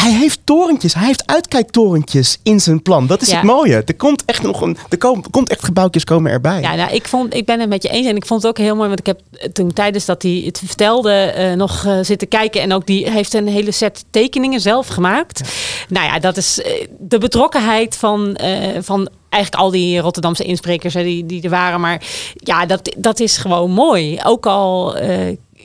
hij 0.00 0.12
heeft 0.12 0.40
torentjes, 0.44 0.94
hij 0.94 1.06
heeft 1.06 1.26
uitkijktorentjes 1.26 2.38
in 2.42 2.60
zijn 2.60 2.82
plan. 2.82 3.06
Dat 3.06 3.22
is 3.22 3.28
Ja. 3.28 3.34
het 3.34 3.44
mooie. 3.44 3.82
Er 3.86 3.94
komt 3.94 4.24
echt 4.24 4.42
nog 4.42 4.60
een, 4.60 4.76
er 4.88 4.98
komt, 4.98 5.30
komt 5.30 5.48
echt 5.48 5.64
gebouwtjes 5.64 6.04
komen 6.04 6.30
erbij. 6.32 6.60
Ja, 6.60 6.74
nou, 6.74 6.92
ik, 6.92 7.08
vond, 7.08 7.34
ik 7.34 7.44
ben 7.44 7.60
het 7.60 7.68
met 7.68 7.82
je 7.82 7.88
eens 7.88 8.06
en 8.06 8.16
ik 8.16 8.26
vond 8.26 8.42
het 8.42 8.50
ook 8.50 8.58
heel 8.58 8.76
mooi, 8.76 8.88
want 8.88 9.00
ik 9.00 9.06
heb 9.06 9.20
eh, 9.32 9.48
toen 9.48 9.72
tijdens 9.72 10.04
dat 10.04 10.22
hij 10.22 10.42
het 10.44 10.62
vertelde 10.64 11.12
eh, 11.12 11.52
nog 11.52 11.84
eh, 11.84 11.98
zitten 12.02 12.28
kijken 12.28 12.60
en 12.60 12.72
ook 12.72 12.86
die 12.86 13.10
heeft 13.10 13.34
een 13.34 13.48
hele 13.48 13.70
set 13.70 14.04
tekeningen 14.10 14.60
zelf 14.60 14.86
gemaakt. 14.86 15.40
Nou 15.88 16.06
ja, 16.06 16.18
dat 16.18 16.36
is 16.36 16.60
de 16.98 17.18
betrokkenheid 17.18 17.96
van, 17.96 18.38
van 18.80 19.08
eigenlijk 19.28 19.62
al 19.62 19.70
die 19.70 19.98
Rotterdamse 19.98 20.44
insprekers 20.44 20.94
hè, 20.94 21.02
die, 21.02 21.26
die 21.26 21.42
er 21.42 21.50
waren. 21.50 21.80
Maar 21.80 22.02
ja, 22.34 22.66
dat, 22.66 22.94
dat 22.96 23.20
is 23.20 23.36
gewoon 23.36 23.70
mooi. 23.70 24.18
Ook 24.24 24.46
al, 24.46 24.94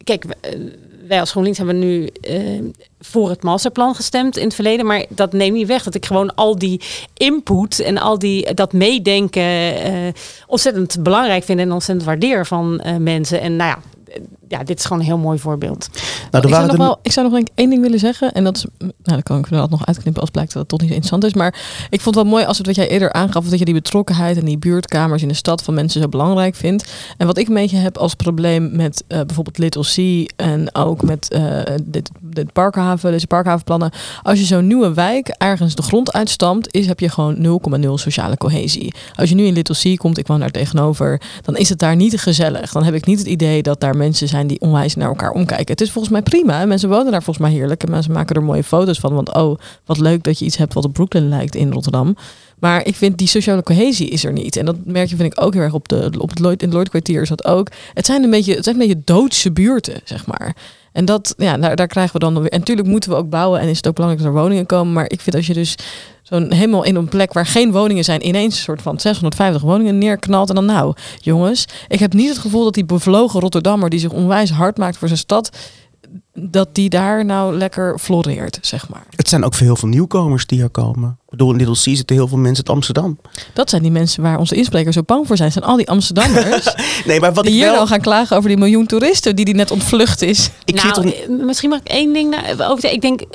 kijk, 0.04 0.26
wij 1.08 1.20
als 1.20 1.30
GroenLinks 1.32 1.58
hebben 1.58 1.80
nu 1.80 2.10
voor 3.02 3.30
het 3.30 3.44
masterplan 3.44 3.96
gestemd 3.96 4.38
in 4.38 4.44
het 4.44 4.56
verleden. 4.56 4.86
Maar 4.86 5.06
dat 5.10 5.34
neemt 5.34 5.56
niet 5.56 5.68
weg 5.68 5.84
dat 5.84 5.96
ik 5.96 6.06
gewoon 6.06 6.36
al 6.36 6.60
die 6.60 6.82
input 7.14 7.80
en 7.80 7.98
al 7.98 8.20
die, 8.20 8.54
dat 8.54 8.74
meedenken 8.74 9.44
eh, 9.44 9.94
ontzettend 10.48 11.04
belangrijk 11.04 11.44
vind 11.44 11.60
en 11.60 11.72
ontzettend 11.72 12.08
waardeer 12.08 12.46
van 12.46 12.80
eh, 12.80 12.96
mensen. 12.96 13.42
En 13.42 13.56
nou 13.56 13.70
ja, 13.70 13.80
ja, 14.52 14.64
dit 14.64 14.78
is 14.78 14.86
gewoon 14.86 15.00
een 15.00 15.06
heel 15.06 15.18
mooi 15.18 15.40
voorbeeld. 15.40 15.90
Nou, 16.32 16.48
ik, 16.48 16.54
zou 16.54 16.68
nog 16.68 16.78
wel, 16.78 17.00
ik 17.02 17.12
zou 17.12 17.26
nog 17.26 17.36
denk 17.36 17.48
ik 17.50 17.54
één 17.56 17.70
ding 17.70 17.82
willen 17.82 18.00
zeggen. 18.00 18.32
En 18.32 18.44
dat 18.44 18.56
is, 18.58 18.66
nou, 18.78 18.92
dat 19.04 19.24
kan 19.24 19.38
ik 19.38 19.46
wel 19.46 19.68
nog 19.68 19.86
uitknippen 19.86 20.22
als 20.22 20.30
blijkt 20.32 20.54
dat 20.54 20.62
het 20.62 20.70
toch 20.70 20.80
niet 20.80 20.90
zo 20.90 20.96
interessant 20.96 21.34
is. 21.34 21.40
Maar 21.40 21.56
ik 21.90 22.02
vond 22.02 22.16
het 22.16 22.24
wel 22.24 22.34
mooi 22.34 22.46
als 22.46 22.58
het 22.58 22.68
wat 22.68 22.76
jij 22.76 22.90
eerder 22.90 23.14
aangaf, 23.14 23.46
dat 23.46 23.60
je 23.60 23.66
die 23.66 23.74
betrokkenheid 23.74 24.38
en 24.38 24.46
die 24.46 24.58
buurtkamers 24.58 25.22
in 25.22 25.28
de 25.28 25.34
stad 25.34 25.64
van 25.64 25.74
mensen 25.74 26.02
zo 26.02 26.08
belangrijk 26.08 26.56
vindt. 26.56 26.94
En 27.18 27.28
wat 27.28 27.38
ik 27.38 27.48
een 27.48 27.54
beetje 27.54 27.78
heb 27.78 27.98
als 27.98 28.14
probleem 28.14 28.76
met 28.76 29.04
eh, 29.08 29.22
bijvoorbeeld 29.22 29.58
Little 29.58 29.84
C 29.84 30.30
en 30.36 30.76
ook 30.76 31.04
met 31.04 31.32
eh, 31.32 31.62
dit, 31.84 32.10
dit 32.20 32.54
parkhaven, 32.54 33.12
deze 33.12 33.28
parkhavenplannen. 33.28 33.92
Als 34.24 34.40
je 34.40 34.46
zo'n 34.46 34.68
nieuwe 34.68 34.94
wijk 34.94 35.28
ergens 35.28 35.76
de 35.76 35.82
grond 35.82 36.14
uitstampt, 36.14 36.74
is, 36.74 36.88
heb 36.88 37.00
je 37.00 37.10
gewoon 37.10 37.62
0,0 37.82 37.90
sociale 37.94 38.38
cohesie. 38.38 38.94
Als 39.16 39.30
je 39.30 39.36
nu 39.36 39.46
in 39.46 39.54
Little 39.54 39.96
C 39.96 39.98
komt, 39.98 40.18
ik 40.18 40.28
woon 40.28 40.40
daar 40.40 40.52
tegenover, 40.52 41.22
dan 41.42 41.58
is 41.58 41.70
het 41.70 41.80
daar 41.80 41.96
niet 41.96 42.20
gezellig. 42.20 42.72
Dan 42.72 42.84
heb 42.84 42.94
ik 42.94 43.06
niet 43.06 43.20
het 43.20 43.28
idee 43.28 43.62
dat 43.62 43.80
daar 43.80 43.98
mensen 43.98 44.28
zijn 44.28 44.41
die 44.48 44.60
onwijs 44.60 44.96
naar 44.96 45.08
elkaar 45.08 45.32
omkijken. 45.32 45.72
Het 45.72 45.82
is 45.82 45.92
volgens 45.92 46.14
mij 46.14 46.22
prima. 46.22 46.66
Mensen 46.66 46.90
wonen 46.90 47.12
daar 47.12 47.24
volgens 47.24 47.46
mij 47.48 47.56
heerlijk. 47.56 47.84
En 47.84 47.92
mensen 47.92 48.12
maken 48.12 48.36
er 48.36 48.44
mooie 48.44 48.64
foto's 48.64 49.00
van. 49.00 49.14
Want 49.14 49.34
oh, 49.34 49.60
wat 49.86 50.00
leuk 50.00 50.24
dat 50.24 50.40
je 50.40 50.46
iets 50.46 50.58
hebt 50.58 50.74
wat 50.74 50.86
op 50.86 50.94
Brooklyn 50.94 51.30
lijkt 51.30 51.56
in 51.56 51.72
Rotterdam. 51.72 52.16
Maar 52.60 52.86
ik 52.86 52.96
vind 52.96 53.18
die 53.18 53.28
sociale 53.28 53.64
cohesie 53.64 54.10
is 54.10 54.24
er 54.26 54.32
niet. 54.32 54.56
En 54.56 54.66
dat 54.66 54.76
merk 54.86 55.10
je 55.10 55.16
vind 55.16 55.32
ik 55.34 55.44
ook 55.44 55.54
heel 55.54 55.62
erg 55.62 55.74
op, 55.74 55.88
de, 55.88 56.12
op 56.18 56.30
het 56.30 56.40
Lloyd, 56.40 56.64
in 56.64 56.72
het 56.72 56.90
kwartier 56.90 57.22
is 57.22 57.30
dat 57.30 57.46
ook. 57.46 57.68
Het 57.94 58.06
zijn 58.06 58.24
een 58.24 58.30
beetje, 58.30 58.56
het 58.56 58.64
zijn 58.64 58.76
een 58.76 58.88
beetje 58.88 59.02
doodse 59.06 59.52
buurten, 59.52 60.02
zeg 60.04 60.26
maar. 60.26 60.56
En 60.92 61.06
dat, 61.06 61.34
ja, 61.38 61.58
daar, 61.58 61.88
krijgen 61.88 62.14
we 62.14 62.20
dan 62.20 62.40
weer. 62.42 62.52
En 62.52 62.60
natuurlijk 62.60 62.88
moeten 62.88 63.10
we 63.10 63.16
ook 63.16 63.30
bouwen 63.30 63.60
en 63.60 63.68
is 63.68 63.78
het 63.78 63.88
ook 63.88 63.96
belangrijk 63.96 64.26
dat 64.26 64.36
er 64.36 64.42
woningen 64.42 64.66
komen. 64.66 64.94
Maar 64.94 65.10
ik 65.10 65.22
vind 65.22 65.36
als 65.36 65.48
je 65.48 65.54
dus 65.54 65.76
zo'n 66.24 66.54
helemaal 66.54 66.84
in 66.84 66.96
een 66.96 67.10
plek 67.10 67.34
waar 67.34 67.46
geen 67.46 67.72
woningen 67.72 68.04
zijn, 68.04 68.28
ineens 68.28 68.56
een 68.56 68.62
soort 68.62 68.82
van 68.82 69.00
650 69.00 69.62
woningen 69.62 69.98
neerknalt. 69.98 70.50
En 70.50 70.56
dan 70.56 70.66
nou, 70.66 70.94
jongens, 71.20 71.66
ik 71.88 72.00
heb 72.00 72.14
niet 72.14 72.30
het 72.30 72.38
gevoel 72.38 72.64
dat 72.64 72.74
die 72.74 72.86
bevlogen 72.86 73.40
Rotterdammer 73.40 73.90
die 73.90 74.00
zich 74.00 74.12
onwijs 74.12 74.50
hard 74.50 74.78
maakt 74.78 74.98
voor 74.98 75.08
zijn 75.08 75.20
stad, 75.20 75.58
dat 76.34 76.76
die 76.76 76.90
daar 76.90 77.26
nou 77.26 77.58
lekker 77.58 78.00
floreert, 78.00 78.58
zeg 78.62 78.90
maar. 78.90 79.06
Het 79.16 79.30
zijn 79.30 79.44
ook 79.44 79.54
veel 79.54 79.66
heel 79.66 79.76
veel 79.76 79.90
nieuwkomers 79.90 80.46
die 80.46 80.62
er 80.62 80.70
komen. 80.70 81.10
Ik 81.10 81.30
bedoel, 81.30 81.52
in 81.52 81.58
Little 81.58 81.74
C 81.94 81.96
zitten 81.98 82.16
heel 82.16 82.28
veel 82.28 82.38
mensen 82.38 82.66
uit 82.66 82.76
Amsterdam. 82.76 83.20
Dat 83.54 83.70
zijn 83.70 83.82
die 83.82 83.92
mensen 83.92 84.24
waar 84.24 84.38
onze 84.40 84.56
insprekers 84.56 84.96
zo 84.96 85.02
bang 85.06 85.28
voor 85.28 85.38
zijn. 85.38 85.52
zijn 85.52 85.66
al 85.66 85.78
die 85.78 85.90
Amsterdammers 85.90 86.76
nee, 87.06 87.20
maar 87.20 87.34
wat 87.34 87.44
die 87.44 87.54
ik 87.54 87.60
hier 87.60 87.70
wel... 87.70 87.78
dan 87.78 87.88
gaan 87.88 88.02
klagen 88.02 88.38
over 88.38 88.50
die 88.50 88.58
miljoen 88.58 88.86
toeristen 88.86 89.36
die 89.36 89.46
die 89.46 89.56
net 89.56 89.72
ontvlucht 89.72 90.22
is. 90.22 90.50
Ik 90.66 90.84
nou, 90.84 91.04
zit 91.04 91.14
eh, 91.14 91.30
misschien 91.30 91.70
mag 91.70 91.80
ik 91.80 91.88
één 91.88 92.14
ding 92.14 92.30
na- 92.30 92.68
over 92.68 92.82
zeggen. 92.82 92.94
Ik 92.94 93.02
denk, 93.02 93.22
eh, 93.22 93.28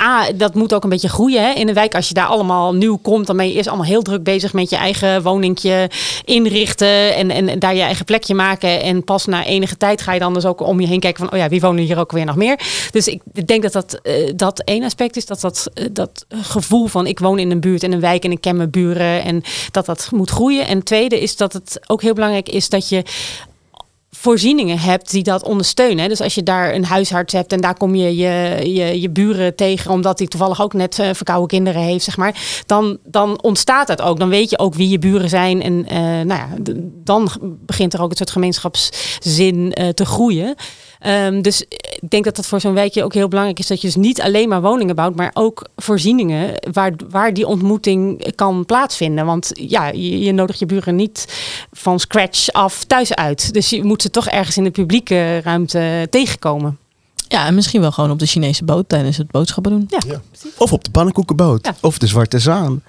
A, 0.00 0.32
dat 0.32 0.54
moet 0.54 0.74
ook 0.74 0.82
een 0.84 0.88
beetje 0.88 1.08
groeien 1.08 1.42
hè? 1.42 1.52
in 1.52 1.68
een 1.68 1.74
wijk. 1.74 1.94
Als 1.94 2.08
je 2.08 2.14
daar 2.14 2.26
allemaal 2.26 2.74
nieuw 2.74 2.96
komt, 2.96 3.26
dan 3.26 3.36
ben 3.36 3.48
je 3.48 3.54
eerst 3.54 3.68
allemaal 3.68 3.86
heel 3.86 4.02
druk 4.02 4.22
bezig 4.22 4.52
met 4.52 4.70
je 4.70 4.76
eigen 4.76 5.22
woningje 5.22 5.90
inrichten 6.24 7.14
en, 7.14 7.30
en 7.30 7.58
daar 7.58 7.74
je 7.74 7.80
eigen 7.80 8.04
plekje 8.04 8.34
maken. 8.34 8.82
En 8.82 9.04
pas 9.04 9.24
na 9.24 9.44
enige 9.44 9.76
tijd 9.76 10.02
ga 10.02 10.12
je 10.12 10.20
dan 10.20 10.34
dus 10.34 10.46
ook 10.46 10.60
om 10.60 10.80
je 10.80 10.86
heen 10.86 11.00
kijken 11.00 11.24
van, 11.24 11.32
oh 11.32 11.38
ja, 11.38 11.48
wie 11.48 11.60
wonen 11.60 11.84
hier 11.84 11.98
ook 11.98 12.12
weer 12.12 12.24
nog 12.24 12.36
meer? 12.36 12.60
Dus 12.90 13.08
ik 13.08 13.22
denk 13.46 13.62
dat 13.62 13.72
dat, 13.72 14.00
eh, 14.02 14.32
dat 14.36 14.60
één 14.60 14.84
aspect 14.84 15.16
is, 15.16 15.26
dat 15.26 15.40
dat, 15.40 15.70
eh, 15.74 15.84
dat 15.92 16.26
gevoel 16.28 16.86
van 16.86 17.06
ik 17.06 17.18
woon 17.18 17.38
in 17.38 17.50
een 17.50 17.60
buurt 17.60 17.82
en 17.82 17.92
een 17.92 18.00
wijk 18.00 18.24
en 18.24 18.32
ik 18.32 18.40
ken 18.40 18.56
mijn 18.56 18.70
buren 18.70 19.22
en 19.22 19.42
dat 19.70 19.86
dat 19.86 20.08
moet 20.10 20.30
groeien. 20.30 20.66
En 20.66 20.82
tweede 20.82 21.20
is 21.20 21.36
dat 21.36 21.52
het 21.52 21.80
ook 21.86 22.02
heel 22.02 22.14
belangrijk 22.14 22.48
is 22.48 22.68
dat 22.68 22.88
je 22.88 23.02
voorzieningen 24.16 24.78
hebt 24.78 25.10
die 25.10 25.22
dat 25.22 25.44
ondersteunen. 25.44 26.08
Dus 26.08 26.20
als 26.20 26.34
je 26.34 26.42
daar 26.42 26.74
een 26.74 26.84
huisarts 26.84 27.32
hebt 27.32 27.52
en 27.52 27.60
daar 27.60 27.76
kom 27.76 27.94
je 27.94 28.16
je, 28.16 28.60
je, 28.74 29.00
je 29.00 29.10
buren 29.10 29.54
tegen, 29.54 29.90
omdat 29.90 30.18
die 30.18 30.28
toevallig 30.28 30.62
ook 30.62 30.72
net 30.72 30.98
eh, 30.98 31.08
verkouden 31.12 31.48
kinderen 31.48 31.82
heeft, 31.82 32.04
zeg 32.04 32.16
maar, 32.16 32.62
dan, 32.66 32.98
dan 33.04 33.42
ontstaat 33.42 33.86
dat 33.86 34.02
ook. 34.02 34.18
Dan 34.18 34.28
weet 34.28 34.50
je 34.50 34.58
ook 34.58 34.74
wie 34.74 34.88
je 34.88 34.98
buren 34.98 35.28
zijn 35.28 35.62
en 35.62 35.86
eh, 35.88 35.98
nou 36.00 36.26
ja, 36.26 36.48
dan 37.04 37.28
begint 37.42 37.94
er 37.94 38.02
ook 38.02 38.10
een 38.10 38.16
soort 38.16 38.30
gemeenschapszin 38.30 39.72
eh, 39.72 39.88
te 39.88 40.04
groeien. 40.04 40.54
Ehm, 41.04 41.42
dus 41.42 41.64
ik 42.04 42.10
denk 42.10 42.24
dat 42.24 42.36
dat 42.36 42.46
voor 42.46 42.60
zo'n 42.60 42.74
wijkje 42.74 43.04
ook 43.04 43.14
heel 43.14 43.28
belangrijk 43.28 43.58
is 43.58 43.66
dat 43.66 43.80
je 43.80 43.86
dus 43.86 43.96
niet 43.96 44.20
alleen 44.20 44.48
maar 44.48 44.62
woningen 44.62 44.94
bouwt, 44.94 45.16
maar 45.16 45.30
ook 45.34 45.66
voorzieningen 45.76 46.54
waar, 46.72 46.92
waar 47.10 47.34
die 47.34 47.46
ontmoeting 47.46 48.32
kan 48.34 48.64
plaatsvinden. 48.64 49.26
Want 49.26 49.50
ja, 49.54 49.86
je, 49.86 50.20
je 50.20 50.32
nodigt 50.32 50.58
je 50.58 50.66
buren 50.66 50.96
niet 50.96 51.26
van 51.72 52.00
scratch 52.00 52.52
af 52.52 52.84
thuis 52.84 53.14
uit. 53.14 53.52
Dus 53.52 53.70
je 53.70 53.84
moet 53.84 54.02
ze 54.02 54.10
toch 54.10 54.28
ergens 54.28 54.56
in 54.56 54.64
de 54.64 54.70
publieke 54.70 55.40
ruimte 55.40 56.06
tegenkomen. 56.10 56.78
Ja, 57.28 57.46
en 57.46 57.54
misschien 57.54 57.80
wel 57.80 57.92
gewoon 57.92 58.10
op 58.10 58.18
de 58.18 58.26
Chinese 58.26 58.64
boot 58.64 58.88
tijdens 58.88 59.16
het 59.16 59.30
boodschappen 59.30 59.72
doen. 59.72 59.88
Ja, 60.06 60.20
Of 60.58 60.72
op 60.72 60.84
de 60.84 60.90
pannenkoekenboot. 60.90 61.66
Ja. 61.66 61.74
Of 61.80 61.98
de 61.98 62.06
Zwarte 62.06 62.38
Zaan. 62.38 62.82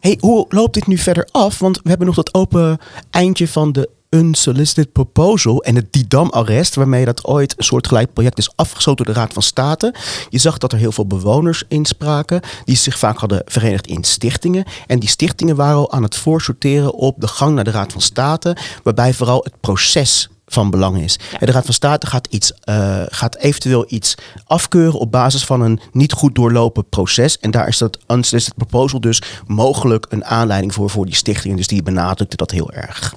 Hey, 0.00 0.16
hoe 0.20 0.46
loopt 0.48 0.74
dit 0.74 0.86
nu 0.86 0.98
verder 0.98 1.28
af? 1.30 1.58
Want 1.58 1.80
we 1.82 1.88
hebben 1.88 2.06
nog 2.06 2.16
dat 2.16 2.34
open 2.34 2.78
eindje 3.10 3.48
van 3.48 3.72
de 3.72 3.88
unsolicited 4.14 4.92
proposal 4.92 5.62
en 5.62 5.74
het 5.74 5.92
Didam-arrest, 5.92 6.74
waarmee 6.74 7.04
dat 7.04 7.24
ooit 7.24 7.54
een 7.56 7.64
soortgelijk 7.64 8.12
project 8.12 8.38
is 8.38 8.52
afgesloten 8.56 9.04
door 9.04 9.14
de 9.14 9.20
Raad 9.20 9.32
van 9.32 9.42
State. 9.42 9.94
Je 10.28 10.38
zag 10.38 10.58
dat 10.58 10.72
er 10.72 10.78
heel 10.78 10.92
veel 10.92 11.06
bewoners 11.06 11.64
inspraken, 11.68 12.40
die 12.64 12.76
zich 12.76 12.98
vaak 12.98 13.18
hadden 13.18 13.42
verenigd 13.44 13.86
in 13.86 14.04
stichtingen. 14.04 14.64
En 14.86 14.98
die 14.98 15.08
stichtingen 15.08 15.56
waren 15.56 15.76
al 15.76 15.92
aan 15.92 16.02
het 16.02 16.16
voorsorteren 16.16 16.94
op 16.94 17.20
de 17.20 17.26
gang 17.26 17.54
naar 17.54 17.64
de 17.64 17.70
Raad 17.70 17.92
van 17.92 18.00
State, 18.00 18.56
waarbij 18.82 19.14
vooral 19.14 19.40
het 19.42 19.60
proces 19.60 20.28
van 20.46 20.70
belang 20.70 21.00
is. 21.02 21.18
En 21.38 21.46
De 21.46 21.52
Raad 21.52 21.64
van 21.64 21.74
State 21.74 22.06
gaat, 22.06 22.26
iets, 22.30 22.52
eh, 22.60 23.02
gaat 23.08 23.36
eventueel 23.36 23.84
iets 23.88 24.14
afkeuren 24.44 24.98
op 24.98 25.10
basis 25.10 25.44
van 25.44 25.60
een 25.60 25.80
niet 25.92 26.12
goed 26.12 26.34
doorlopen 26.34 26.88
proces. 26.88 27.38
En 27.38 27.50
daar 27.50 27.68
is 27.68 27.78
dat 27.78 27.98
unsolicited 28.08 28.56
proposal 28.56 29.00
dus 29.00 29.22
mogelijk 29.46 30.06
een 30.08 30.24
aanleiding 30.24 30.74
voor 30.74 30.90
voor 30.90 31.06
die 31.06 31.14
stichtingen. 31.14 31.56
Dus 31.56 31.66
die 31.66 31.82
benadrukte 31.82 32.36
dat 32.36 32.50
heel 32.50 32.72
erg. 32.72 33.14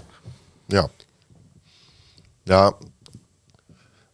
Ja. 0.68 0.89
Ja. 2.43 2.74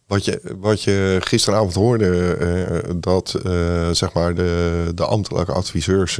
Wat 0.06 0.24
je, 0.24 0.56
wat 0.58 0.82
je 0.82 1.18
gisteravond 1.20 1.74
hoorde, 1.74 2.34
eh, 2.34 2.90
dat 2.96 3.34
eh, 3.34 3.90
zeg 3.90 4.12
maar 4.12 4.34
de, 4.34 4.92
de 4.94 5.04
ambtelijke 5.04 5.52
adviseurs 5.52 6.18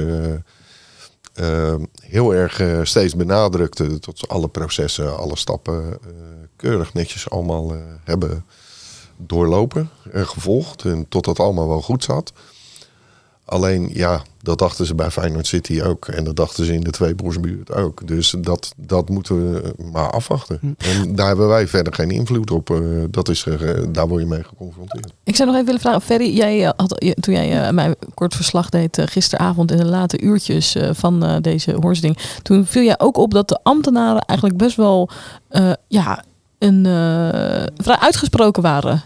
eh, 1.35 1.75
heel 2.03 2.35
erg 2.35 2.87
steeds 2.89 3.17
benadrukten 3.17 4.01
dat 4.01 4.19
ze 4.19 4.27
alle 4.27 4.49
processen, 4.49 5.17
alle 5.17 5.37
stappen 5.37 5.99
keurig 6.57 6.95
netjes 6.95 7.31
allemaal 7.31 7.73
hebben 8.05 8.45
doorlopen 9.17 9.91
en 10.11 10.27
gevolgd. 10.27 10.85
En 10.85 11.09
tot 11.09 11.25
dat 11.25 11.39
allemaal 11.39 11.69
wel 11.69 11.83
goed 11.83 12.05
zat. 12.05 12.33
Alleen 13.45 13.91
ja, 13.93 14.23
dat 14.43 14.59
dachten 14.59 14.87
ze 14.87 14.95
bij 14.95 15.11
Feyenoord 15.11 15.47
City 15.47 15.83
ook. 15.83 16.07
En 16.07 16.25
dat 16.25 16.37
dachten 16.37 16.65
ze 16.65 16.75
in 16.75 16.81
de 16.81 16.91
Tweebroersbuurt 16.91 17.73
ook. 17.75 18.07
Dus 18.07 18.35
dat, 18.39 18.73
dat 18.77 19.09
moeten 19.09 19.53
we 19.53 19.75
maar 19.93 20.11
afwachten. 20.11 20.77
En 20.79 21.15
daar 21.15 21.27
hebben 21.27 21.49
wij 21.49 21.69
verder 21.69 21.95
geen 21.95 22.11
invloed 22.11 22.51
op. 22.51 22.71
Eh, 22.71 22.79
dat 23.11 23.29
is, 23.29 23.45
eh, 23.47 23.59
daar 23.89 24.09
word 24.09 24.23
je 24.23 24.29
mee 24.29 24.43
geconfronteerd. 24.43 25.13
Ik 25.25 25.37
zou 25.37 25.47
nog 25.47 25.55
even 25.55 25.67
willen 25.67 25.81
vragen, 25.81 26.01
Ferry, 26.01 26.37
jij 26.37 26.65
eh, 26.67 26.71
had, 26.77 27.15
toen 27.21 27.35
jij 27.35 27.73
mij 27.73 27.95
kort 28.15 28.35
verslag 28.35 28.69
deed 28.69 29.03
gisteravond 29.05 29.71
in 29.71 29.77
de 29.77 29.85
late 29.85 30.21
uurtjes 30.21 30.77
van 30.93 31.39
deze 31.41 31.77
hoorzitting, 31.81 32.19
toen 32.43 32.67
viel 32.67 32.83
jij 32.83 32.99
ook 32.99 33.17
op 33.17 33.31
dat 33.31 33.49
de 33.49 33.59
ambtenaren 33.63 34.23
eigenlijk 34.23 34.59
best 34.59 34.77
wel 34.77 35.11
ja, 35.89 36.25
een, 36.59 36.85
vrij 37.77 37.99
uitgesproken 37.99 38.63
waren. 38.63 39.03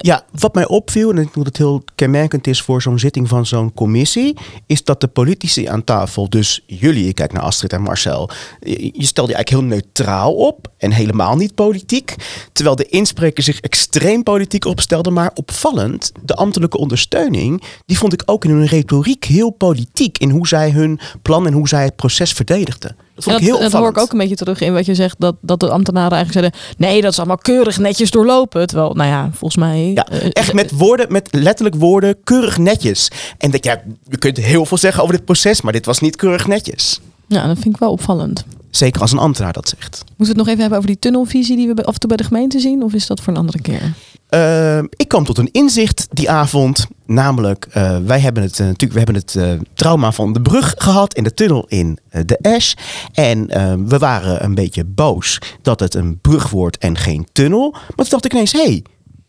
Ja, 0.00 0.24
wat 0.40 0.54
mij 0.54 0.66
opviel, 0.66 1.10
en 1.10 1.16
ik 1.16 1.22
denk 1.22 1.34
dat 1.34 1.46
het 1.46 1.56
heel 1.56 1.82
kenmerkend 1.94 2.46
is 2.46 2.62
voor 2.62 2.82
zo'n 2.82 2.98
zitting 2.98 3.28
van 3.28 3.46
zo'n 3.46 3.74
commissie, 3.74 4.36
is 4.66 4.84
dat 4.84 5.00
de 5.00 5.06
politici 5.06 5.66
aan 5.66 5.84
tafel, 5.84 6.30
dus 6.30 6.62
jullie, 6.66 7.08
ik 7.08 7.14
kijk 7.14 7.32
naar 7.32 7.42
Astrid 7.42 7.72
en 7.72 7.82
Marcel, 7.82 8.30
je 8.60 8.90
je 8.92 9.04
stelde 9.04 9.30
je 9.30 9.36
eigenlijk 9.36 9.48
heel 9.48 9.76
neutraal 9.76 10.34
op 10.34 10.68
en 10.78 10.92
helemaal 10.92 11.36
niet 11.36 11.54
politiek. 11.54 12.14
Terwijl 12.52 12.76
de 12.76 12.86
inspreker 12.86 13.42
zich 13.42 13.60
extreem 13.60 14.22
politiek 14.22 14.64
opstelde, 14.64 15.10
maar 15.10 15.30
opvallend, 15.34 16.12
de 16.24 16.34
ambtelijke 16.34 16.78
ondersteuning, 16.78 17.62
die 17.86 17.98
vond 17.98 18.12
ik 18.12 18.22
ook 18.24 18.44
in 18.44 18.50
hun 18.50 18.66
retoriek 18.66 19.24
heel 19.24 19.50
politiek 19.50 20.18
in 20.18 20.30
hoe 20.30 20.48
zij 20.48 20.70
hun 20.70 21.00
plan 21.22 21.46
en 21.46 21.52
hoe 21.52 21.68
zij 21.68 21.84
het 21.84 21.96
proces 21.96 22.32
verdedigden. 22.32 22.96
Dat 23.16 23.24
vond 23.24 23.36
ik 23.36 23.42
heel 23.42 23.58
dat 23.58 23.72
hoor 23.72 23.88
ik 23.88 23.98
ook 23.98 24.12
een 24.12 24.18
beetje 24.18 24.34
terug 24.34 24.60
in 24.60 24.72
wat 24.72 24.86
je 24.86 24.94
zegt, 24.94 25.16
dat, 25.18 25.36
dat 25.40 25.60
de 25.60 25.70
ambtenaren 25.70 26.12
eigenlijk 26.16 26.52
zeiden, 26.52 26.76
nee, 26.88 27.00
dat 27.00 27.12
is 27.12 27.18
allemaal 27.18 27.38
keurig 27.38 27.78
netjes 27.78 28.10
doorlopen. 28.10 28.66
Terwijl, 28.66 28.94
nou 28.94 29.10
ja, 29.10 29.30
volgens 29.32 29.56
mij... 29.56 29.92
Ja, 29.94 30.06
eh, 30.06 30.28
echt 30.32 30.52
met 30.52 30.70
woorden, 30.70 31.12
met 31.12 31.28
letterlijk 31.30 31.76
woorden, 31.76 32.16
keurig 32.24 32.58
netjes. 32.58 33.10
En 33.38 33.50
dat, 33.50 33.64
ja, 33.64 33.82
je 34.08 34.18
kunt 34.18 34.36
heel 34.36 34.66
veel 34.66 34.78
zeggen 34.78 35.02
over 35.02 35.14
dit 35.14 35.24
proces, 35.24 35.60
maar 35.60 35.72
dit 35.72 35.86
was 35.86 36.00
niet 36.00 36.16
keurig 36.16 36.46
netjes. 36.46 37.00
Ja, 37.26 37.46
dat 37.46 37.58
vind 37.58 37.74
ik 37.74 37.80
wel 37.80 37.90
opvallend. 37.90 38.44
Zeker 38.70 39.00
als 39.00 39.12
een 39.12 39.18
ambtenaar 39.18 39.52
dat 39.52 39.68
zegt. 39.68 40.04
Moeten 40.06 40.16
we 40.16 40.26
het 40.26 40.36
nog 40.36 40.46
even 40.46 40.60
hebben 40.60 40.78
over 40.78 40.90
die 40.90 40.98
tunnelvisie 40.98 41.56
die 41.56 41.74
we 41.74 41.84
af 41.84 41.94
en 41.94 42.00
toe 42.00 42.08
bij 42.08 42.18
de 42.18 42.24
gemeente 42.24 42.60
zien? 42.60 42.82
Of 42.82 42.92
is 42.92 43.06
dat 43.06 43.20
voor 43.20 43.32
een 43.32 43.38
andere 43.38 43.60
keer? 43.60 43.94
Ehm, 44.28 44.86
ik 44.96 45.08
kwam 45.08 45.24
tot 45.24 45.38
een 45.38 45.48
inzicht 45.52 46.06
die 46.10 46.30
avond. 46.30 46.86
Namelijk, 47.06 47.66
eh, 47.70 47.98
wij 47.98 48.20
hebben 48.20 48.42
het 48.42 48.60
eh, 48.60 48.66
natuurlijk, 48.66 48.92
we 48.92 48.98
hebben 48.98 49.14
het 49.14 49.34
eh, 49.34 49.68
trauma 49.74 50.12
van 50.12 50.32
de 50.32 50.42
brug 50.42 50.74
gehad 50.78 51.14
in 51.14 51.24
de 51.24 51.34
tunnel 51.34 51.64
in 51.68 51.98
de 52.10 52.38
Esch. 52.40 52.74
En 53.12 53.50
ehm, 53.50 53.84
we 53.84 53.98
waren 53.98 54.44
een 54.44 54.54
beetje 54.54 54.84
boos 54.84 55.38
dat 55.62 55.80
het 55.80 55.94
een 55.94 56.18
brug 56.20 56.50
wordt 56.50 56.78
en 56.78 56.96
geen 56.96 57.26
tunnel. 57.32 57.70
Maar 57.70 57.82
toen 57.96 58.06
dacht 58.08 58.24
ik 58.24 58.32
ineens, 58.32 58.52
hé, 58.52 58.62
hey, 58.62 58.84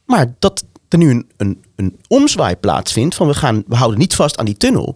maar 0.05 0.33
dat 0.39 0.63
er 0.87 0.97
nu 0.97 1.09
een, 1.09 1.25
een, 1.37 1.63
een 1.75 1.99
omzwaai 2.07 2.55
plaatsvindt 2.55 3.15
van 3.15 3.27
we, 3.27 3.33
gaan, 3.33 3.63
we 3.67 3.75
houden 3.75 3.99
niet 3.99 4.15
vast 4.15 4.37
aan 4.37 4.45
die 4.45 4.57
tunnel. 4.57 4.95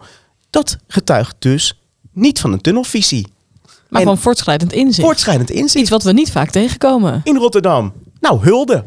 Dat 0.50 0.78
getuigt 0.88 1.36
dus 1.40 1.82
niet 2.14 2.40
van 2.40 2.54
een 2.54 2.62
tunnelvisie. 2.62 3.28
Maar 3.90 4.02
En- 4.02 4.08
van 4.08 4.18
voortschrijdend 4.18 4.74
inzicht. 4.74 5.08
Voortschrijdend 5.08 5.50
inzicht 5.50 5.76
Iets 5.82 5.90
wat 5.90 6.04
we 6.04 6.12
niet 6.12 6.32
vaak 6.32 6.50
tegenkomen. 6.50 7.22
in 7.24 7.36
Rotterdam. 7.38 7.94
Nou, 8.20 8.40
hulde. 8.44 8.84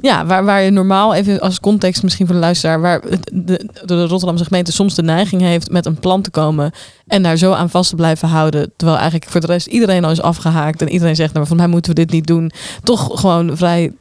Ja, 0.00 0.26
waar, 0.26 0.44
waar 0.44 0.62
je 0.62 0.70
normaal, 0.70 1.14
even 1.14 1.40
als 1.40 1.60
context 1.60 2.02
misschien 2.02 2.26
voor 2.26 2.34
de 2.34 2.40
luisteraar, 2.40 2.80
waar 2.80 3.00
de, 3.32 3.68
de 3.84 4.06
Rotterdamse 4.06 4.44
gemeente 4.44 4.72
soms 4.72 4.94
de 4.94 5.02
neiging 5.02 5.42
heeft 5.42 5.70
met 5.70 5.86
een 5.86 5.98
plan 5.98 6.22
te 6.22 6.30
komen 6.30 6.72
en 7.06 7.22
daar 7.22 7.36
zo 7.36 7.52
aan 7.52 7.70
vast 7.70 7.90
te 7.90 7.96
blijven 7.96 8.28
houden. 8.28 8.72
Terwijl 8.76 8.98
eigenlijk 8.98 9.30
voor 9.30 9.40
de 9.40 9.46
rest 9.46 9.66
iedereen 9.66 10.04
al 10.04 10.10
is 10.10 10.20
afgehaakt 10.22 10.80
en 10.80 10.88
iedereen 10.88 11.16
zegt, 11.16 11.32
nou, 11.34 11.46
van 11.46 11.56
mij 11.56 11.66
moeten 11.66 11.94
we 11.94 12.00
dit 12.00 12.10
niet 12.10 12.26
doen. 12.26 12.50
Toch 12.82 13.20
gewoon 13.20 13.56
vrij 13.56 13.92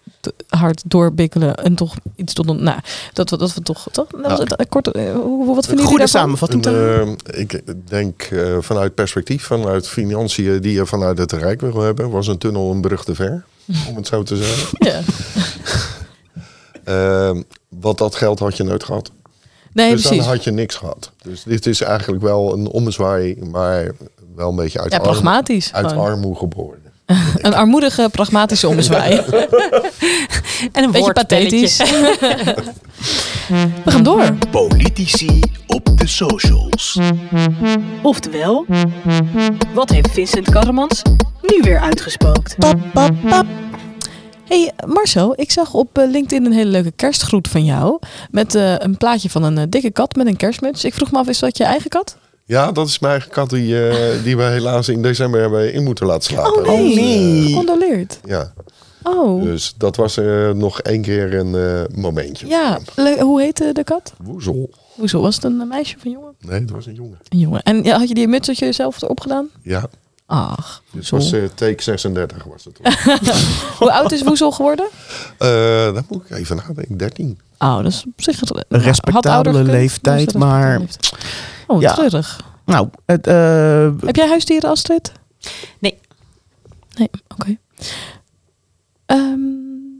hard 0.49 0.83
doorbikkelen 0.85 1.55
en 1.55 1.75
toch 1.75 1.95
iets 2.15 2.33
tot... 2.33 2.45
Nou, 2.61 2.79
dat, 3.13 3.29
we- 3.29 3.37
dat 3.37 3.53
we 3.53 3.61
toch... 3.61 3.87
toch 3.91 4.07
het, 4.39 4.55
eh, 4.55 4.65
kort, 4.69 4.87
eh, 4.91 5.03
hoe, 5.13 5.55
wat 5.55 5.65
vinden 5.65 5.85
jullie 5.85 6.07
daarvan? 6.21 6.29
Een, 6.75 7.17
eh, 7.33 7.39
ik 7.39 7.61
denk 7.87 8.29
vanuit 8.59 8.95
perspectief, 8.95 9.43
vanuit 9.43 9.87
financiën 9.87 10.61
die 10.61 10.73
je 10.73 10.85
vanuit 10.85 11.17
het 11.17 11.31
Rijk 11.31 11.61
wil 11.61 11.81
hebben, 11.81 12.09
was 12.09 12.27
een 12.27 12.37
tunnel 12.37 12.71
een 12.71 12.81
brug 12.81 13.03
te 13.03 13.15
ver, 13.15 13.43
om 13.89 13.95
het 13.95 14.07
zo 14.07 14.23
te 14.23 14.35
zeggen. 14.35 14.77
Ja. 14.89 15.01
Eh, 16.83 17.37
want 17.69 17.97
dat 17.97 18.15
geld 18.15 18.39
had 18.39 18.57
je 18.57 18.63
nooit 18.63 18.83
gehad. 18.83 19.11
Nee, 19.73 19.91
dus 19.91 20.01
precies. 20.01 20.23
dan 20.23 20.33
had 20.33 20.43
je 20.43 20.51
niks 20.51 20.75
gehad. 20.75 21.11
Dus 21.21 21.43
dit 21.43 21.65
is 21.65 21.81
eigenlijk 21.81 22.23
wel 22.23 22.53
een 22.53 22.67
ommezwaai, 22.67 23.37
maar 23.51 23.91
wel 24.35 24.49
een 24.49 24.55
beetje 24.55 24.79
uit, 24.79 24.91
Ja, 24.91 24.99
pragmatisch 24.99 25.73
uit 25.73 25.91
armoede 25.91 26.37
geboren. 26.39 26.82
Een 27.41 27.53
armoedige, 27.53 28.09
pragmatische 28.11 28.67
ommezwaai. 28.67 29.21
En 30.71 30.83
een 30.83 30.91
Beetje 30.91 31.13
pathetisch. 31.13 31.77
We 33.83 33.91
gaan 33.91 34.03
door. 34.03 34.33
Politici 34.51 35.41
op 35.67 35.97
de 35.97 36.07
socials. 36.07 36.99
Oftewel, 38.01 38.65
wat 39.73 39.89
heeft 39.89 40.11
Vincent 40.11 40.49
Karremans 40.49 41.01
nu 41.41 41.61
weer 41.61 41.79
uitgespookt? 41.79 42.55
Hey 44.53 44.71
Marcel, 44.85 45.33
ik 45.35 45.51
zag 45.51 45.73
op 45.73 45.97
eh, 45.97 46.09
LinkedIn 46.09 46.45
een 46.45 46.51
hele 46.51 46.69
leuke 46.69 46.91
kerstgroet 46.91 47.47
van 47.47 47.65
jou. 47.65 47.99
Met 48.31 48.55
eh, 48.55 48.75
een 48.77 48.97
plaatje 48.97 49.29
van 49.29 49.43
een 49.43 49.57
eh, 49.57 49.63
dikke 49.69 49.91
kat 49.91 50.15
met 50.15 50.27
een 50.27 50.37
kerstmuts. 50.37 50.85
Ik 50.85 50.93
vroeg 50.93 51.11
me 51.11 51.17
af, 51.17 51.27
is 51.27 51.39
dat 51.39 51.57
je 51.57 51.63
eigen 51.63 51.89
kat? 51.89 52.17
Ja, 52.45 52.71
dat 52.71 52.87
is 52.87 52.99
mijn 52.99 53.11
eigen 53.13 53.31
kat 53.31 53.49
die, 53.49 53.87
eh, 53.89 54.23
die 54.23 54.37
we 54.37 54.43
helaas 54.43 54.89
in 54.89 55.01
december 55.01 55.41
hebben 55.41 55.73
in 55.73 55.83
moeten 55.83 56.05
laten 56.05 56.23
slapen. 56.23 56.65
Oh 56.67 56.77
nee, 56.77 56.95
Dus, 57.35 57.45
eh, 57.45 57.45
gecondoleerd. 57.47 58.19
ja, 58.25 58.53
Oh, 59.05 59.43
dus 59.43 59.73
dat 59.77 59.95
was 59.95 60.17
eh, 60.17 60.49
nog 60.49 60.79
één 60.81 61.01
keer 61.01 61.33
een 61.33 61.55
eh, 61.55 61.95
momentje. 61.97 62.47
ja. 62.47 62.79
Hoe 63.19 63.41
heette 63.41 63.73
de 63.73 63.83
kat? 63.83 64.13
Woezel. 64.23 64.69
Hoezo, 64.95 65.21
was 65.21 65.35
het 65.35 65.43
een 65.43 65.67
meisje 65.67 65.95
of 65.95 66.05
een 66.05 66.11
jongen? 66.11 66.33
Nee, 66.39 66.65
dat 66.65 66.75
was 66.75 66.85
een 66.85 66.93
jongen. 66.93 67.19
Een 67.29 67.39
jongen. 67.39 67.63
En 67.63 67.83
ja, 67.83 67.97
had 67.99 68.07
je 68.07 68.13
die 68.13 68.27
muts 68.27 68.47
dat 68.47 68.57
je 68.57 68.71
zelf 68.71 69.01
erop 69.01 69.19
gedaan? 69.19 69.49
Ja, 69.61 69.85
Ach, 70.25 70.81
dit 70.91 71.09
Woezel. 71.09 71.17
was 71.17 71.31
eh, 71.41 71.49
take 71.55 71.83
36 71.83 72.43
was 72.43 72.63
het. 72.65 72.79
Hoe 73.79 73.91
oud 73.93 74.11
is 74.11 74.23
Woezel 74.23 74.51
geworden? 74.51 74.87
Eh 75.37 75.93
dan 75.93 76.05
moet 76.09 76.23
ik 76.29 76.37
even 76.37 76.55
nadenken. 76.55 76.97
13. 76.97 77.39
Oh, 77.59 77.75
dat 77.77 77.85
is 77.85 78.03
op 78.05 78.21
zich... 78.23 78.41
Een 78.41 78.47
had 78.47 78.55
ouder 78.67 78.83
respectabele 78.87 79.63
leeftijd, 79.63 80.25
Dat 80.33 80.41
maar... 80.41 80.77
respectabele 80.77 80.79
leeftijd. 80.79 81.21
Oh, 81.67 81.81
Ja. 81.81 81.93
treurig. 81.93 82.41
Nou, 82.65 82.89
het, 83.05 83.27
eh, 83.27 83.89
Heb 84.05 84.15
jij 84.15 84.27
huisdieren, 84.27 84.69
Astrid? 84.69 85.11
Nee. 85.79 85.97
Nee, 86.97 87.09
oké. 87.27 87.57
Ehm, 89.05 89.39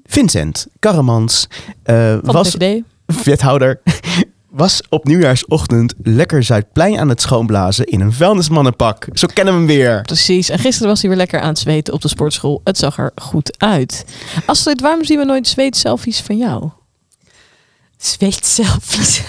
Vincent 0.05 0.68
Karremans 0.80 1.47
eh, 1.84 2.18
van 2.24 2.34
was 2.34 2.49
VVD. 2.49 2.84
wethouder. 3.24 3.80
Was 4.53 4.82
op 4.89 5.05
nieuwjaarsochtend 5.05 5.93
lekker 6.03 6.43
Zuidplein 6.43 6.99
aan 6.99 7.09
het 7.09 7.22
schoonblazen 7.22 7.86
in 7.86 8.01
een 8.01 8.14
vuilnismannenpak. 8.14 9.07
Zo 9.14 9.28
kennen 9.34 9.53
we 9.53 9.59
hem 9.59 9.68
weer. 9.70 10.01
Precies. 10.01 10.49
En 10.49 10.59
gisteren 10.59 10.89
was 10.89 10.99
hij 11.01 11.09
weer 11.09 11.18
lekker 11.20 11.39
aan 11.39 11.47
het 11.47 11.59
zweten 11.59 11.93
op 11.93 12.01
de 12.01 12.07
sportschool. 12.07 12.61
Het 12.64 12.78
zag 12.78 12.97
er 12.97 13.11
goed 13.16 13.55
uit. 13.59 14.05
Astrid, 14.45 14.82
waarom 14.82 15.03
zien 15.03 15.18
we 15.20 15.26
nooit 15.26 15.47
zweet-selfies 15.47 16.20
van 16.22 16.38
jou? 16.38 16.70
Zweet 18.04 18.45
selfies. 18.45 19.22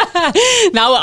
nou, 0.72 0.96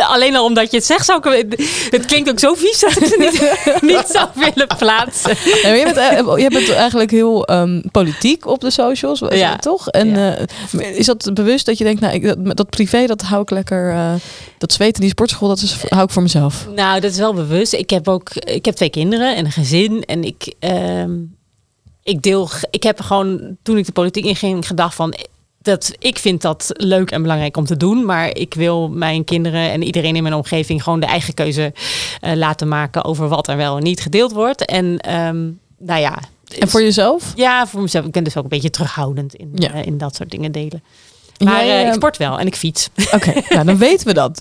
alleen 0.00 0.36
al 0.36 0.44
omdat 0.44 0.70
je 0.70 0.76
het 0.76 0.86
zegt, 0.86 1.04
zou 1.04 1.36
ik, 1.36 1.66
het 1.90 2.04
klinkt 2.06 2.30
ook 2.30 2.38
zo 2.38 2.54
vies 2.54 2.80
dat 2.80 2.96
ik 2.96 3.02
het 3.02 3.18
niet, 3.18 3.56
niet 3.92 4.04
zou 4.08 4.28
willen 4.34 4.76
plaatsen. 4.78 5.30
Je, 5.44 5.80
bent, 5.84 5.96
eh, 5.96 6.42
je 6.42 6.50
bent 6.50 6.70
eigenlijk 6.70 7.10
heel 7.10 7.46
ehm, 7.46 7.80
politiek 7.92 8.46
op 8.46 8.60
de 8.60 8.70
socials, 8.70 9.22
Ja. 9.30 9.56
toch? 9.56 9.88
En 9.88 10.38
eh, 10.38 10.96
is 10.96 11.06
dat 11.06 11.30
bewust 11.34 11.66
dat 11.66 11.78
je 11.78 11.84
denkt, 11.84 12.00
nou, 12.00 12.14
ik, 12.14 12.22
dat, 12.44 12.56
dat 12.56 12.70
privé, 12.70 13.06
dat 13.06 13.22
hou 13.22 13.42
ik 13.42 13.50
lekker... 13.50 13.90
eh, 13.90 14.12
dat 14.58 14.72
zweten 14.72 14.94
in 14.94 15.00
die 15.00 15.10
sportschool, 15.10 15.48
dat 15.48 15.60
is, 15.62 15.76
hou 15.88 16.02
ik 16.04 16.10
voor 16.10 16.22
mezelf. 16.22 16.66
Nou, 16.74 17.00
dat 17.00 17.10
is 17.10 17.18
wel 17.18 17.34
bewust. 17.34 17.72
Ik 17.72 17.90
heb 17.90 18.08
ook, 18.08 18.30
ik 18.34 18.64
heb 18.64 18.74
twee 18.74 18.90
kinderen 18.90 19.36
en 19.36 19.44
een 19.44 19.52
gezin. 19.52 20.02
En 20.04 20.24
ik, 20.24 20.54
ehm, 20.58 21.10
ik 22.02 22.22
deel, 22.22 22.48
ik 22.70 22.82
heb 22.82 23.00
gewoon, 23.00 23.56
toen 23.62 23.78
ik 23.78 23.86
de 23.86 23.92
politiek 23.92 24.24
inging, 24.24 24.66
gedacht 24.66 24.94
van... 24.94 25.14
Dat, 25.64 25.92
ik 25.98 26.18
vind 26.18 26.42
dat 26.42 26.70
leuk 26.72 27.10
en 27.10 27.22
belangrijk 27.22 27.56
om 27.56 27.64
te 27.64 27.76
doen. 27.76 28.04
Maar 28.04 28.36
ik 28.36 28.54
wil 28.54 28.88
mijn 28.88 29.24
kinderen 29.24 29.70
en 29.70 29.82
iedereen 29.82 30.16
in 30.16 30.22
mijn 30.22 30.34
omgeving 30.34 30.82
gewoon 30.82 31.00
de 31.00 31.06
eigen 31.06 31.34
keuze 31.34 31.72
eh, 32.20 32.32
laten 32.34 32.68
maken 32.68 33.04
over 33.04 33.28
wat 33.28 33.48
er 33.48 33.56
wel 33.56 33.76
en 33.76 33.82
niet 33.82 34.00
gedeeld 34.00 34.32
wordt. 34.32 34.64
En 34.64 34.98
ehm, 34.98 35.42
nou 35.78 36.00
ja. 36.00 36.18
En 36.58 36.68
voor 36.68 36.82
jezelf? 36.82 37.32
Ja, 37.36 37.66
voor 37.66 37.80
mezelf. 37.80 38.04
Ik 38.04 38.12
ben 38.12 38.24
dus 38.24 38.36
ook 38.36 38.42
een 38.42 38.48
beetje 38.48 38.70
terughoudend 38.70 39.34
in, 39.34 39.50
Ja. 39.54 39.72
eh, 39.72 39.86
in 39.86 39.98
dat 39.98 40.14
soort 40.14 40.30
dingen 40.30 40.52
delen. 40.52 40.82
Maar 41.44 41.64
jij, 41.66 41.74
eh, 41.74 41.80
ik 41.80 41.86
eh, 41.88 41.92
sport 41.94 42.16
wel 42.16 42.38
en 42.38 42.46
ik 42.46 42.56
fiets. 42.56 42.88
Oké, 43.12 43.32
nou, 43.48 43.64
dan 43.64 43.78
weten 43.78 44.06
we 44.06 44.14
dat. 44.14 44.40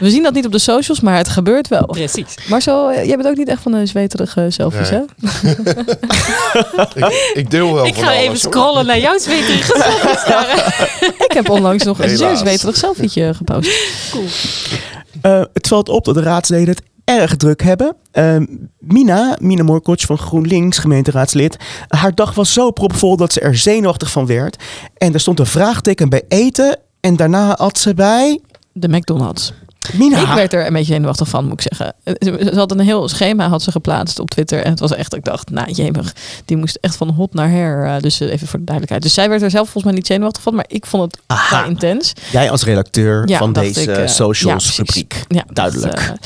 We 0.00 0.10
zien 0.10 0.22
dat 0.22 0.32
niet 0.34 0.46
op 0.46 0.52
de 0.52 0.58
socials, 0.58 1.00
maar 1.00 1.16
het 1.16 1.28
gebeurt 1.28 1.68
wel. 1.68 1.86
Precies. 1.86 2.34
Marcel, 2.48 2.90
eh, 2.90 3.04
jij 3.06 3.16
bent 3.16 3.28
ook 3.28 3.36
niet 3.36 3.48
echt 3.48 3.62
van 3.62 3.72
de 3.72 3.86
zweterige 3.86 4.46
selfies, 4.50 4.90
Nee. 4.90 5.00
hè? 5.00 5.04
ik, 7.06 7.30
ik 7.34 7.50
deel 7.50 7.74
wel 7.74 7.86
Ik 7.86 7.94
van 7.94 8.02
ga 8.04 8.08
alles, 8.10 8.20
even 8.22 8.32
hoor. 8.40 8.52
scrollen 8.52 8.86
naar 8.86 8.98
jouw 8.98 9.18
zweterige 9.18 9.72
selfies. 10.26 11.08
Ik 11.26 11.32
heb 11.32 11.48
onlangs 11.50 11.84
nog 11.84 11.98
een 12.00 12.16
zeer 12.16 12.36
zweterig 12.36 12.76
selfietje 12.76 13.34
gepost. 13.34 13.70
Eh, 15.22 15.42
het 15.52 15.66
valt 15.68 15.88
op 15.88 16.04
dat 16.04 16.14
de 16.14 16.22
raadsleden 16.22 16.68
het 16.68 16.82
erg 17.06 17.36
druk 17.36 17.62
hebben. 17.62 17.96
Eh, 18.10 18.36
Mina, 18.78 19.36
Mina 19.40 19.62
Morkoc 19.62 20.00
van 20.00 20.18
GroenLinks, 20.18 20.78
gemeenteraadslid. 20.78 21.56
Haar 21.88 22.14
dag 22.14 22.34
was 22.34 22.52
zo 22.52 22.70
propvol 22.70 23.16
dat 23.16 23.32
ze 23.32 23.40
er 23.40 23.56
zenuwachtig 23.56 24.10
van 24.10 24.26
werd. 24.26 24.62
En 24.96 25.12
er 25.14 25.20
stond 25.20 25.38
een 25.38 25.46
vraagteken 25.46 26.08
bij 26.08 26.22
eten. 26.28 26.78
En 27.00 27.16
daarna 27.16 27.56
at 27.56 27.78
ze 27.78 27.94
bij... 27.94 28.40
De 28.72 28.88
McDonald's. 28.88 29.52
Mina. 29.92 30.20
Ik 30.20 30.26
werd 30.34 30.52
er 30.52 30.66
een 30.66 30.72
beetje 30.72 30.92
zenuwachtig 30.92 31.28
van, 31.28 31.44
moet 31.44 31.64
ik 31.64 31.72
zeggen. 31.72 31.94
Ze 32.52 32.52
had 32.58 32.70
een 32.70 32.80
heel 32.80 33.08
schema 33.08 33.48
had 33.48 33.62
ze 33.62 33.70
geplaatst 33.70 34.18
op 34.18 34.30
Twitter. 34.30 34.62
En 34.62 34.70
het 34.70 34.80
was 34.80 34.92
echt, 34.94 35.14
ik 35.14 35.24
dacht, 35.24 35.50
nou 35.50 35.70
jemig, 35.70 36.14
die 36.44 36.56
moest 36.56 36.78
echt 36.80 36.96
van 36.96 37.08
hot 37.10 37.34
naar 37.34 37.50
her. 37.50 37.84
eh, 37.86 38.00
Dus 38.00 38.20
eh, 38.20 38.32
even 38.32 38.46
voor 38.46 38.58
de 38.58 38.64
duidelijkheid. 38.64 39.02
Dus 39.02 39.14
zij 39.14 39.28
werd 39.28 39.42
er 39.42 39.50
zelf 39.50 39.64
volgens 39.64 39.84
mij 39.84 39.94
niet 39.94 40.06
zenuwachtig 40.06 40.42
van. 40.42 40.54
Maar 40.54 40.64
ik 40.68 40.86
vond 40.86 41.02
het 41.12 41.20
Aha. 41.26 41.64
intens. 41.64 42.12
Jij 42.32 42.50
als 42.50 42.64
redacteur 42.64 43.28
Ja, 43.28 43.38
van 43.38 43.52
deze 43.52 43.82
ik, 43.82 43.88
eh, 43.88 43.96
ja, 43.96 44.06
socials 44.06 44.64
precies. 44.74 44.76
rubriek. 44.94 45.24
Ja, 45.28 45.44
Duidelijk. 45.52 46.06
dat, 46.06 46.18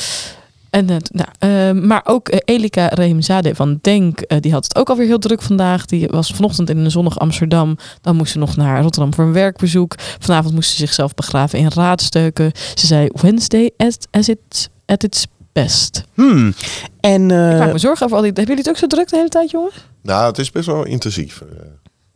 en 0.70 0.90
het, 0.90 1.10
nou, 1.12 1.28
eh, 1.38 1.82
maar 1.82 2.00
ook 2.04 2.28
eh, 2.28 2.38
Elika 2.44 2.86
Rehemzade 2.86 3.54
van 3.54 3.78
Denk, 3.82 4.20
eh, 4.20 4.40
die 4.40 4.52
had 4.52 4.64
het 4.64 4.76
ook 4.76 4.88
alweer 4.88 5.06
heel 5.06 5.18
druk 5.18 5.42
vandaag. 5.42 5.86
Die 5.86 6.08
was 6.08 6.30
vanochtend 6.30 6.70
in 6.70 6.78
een 6.78 6.90
zonnig 6.90 7.18
Amsterdam. 7.18 7.76
Dan 8.00 8.16
moest 8.16 8.32
ze 8.32 8.38
nog 8.38 8.56
naar 8.56 8.82
Rotterdam 8.82 9.14
voor 9.14 9.24
een 9.24 9.32
werkbezoek. 9.32 9.94
Vanavond 9.98 10.54
moest 10.54 10.70
ze 10.70 10.76
zichzelf 10.76 11.14
begraven 11.14 11.58
in 11.58 11.68
raadsteuken. 11.68 12.52
Ze 12.74 12.86
zei 12.86 13.08
Wednesday 13.12 13.70
as, 13.76 13.96
as 14.10 14.28
it, 14.28 14.70
at 14.86 15.02
its 15.02 15.26
best. 15.52 16.04
Hmm. 16.14 16.54
En, 17.00 17.30
eh, 17.30 17.52
Ik 17.52 17.58
maak 17.58 17.72
me 17.72 17.78
zorgen 17.78 18.04
over 18.04 18.16
al 18.16 18.22
die... 18.22 18.32
Hebben 18.34 18.56
jullie 18.56 18.60
het 18.60 18.68
ook 18.68 18.76
zo 18.76 18.86
druk 18.86 19.08
de 19.08 19.16
hele 19.16 19.28
tijd, 19.28 19.50
jongens? 19.50 19.74
Nou, 20.02 20.26
het 20.26 20.38
is 20.38 20.50
best 20.50 20.66
wel 20.66 20.84
intensief. 20.84 21.42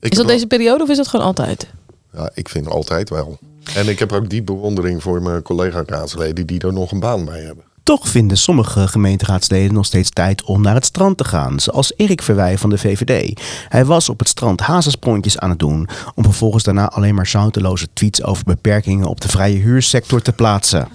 Ik 0.01 0.13
Is 0.13 0.19
dat 0.19 0.27
deze 0.27 0.47
periode 0.47 0.83
of 0.83 0.91
is 0.91 0.97
dat 0.97 1.09
gewoon 1.09 1.27
altijd? 1.27 1.67
Ja, 2.13 2.31
ik 2.35 2.49
vind 2.49 2.69
altijd 2.69 3.11
wel. 3.11 3.39
En 3.75 3.89
ik 3.89 3.99
heb 3.99 4.13
ook 4.13 4.31
die 4.31 4.43
bewondering 4.43 5.03
voor 5.03 5.23
mijn 5.23 5.43
collega-raadsleden 5.43 6.47
die 6.47 6.61
er 6.61 6.73
nog 6.73 6.93
een 6.93 7.01
baan 7.01 7.25
bij 7.25 7.41
hebben. 7.41 7.65
Toch 7.85 8.09
vinden 8.09 8.37
sommige 8.37 8.89
gemeenteraadsleden 8.89 9.75
nog 9.75 9.87
steeds 9.87 10.11
tijd 10.11 10.43
om 10.45 10.63
naar 10.63 10.75
het 10.75 10.85
strand 10.85 11.17
te 11.19 11.25
gaan. 11.25 11.61
Zoals 11.61 11.93
Erik 11.97 12.23
Verwij 12.23 12.59
van 12.59 12.71
de 12.71 12.79
VVD. 12.79 13.41
Hij 13.69 13.85
was 13.85 14.09
op 14.09 14.19
het 14.19 14.29
strand 14.29 14.61
hazesprongjes 14.61 15.39
aan 15.39 15.51
het 15.51 15.59
doen. 15.59 15.89
Om 16.15 16.25
vervolgens 16.25 16.65
daarna 16.65 16.89
alleen 16.91 17.15
maar 17.15 17.27
zouteloze 17.27 17.87
tweets 17.93 18.23
over 18.23 18.45
beperkingen 18.45 19.07
op 19.07 19.21
de 19.21 19.29
vrije 19.29 19.59
huursector 19.59 20.23
te 20.23 20.33
plaatsen. 20.33 20.89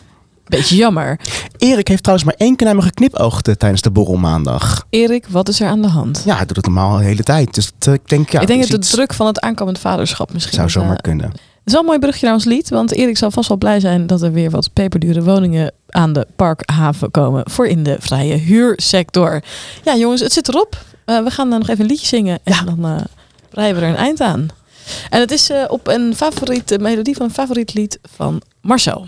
Beetje 0.46 0.76
jammer. 0.76 1.20
Erik 1.58 1.88
heeft 1.88 2.04
trouwens 2.04 2.30
maar 2.30 2.38
één 2.40 2.56
keer 2.56 2.68
naar 2.68 2.76
me 2.76 2.82
geknipoogd 2.82 3.48
eh, 3.48 3.54
tijdens 3.54 3.82
de 3.82 3.92
borrel 3.92 4.16
maandag. 4.18 4.86
Erik, 4.90 5.26
wat 5.28 5.50
is 5.50 5.60
er 5.62 5.68
aan 5.68 5.82
de 5.82 5.88
hand? 5.88 6.22
Ja, 6.26 6.36
hij 6.36 6.46
doet 6.46 6.56
het 6.56 6.66
normaal 6.66 6.98
de 6.98 7.04
hele 7.04 7.24
tijd. 7.24 7.54
Dus 7.54 7.72
eh, 7.80 7.94
ik 7.94 8.10
denk, 8.10 8.30
ja, 8.30 8.40
ik 8.40 8.48
denk 8.48 8.62
dat 8.62 8.70
de 8.70 8.78
iets- 8.78 8.90
druk 8.90 9.14
van 9.14 9.28
het 9.28 9.40
aankomend 9.40 9.80
vaderschap 9.80 10.34
misschien... 10.34 10.56
zou 10.56 10.68
eh, 10.68 10.74
zomaar 10.74 11.02
kunnen. 11.02 11.32
Het 11.70 11.78
is 11.78 11.84
wel 11.84 11.93
een 11.93 11.99
mooi 11.99 12.11
brugje 12.11 12.26
naar 12.26 12.36
ons 12.36 12.53
lied, 12.53 12.70
want 12.70 12.91
Erik 12.91 13.17
zal 13.17 13.32
vast 13.32 13.47
wel 13.47 13.57
blij 13.57 13.80
zijn 13.80 14.07
dat 14.07 14.22
er 14.22 14.32
weer 14.32 14.49
wat 14.49 14.74
peperdure 14.74 15.24
woningen 15.24 15.72
aan 15.89 16.13
de 16.13 16.28
parkhaven 16.36 17.11
komen 17.11 17.49
voor 17.49 17.67
in 17.67 17.84
de 17.84 17.95
vrije 17.99 18.36
huursector. 18.36 19.43
Ja, 19.84 19.95
jongens, 19.95 20.22
het 20.22 20.34
zit 20.34 20.47
erop. 20.47 20.84
Eh, 21.05 21.24
we 21.24 21.32
gaan 21.32 21.49
dan 21.49 21.59
nog 21.59 21.67
even 21.67 21.82
een 21.84 21.89
liedje 21.89 22.07
zingen 22.07 22.39
en 22.43 22.65
dan 22.65 22.86
eh 22.86 23.01
breien 23.49 23.76
we 23.76 23.82
er 23.82 23.88
een 23.88 23.95
eind 23.95 24.22
aan. 24.22 24.47
En 25.09 25.20
het 25.20 25.32
is 25.32 25.49
eh, 25.49 25.63
op 25.67 25.88
een 25.88 26.15
favoriete 26.15 26.80
melodie 26.80 27.15
van 27.15 27.26
een 27.26 27.32
favoriet 27.32 27.74
lied 27.74 27.99
van 28.15 28.41
Marcel. 28.61 29.07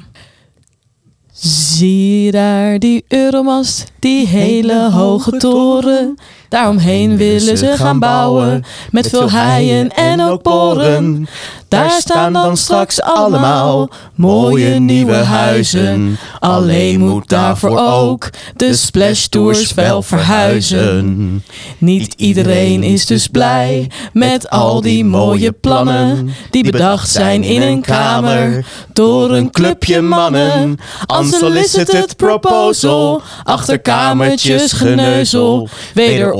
Zie 1.33 2.23
je 2.23 2.31
daar 2.31 2.79
die 2.79 3.05
Euromast, 3.07 3.91
die 3.99 4.27
hele 4.27 4.89
hoge 4.89 5.37
toren. 5.37 6.17
Daaromheen 6.51 7.17
willen 7.17 7.57
ze 7.57 7.73
gaan 7.77 7.99
bouwen. 7.99 8.63
Met 8.89 9.09
veel 9.09 9.31
heien 9.31 9.89
en 9.89 10.21
ook 10.21 10.43
boren. 10.43 11.27
Daar 11.71 11.91
staan 11.91 12.33
dan 12.33 12.57
straks 12.57 13.01
allemaal 13.01 13.89
mooie 14.15 14.79
nieuwe 14.79 15.15
huizen. 15.15 16.17
Alleen 16.39 16.99
moet 16.99 17.29
daarvoor 17.29 17.79
ook 17.79 18.29
de 18.55 18.73
Splash 18.73 19.25
Tours 19.25 19.73
wel 19.73 20.01
verhuizen. 20.01 21.43
Niet 21.77 22.13
iedereen 22.17 22.83
is 22.83 23.05
dus 23.05 23.27
blij 23.27 23.89
met 24.13 24.49
al 24.49 24.81
die 24.81 25.05
mooie 25.05 25.51
plannen 25.51 26.29
die 26.49 26.63
bedacht 26.71 27.09
zijn 27.09 27.43
in 27.43 27.61
een 27.61 27.81
kamer 27.81 28.65
door 28.93 29.31
een 29.31 29.51
clubje 29.51 30.01
mannen. 30.01 30.77
Unsolicited 31.19 32.15
proposal, 32.15 33.21
achterkamertjes 33.43 34.71
geneuzel, 34.71 35.69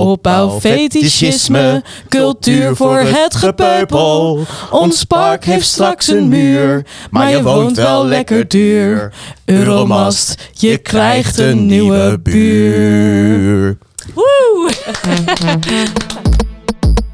wederopbouw, 0.01 0.59
fetischisme, 0.59 1.83
cultuur 2.09 2.75
voor 2.75 2.97
het 2.99 3.35
gepeupel. 3.35 4.45
Ons 4.71 5.03
park 5.03 5.45
heeft 5.45 5.67
straks 5.67 6.07
een 6.07 6.27
muur, 6.27 6.85
maar 7.09 7.29
je 7.29 7.43
woont 7.43 7.77
wel 7.77 8.05
lekker 8.05 8.47
duur. 8.47 9.13
Euromast, 9.45 10.49
je 10.53 10.77
krijgt 10.77 11.37
een 11.37 11.65
nieuwe 11.65 12.19
buur. 12.23 13.77
Woe! 14.13 14.71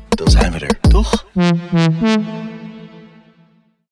Dan 0.10 0.30
zijn 0.30 0.52
we 0.52 0.60
er, 0.60 0.78
toch? 0.90 1.26